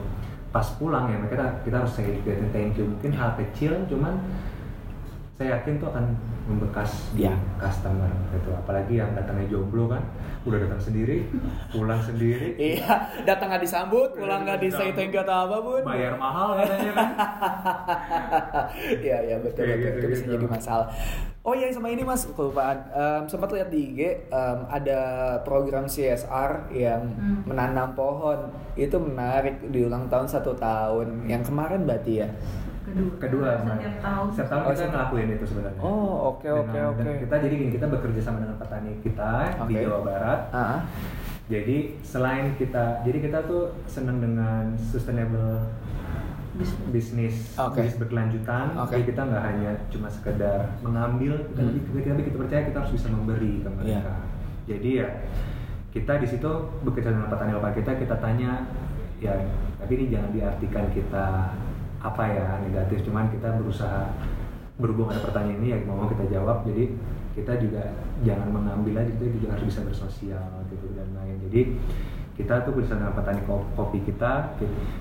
pas 0.58 0.74
pulang 0.82 1.06
ya 1.06 1.22
kita 1.30 1.46
kita 1.62 1.76
harus 1.86 1.94
say 1.94 2.18
thank 2.50 2.82
you. 2.82 2.90
Mungkin 2.90 3.14
hal 3.14 3.38
kecil 3.38 3.78
cuman 3.86 4.18
saya 5.38 5.54
yakin 5.54 5.78
tuh 5.78 5.88
akan 5.88 6.06
membekas 6.44 7.14
di 7.14 7.22
Ya. 7.22 7.38
customer 7.56 8.10
gitu 8.32 8.50
apalagi 8.52 8.98
yang 8.98 9.14
datangnya 9.14 9.46
jomblo 9.48 9.86
kan 9.86 10.02
udah 10.44 10.58
datang 10.58 10.82
sendiri 10.82 11.30
pulang 11.70 12.00
sendiri 12.00 12.58
Iya, 12.74 12.88
datang 13.22 13.52
nggak 13.52 13.62
disambut, 13.62 14.10
pulang 14.14 14.42
nggak 14.42 14.58
disay 14.60 14.90
thank 14.92 15.12
you 15.12 15.22
atau 15.22 15.46
apa 15.46 15.58
pun. 15.60 15.82
bayar 15.84 16.16
mahal 16.16 16.58
katanya 16.58 16.92
kan 16.92 17.10
Iya, 19.00 19.18
iya 19.24 19.36
betul 19.38 19.62
Kayak 19.62 19.78
betul. 19.78 19.86
gitu, 19.86 19.98
itu 20.00 20.08
bisa 20.10 20.24
gitu. 20.24 20.34
jadi 20.34 20.46
masalah. 20.50 20.88
Oh 21.42 21.54
iya 21.54 21.70
sama 21.70 21.88
ini 21.88 22.02
mas 22.02 22.28
kelupaan. 22.28 22.78
Em, 22.90 23.24
sempat 23.26 23.48
lihat 23.50 23.70
di 23.70 23.80
IG 23.88 24.00
em, 24.28 24.60
ada 24.68 25.00
program 25.42 25.86
CSR 25.86 26.52
yang 26.74 27.08
Hmm. 27.08 27.46
menanam 27.46 27.94
pohon. 27.94 28.40
Itu 28.74 28.98
menarik 28.98 29.64
di 29.66 29.80
ulang 29.82 30.08
tahun 30.08 30.28
satu 30.28 30.54
tahun. 30.54 31.24
Yang 31.26 31.48
kemarin 31.48 31.84
berarti 31.84 32.14
ya. 32.18 32.28
Kedua 32.88 33.12
kedua 33.20 33.50
Mas. 33.60 33.78
setiap 33.78 33.98
tahun 34.00 34.28
setiap 34.32 34.48
tahun 34.48 34.58
Oh, 34.58 34.66
kita 34.66 34.78
setiap- 34.78 34.94
ngelakuin 34.94 35.28
itu 35.30 35.46
sebenarnya 35.46 35.82
Oh 35.82 36.12
oke 36.32 36.48
oke 36.48 36.80
oke. 36.88 37.00
dan 37.00 37.16
kita 37.20 37.36
jadi 37.38 37.54
gini 37.58 37.72
kita 37.74 37.86
bekerja 37.90 38.22
sama 38.22 38.38
dengan 38.40 38.56
petani 38.56 38.92
kita 39.02 39.32
di 39.62 39.74
Oke. 39.74 39.84
Jawa 39.84 40.00
Barat 40.02 40.40
Ah, 40.50 40.80
Jadi 41.48 41.78
selain 42.02 42.52
kita, 42.54 43.00
jadi 43.02 43.24
kita 43.24 43.40
tuh 43.42 43.72
senang 43.86 44.20
dengan 44.20 44.68
sustainable 44.78 45.64
Bis- 46.54 46.76
bisnis, 46.90 47.54
Oke. 47.56 47.80
bisnis 47.80 47.96
berkelanjutan. 47.98 48.76
Oke. 48.76 48.98
Jadi 48.98 49.04
kita 49.08 49.22
nggak 49.24 49.44
hanya 49.46 49.72
cuma 49.88 50.10
sekedar 50.10 50.60
mengambil, 50.82 51.38
kita 51.46 51.62
Hmm. 51.62 51.70
lebih 51.70 52.04
kita, 52.04 52.20
kita 52.20 52.38
percaya 52.38 52.62
kita 52.66 52.78
harus 52.78 52.92
bisa 52.92 53.08
memberi 53.08 53.62
ke 53.62 53.70
mereka. 53.70 53.86
Iya. 53.86 54.16
Jadi 54.68 54.90
ya 54.98 55.08
kita 55.90 56.14
di 56.18 56.28
situ 56.28 56.50
bekerja 56.82 57.10
dengan 57.10 57.30
petani 57.30 57.54
lokal 57.54 57.72
kita, 57.72 57.92
kita 57.96 58.16
tanya 58.18 58.68
ya, 59.18 59.32
tapi 59.78 59.92
ini 59.94 60.06
jangan 60.10 60.30
diartikan 60.32 60.86
kita 60.92 61.26
apa 62.02 62.24
ya 62.30 62.46
negatif, 62.62 63.06
cuman 63.08 63.30
kita 63.34 63.58
berusaha 63.58 64.14
berhubung 64.78 65.10
ada 65.10 65.22
pertanyaan 65.22 65.60
ini 65.62 65.68
ya 65.74 65.78
mau 65.90 66.06
kita 66.06 66.30
jawab. 66.30 66.62
Jadi 66.68 66.94
kita 67.34 67.54
juga 67.62 67.84
jangan 68.26 68.50
mengambil 68.50 69.02
aja, 69.02 69.12
kita 69.14 69.30
juga 69.30 69.48
harus 69.54 69.66
bisa 69.70 69.82
bersosial 69.86 70.66
gitu 70.70 70.94
dan 70.98 71.10
lain. 71.18 71.38
Jadi 71.50 71.62
kita 72.38 72.62
tuh 72.62 72.78
bersama 72.78 73.10
dengan 73.10 73.18
petani 73.18 73.42
ko- 73.50 73.66
kopi 73.74 74.06
kita 74.06 74.54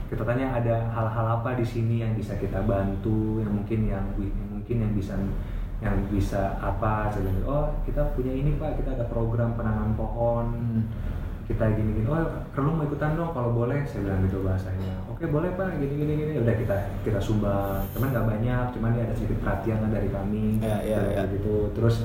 kita, 0.09 0.25
tanya 0.25 0.57
ada 0.57 0.89
hal-hal 0.89 1.27
apa 1.37 1.53
di 1.53 1.69
sini 1.69 2.01
yang 2.01 2.17
bisa 2.17 2.33
kita 2.41 2.65
bantu 2.65 3.45
yang 3.45 3.53
mungkin 3.53 3.85
yang, 3.85 4.05
yang 4.17 4.49
mungkin 4.57 4.77
yang 4.81 4.93
bisa 4.97 5.13
yang 5.85 5.93
bisa 6.09 6.57
apa 6.57 7.13
saya 7.13 7.29
oh 7.45 7.69
kita 7.85 8.01
punya 8.17 8.33
ini 8.33 8.57
pak 8.57 8.81
kita 8.81 8.97
ada 8.97 9.05
program 9.13 9.53
penanaman 9.53 9.93
pohon 9.93 10.47
Hmm. 10.49 10.83
Kita 11.47 11.65
gini 11.79 12.03
gini 12.03 12.07
oh 12.11 12.27
perlu 12.51 12.75
mau 12.75 12.83
ikutan 12.83 13.15
dong 13.15 13.31
kalau 13.31 13.55
boleh 13.55 13.87
saya 13.87 14.03
bilang 14.03 14.21
gitu 14.27 14.43
bahasanya. 14.43 14.93
Oke 15.07 15.31
boleh 15.31 15.55
pak 15.55 15.79
gini 15.79 15.95
gini. 15.95 16.13
Gini 16.19 16.33
udah 16.43 16.55
kita 16.59 16.77
kita 17.07 17.23
sumbang. 17.23 17.87
Cuman 17.95 18.11
nggak 18.11 18.27
banyak 18.27 18.65
cuman 18.75 18.91
dia 18.99 19.03
ada 19.07 19.15
sedikit 19.15 19.39
perhatian 19.47 19.79
lah 19.87 19.91
dari 19.95 20.11
kami. 20.11 20.59
Ya, 20.59 20.77
ya, 20.83 20.99
Kayak 20.99 21.15
ya. 21.15 21.35
gitu. 21.39 21.57
Terus 21.79 21.97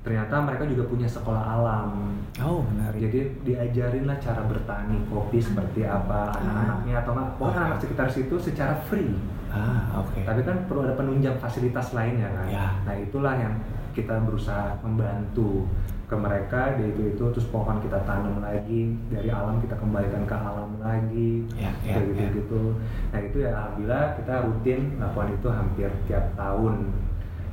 ternyata 0.00 0.34
mereka 0.40 0.64
juga 0.70 0.86
punya 0.86 1.04
sekolah 1.10 1.42
alam. 1.44 2.14
Oh, 2.40 2.62
menarik. 2.62 3.10
jadi 3.10 3.20
diajarin 3.42 4.06
lah 4.06 4.16
cara 4.22 4.46
bertani 4.46 5.02
kopi 5.10 5.42
seperti 5.42 5.84
apa 5.84 6.30
anak-anaknya 6.38 6.94
atau 7.02 7.12
enggak. 7.18 7.28
Pokoknya 7.42 7.60
anak 7.74 7.78
sekitar 7.82 8.06
situ 8.06 8.34
secara 8.38 8.78
free. 8.86 9.12
Ah, 9.50 9.98
oke. 9.98 10.22
tapi 10.22 10.46
kan 10.46 10.62
perlu 10.70 10.86
ada 10.86 10.94
penunjang 10.94 11.34
fasilitas 11.42 11.90
lainnya 11.90 12.30
kan. 12.30 12.46
Ya. 12.46 12.66
nah 12.86 12.94
itulah 12.94 13.34
yang 13.34 13.58
kita 13.92 14.20
berusaha 14.22 14.78
membantu 14.80 15.66
ke 16.04 16.14
mereka 16.14 16.74
di 16.74 16.90
itu 16.90 17.14
itu 17.14 17.24
terus 17.30 17.46
pohon 17.46 17.78
kita 17.78 18.02
tanam 18.02 18.42
lagi 18.42 18.98
dari 19.06 19.30
alam 19.30 19.62
kita 19.62 19.78
kembalikan 19.78 20.26
ke 20.26 20.34
alam 20.34 20.74
lagi 20.78 21.46
Ya, 21.54 21.70
ya, 21.80 21.94
kayak 21.94 22.06
gitu 22.08 22.18
ya. 22.18 22.30
gitu 22.34 22.62
nah 23.08 23.20
itu 23.20 23.36
ya 23.38 23.50
alhamdulillah 23.52 24.04
kita 24.18 24.34
rutin 24.42 24.80
lakukan 24.98 25.28
itu 25.30 25.48
hampir 25.48 25.90
tiap 26.04 26.24
tahun 26.34 26.74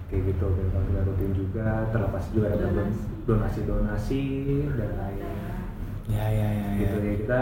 kayak 0.09 0.21
gitu 0.25 0.45
kita, 0.49 0.77
kita 0.83 1.01
rutin 1.05 1.31
juga 1.31 1.67
terlepas 1.91 2.23
juga 2.31 2.47
ada 2.49 2.65
Donasi. 2.65 3.01
donasi 3.27 3.59
donasi 3.63 4.21
dan 4.73 4.91
lain 4.95 5.21
Ya, 6.07 6.23
ya, 6.23 6.47
ya, 6.47 6.67
ya. 6.71 6.79
gitu 6.79 6.97
ya 6.97 7.13
kita 7.19 7.41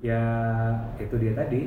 ya 0.00 0.20
itu 0.96 1.14
dia 1.16 1.32
tadi 1.34 1.60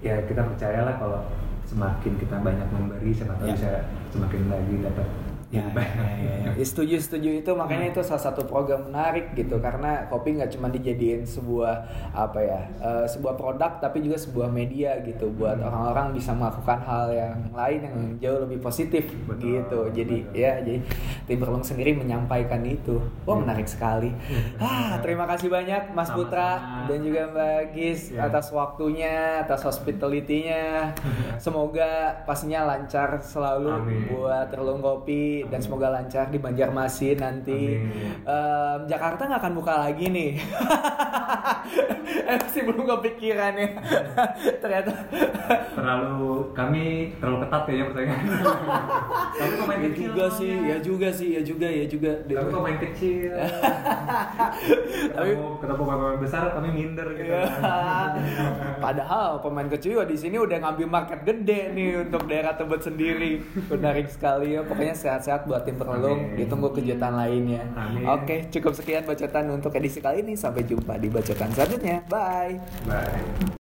ya 0.00 0.14
kita 0.26 0.42
percayalah 0.44 0.98
kalau 0.98 1.20
semakin 1.64 2.12
kita 2.18 2.36
banyak 2.38 2.68
memberi 2.68 3.08
siapa 3.08 3.38
tahu 3.38 3.48
Ya. 3.48 3.54
bisa 3.56 3.72
semakin 4.10 4.42
lagi 4.46 4.74
dapat 4.82 5.06
Ya, 5.54 5.66
ya, 5.70 5.84
ya, 6.16 6.34
ya. 6.40 6.50
Ya, 6.52 6.64
setuju 6.64 6.96
setuju 6.96 7.30
itu 7.36 7.50
makanya 7.52 7.90
itu 7.90 8.00
salah 8.00 8.22
satu 8.22 8.42
program 8.44 8.84
menarik 8.84 9.32
gitu 9.32 9.58
karena 9.58 10.06
kopi 10.06 10.34
nggak 10.34 10.50
cuma 10.50 10.66
dijadiin 10.66 11.22
sebuah 11.22 11.74
apa 12.12 12.38
ya 12.38 12.60
eh, 12.76 13.06
sebuah 13.06 13.34
produk 13.34 13.78
tapi 13.78 14.00
juga 14.00 14.14
sebuah 14.16 14.48
media 14.48 14.98
gitu 15.00 15.30
buat 15.30 15.56
orang-orang 15.56 16.12
bisa 16.12 16.30
melakukan 16.30 16.78
hal 16.80 17.06
yang 17.08 17.38
lain 17.50 17.80
yang 17.80 17.96
jauh 18.18 18.40
lebih 18.40 18.58
positif 18.58 19.06
Betul, 19.24 19.38
gitu 19.40 19.80
jadi 19.92 20.16
betul. 20.20 20.36
ya 20.36 20.52
jadi 20.60 20.78
Timberlong 21.24 21.62
sendiri 21.62 21.92
menyampaikan 21.92 22.62
itu 22.62 22.98
wah 23.22 23.34
Hmm. 23.34 23.42
menarik 23.42 23.66
sekali 23.66 24.14
ah 24.56 24.98
terima 24.98 25.26
kasih 25.26 25.48
banyak 25.48 25.90
Mas 25.90 26.06
Sama-sama. 26.06 26.16
Putra 26.16 26.50
dan 26.86 26.98
juga 27.00 27.20
Mbak 27.26 27.62
Gis 27.72 28.00
Ya. 28.06 28.24
atas 28.24 28.48
waktunya 28.48 29.14
atas 29.40 29.64
hospitality-nya 29.64 30.94
semoga 31.38 31.90
pastinya 32.22 32.64
lancar 32.66 33.18
selalu 33.20 33.70
Amin. 33.70 34.00
buat 34.08 34.46
Terlung 34.48 34.80
Kopi 34.80 35.43
dan 35.46 35.58
semoga 35.58 35.88
lancar 35.88 36.28
di 36.28 36.38
Banjarmasin 36.38 37.16
nanti. 37.16 37.76
Amin. 37.76 38.22
Em, 38.22 38.78
Jakarta 38.86 39.22
nggak 39.24 39.40
akan 39.40 39.54
buka 39.54 39.74
lagi 39.80 40.06
nih. 40.08 40.32
eh 42.24 42.36
masih 42.42 42.62
belum 42.64 42.84
kepikiran 42.98 43.52
ya. 43.54 43.68
Ternyata. 44.58 44.92
terlalu 45.74 46.24
kami 46.52 46.84
terlalu 47.18 47.38
ketat 47.44 47.62
ya 47.68 47.84
pertanyaan 47.84 48.24
tapi 49.34 49.52
pemain 49.54 49.76
Ya 49.76 49.88
kecil 49.90 50.08
juga 50.08 50.26
sih, 50.30 50.52
ya 50.64 50.76
juga 50.80 51.08
sih, 51.10 51.28
ya 51.30 51.42
juga, 51.42 51.68
ya 51.68 51.84
juga. 51.84 52.12
tapi 52.24 52.48
pemain 52.48 52.78
kecil 52.80 53.32
ketemu 55.04 55.58
ketemu 55.58 55.82
pemain 55.82 56.18
besar 56.18 56.42
kami 56.50 56.68
minder 56.70 57.08
gitu 57.12 57.22
Iya. 57.24 57.42
Padahal 58.78 59.40
pemain 59.40 59.66
kecil 59.66 60.04
di 60.04 60.14
sini 60.14 60.36
udah 60.36 60.60
ngambil 60.60 60.86
market 60.86 61.20
gede 61.24 61.72
nih 61.72 62.04
untuk 62.04 62.28
daerah 62.28 62.52
Tebet 62.54 62.84
sendiri. 62.84 63.40
Menarik 63.66 64.06
sekali 64.06 64.54
ya. 64.54 64.60
Pokoknya 64.62 64.92
sehat-sehat 64.92 65.33
buat 65.42 65.66
tim 65.66 65.74
Perlung. 65.74 66.30
Amin. 66.30 66.38
Ditunggu 66.38 66.70
kejutan 66.70 67.18
lainnya. 67.18 67.66
Amin. 67.74 68.06
Oke, 68.06 68.46
cukup 68.54 68.78
sekian 68.78 69.02
bacotan 69.02 69.50
untuk 69.50 69.74
edisi 69.74 69.98
kali 69.98 70.22
ini. 70.22 70.38
Sampai 70.38 70.62
jumpa 70.62 70.94
di 71.02 71.10
bacotan 71.10 71.50
selanjutnya. 71.50 72.06
Bye. 72.06 72.62
bye 72.86 73.63